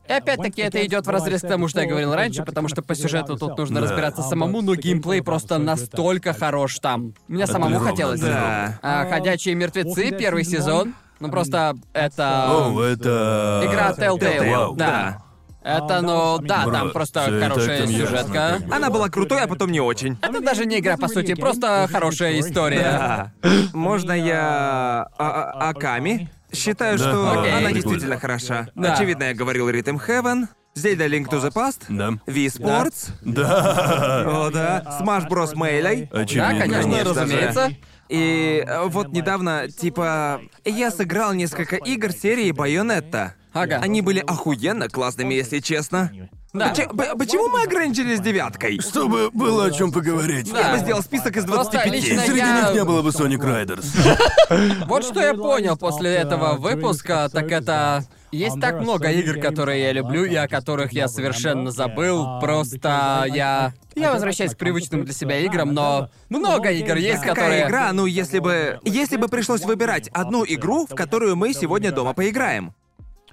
[0.09, 2.95] И опять-таки это идет в разрез к тому, что я говорил раньше, потому что по
[2.95, 3.87] сюжету тут нужно Да.
[3.89, 7.13] разбираться самому, но геймплей просто настолько хорош там.
[7.27, 8.21] Мне самому хотелось.
[8.21, 8.79] да.
[8.83, 10.95] А, Ходячие мертвецы, первый сезон.
[11.19, 12.47] Ну просто это.
[12.51, 13.63] О, это...
[13.65, 14.51] Игра Telltale.
[14.51, 14.77] Вау.
[14.77, 15.23] Да.
[15.67, 18.33] Это, ну, да, Бро, там просто всё и так хорошая там ясно, сюжетка.
[18.59, 18.75] как бы.
[18.75, 20.17] Она была крутой, а потом не очень.
[20.23, 22.83] Это даже не игра, по сути, просто хорошая история.
[22.83, 23.33] Да.
[23.73, 25.09] Можно я...
[25.19, 26.31] А- а- Аками?
[26.55, 27.05] Считаю, Да.
[27.05, 27.51] что Окей.
[27.51, 27.73] она Прикольно.
[27.75, 28.69] действительно хороша.
[28.77, 28.95] Да.
[28.95, 32.11] Очевидно, я говорил Rhythm Heaven, Zelda Link to the Past, Да.
[32.33, 34.25] Wii Sports, Да.
[34.47, 35.55] о да, Smash Bros.
[35.55, 36.09] Melee.
[36.13, 36.49] Да, Очевидно.
[36.61, 37.21] конечно, Конечно же.
[37.21, 37.71] разумеется.
[38.09, 43.35] И э, вот недавно, типа, я сыграл несколько игр серии Байонетта.
[43.57, 43.81] Ага.
[43.83, 46.11] Они были охуенно классными, если честно.
[46.53, 46.69] Да.
[46.71, 48.81] Почему, п- почему мы ограничились девяткой?
[48.81, 50.51] Чтобы было о чем поговорить.
[50.53, 50.61] Да.
[50.71, 51.93] Я бы сделал список из Просто 25.
[51.93, 54.87] лично Среди я- них не было бы Sonic Riders.
[54.87, 58.05] Вот что я понял после этого выпуска, так это...
[58.33, 62.41] Есть так много игр, которые я люблю и о которых я совершенно забыл.
[62.41, 63.73] Просто я...
[63.95, 67.67] Я возвращаюсь к привычным для себя играм, но много игр есть, Какая которые...
[67.67, 68.79] игра, ну если бы...
[68.85, 72.75] Если бы пришлось выбирать одну игру, в которую мы сегодня дома поиграем.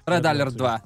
[0.06, 0.80] Red Alert 2.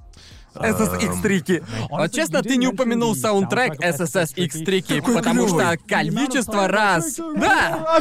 [0.58, 1.62] SSX трики.
[1.90, 7.16] Вот честно, ты не упомянул саундтрек SSS X-Трики, потому что количество раз...
[7.36, 8.00] Да!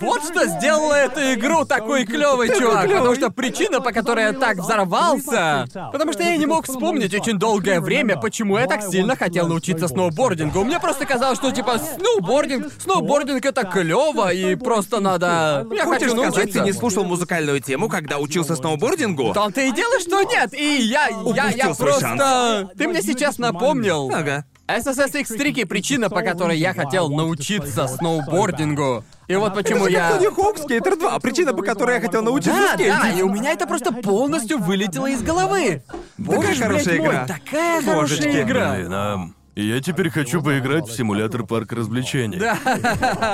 [0.00, 2.88] Вот что сделало эту игру такой клевой, чувак.
[2.88, 5.66] Потому что причина, по которой я так взорвался...
[5.92, 9.88] Потому что я не мог вспомнить очень долгое время, почему я так сильно хотел научиться
[9.88, 10.64] сноубордингу.
[10.64, 15.66] Мне просто казалось, что типа сноубординг, сноубординг это клево, и просто надо...
[15.72, 19.30] Я Хочешь хочу сказать, ты не слушал музыкальную тему, когда учился сноубордингу?
[19.30, 20.52] В том-то и дело, что нет.
[20.54, 22.70] И я, я, я Упустил свой просто...
[22.76, 24.10] Ты мне сейчас напомнил.
[24.14, 24.44] Ага.
[24.68, 29.04] SSS X-Трики причина, по которой я хотел научиться сноубордингу.
[29.28, 30.12] И вот почему я...
[30.12, 32.94] Тони Хоук Скейтер 2, причина, по которой я хотел научиться Да, скейтить.
[32.94, 35.82] да, и у меня это просто полностью вылетело из головы.
[36.18, 37.26] Боже ж, хорошая блядь, мой, игра.
[37.26, 38.22] такая Божечки.
[38.22, 38.74] хорошая игра.
[38.74, 42.38] Блин, а, и я теперь хочу поиграть в симулятор парка развлечений.
[42.38, 42.52] Да.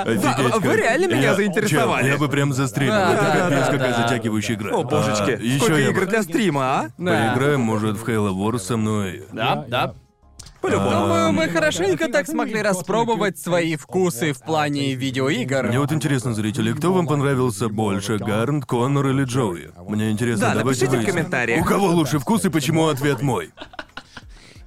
[0.05, 2.03] Офигеть, вы как- реально меня Я- заинтересовали.
[2.03, 2.91] чел, я бы прям застрелил.
[2.93, 4.07] Да, Это да, капец, да, какая да.
[4.07, 4.75] затягивающая игра.
[4.75, 5.31] О, божечки.
[5.31, 6.89] А, еще Сколько я игр бы- для стрима, а?
[6.97, 7.33] Да.
[7.33, 9.23] Поиграем, может, в Halo Wars со мной.
[9.31, 9.93] Да, да.
[10.61, 10.89] По-любому.
[10.91, 15.67] Думаю, мы хорошенько так смогли распробовать свои вкусы в плане видеоигр.
[15.69, 19.69] Мне вот интересно, зрители, кто вам понравился больше, Гарнт, Коннор или Джоуи?
[19.87, 21.15] Мне интересно, Да, давайте напишите в выясним.
[21.15, 21.61] комментариях.
[21.61, 23.51] У кого лучше вкус и почему ответ мой?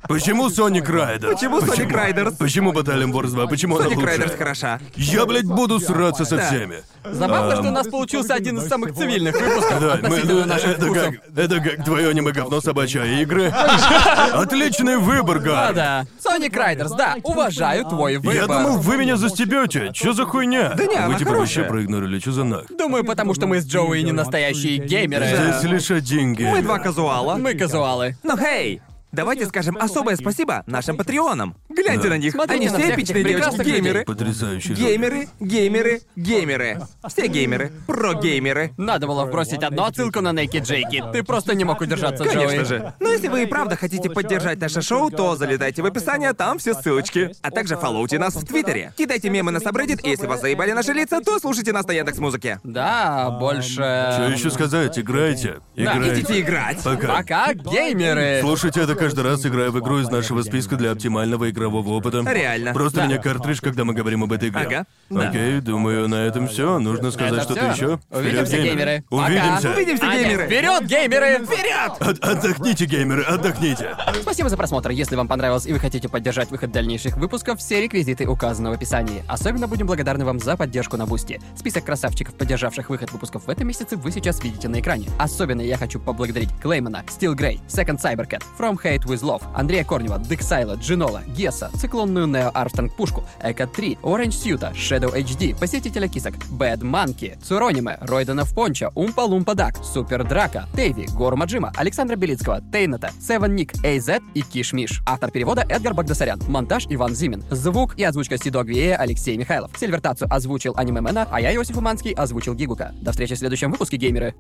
[0.09, 1.33] Почему Соник Райдер?
[1.33, 2.37] Почему Sonic Riders?
[2.39, 3.47] Почему Battalion Wars 2?
[3.47, 4.01] Почему она лучше?
[4.01, 4.81] Riders хороша.
[4.97, 6.47] Я, блядь, буду сраться со Да.
[6.47, 6.83] всеми.
[7.05, 10.85] Забавно, что у нас получился один из самых цивильных выпусков Да, мы, относительно наших это
[10.87, 11.05] вкусов.
[11.05, 13.53] как, это как твое аниме-говно собачья игры.
[14.33, 15.75] Отличный выбор, Да, Гар.
[15.75, 16.07] да.
[16.25, 18.35] Sonic Riders, да, уважаю твой выбор.
[18.35, 19.91] Я думал, вы меня застебете.
[19.95, 20.75] Чё за хуйня?
[20.77, 21.65] Да не, она Вы типа вообще хорошая.
[21.69, 22.65] проигнорили, чё за нах?
[22.77, 25.27] Думаю, потому что мы с Джоуи не настоящие геймеры.
[25.27, 26.51] Здесь лишь геймер.
[26.51, 27.37] Мы два казуала.
[27.37, 28.17] Мы казуалы.
[28.23, 28.81] Ну, хей!
[29.13, 31.55] Давайте скажем особое спасибо нашим патреонам.
[31.69, 32.15] Гляньте Да.
[32.15, 32.33] на них.
[32.33, 34.05] Смотрите Они на все всех эпичные этих прекрасных девочки-геймеры.
[34.07, 34.73] Потрясающий.
[34.75, 36.81] Геймеры, геймеры, геймеры.
[37.09, 37.73] Все геймеры.
[37.87, 38.73] Про-геймеры.
[38.79, 41.05] Надо было вбросить одну отсылку на Naked Джейки.
[41.13, 42.65] Ты просто не мог удержаться, Конечно Джоуи.
[42.65, 42.95] же.
[43.01, 46.73] Но если вы и правда хотите поддержать наше шоу, то залетайте в описание, там все
[46.73, 47.33] ссылочки.
[47.43, 48.95] А также фоллоуте нас в Твиттере.
[48.97, 52.61] Кидайте мемы на Subreddit, и если вас заебали наши лица, то слушайте нас на Яндекс.Музыке.
[52.65, 53.75] Да, больше...
[53.75, 54.99] Что еще сказать?
[54.99, 55.57] Играйте.
[55.77, 56.21] Играйте.
[56.21, 56.83] Идите играть.
[56.83, 57.17] Пока.
[57.19, 58.39] Пока, геймеры!
[58.41, 62.23] Слушайте это каждый раз, играя в игру из нашего списка для оптимального игрового опыта.
[62.25, 62.73] Реально.
[62.73, 63.07] Просто Да.
[63.07, 64.61] меня картридж, когда мы говорим об этой игре.
[64.65, 64.87] Ага.
[65.11, 65.29] Да.
[65.29, 66.79] Окей, думаю, на этом все.
[66.79, 67.99] Нужно сказать Это что-то еще.
[68.11, 69.05] Увидимся, геймеры.
[69.11, 69.27] Пока.
[69.27, 69.71] Увидимся.
[69.73, 70.47] Увидимся, геймеры.
[70.47, 71.45] Вперед, геймеры!
[71.45, 71.93] Вперед!
[71.99, 73.97] От- отдохните, геймеры, отдохните.
[74.21, 74.91] Спасибо за просмотр.
[74.91, 79.25] Если вам понравилось и вы хотите поддержать выход дальнейших выпусков, все реквизиты указаны в описании.
[79.29, 81.41] Особенно будем благодарны вам за поддержку на Boosty.
[81.57, 85.09] Список красавчиков, поддержавших выход выпусков в этом месяце, вы сейчас видите на экране.
[85.19, 90.19] Особенно я хочу поблагодарить Клеймана, Steel Grey, Second Cybercat, From Hate With Love, Андрея Корнева,
[90.19, 96.09] Дексайла, Джинола, Геса, циклонную Нео Армстронг Пушку, Эко 3, Orange Suit а, Shadow HD, Посетителя
[96.09, 102.17] Кисок, Bad Monkey, Цурониме, Ройденов Понча, Умпа Лумпа Дак, Супер Драка, Тейви, Гор Маджима, Александра
[102.17, 105.03] Белицкого, Тейната, Севен Ник, AZ и Киш Миш.
[105.07, 106.41] Автор перевода Эдгар Багдасарян.
[106.49, 107.43] Монтаж Иван Зимин.
[107.51, 109.71] Звук и озвучка Сидо Гвея Алексей Михайлов.
[109.79, 112.93] Сильвертацию озвучил Аниме Мэна, а я, Иосиф Уманский, озвучил Гигука.
[113.01, 114.35] До встречи в следующем выпуске, геймеры.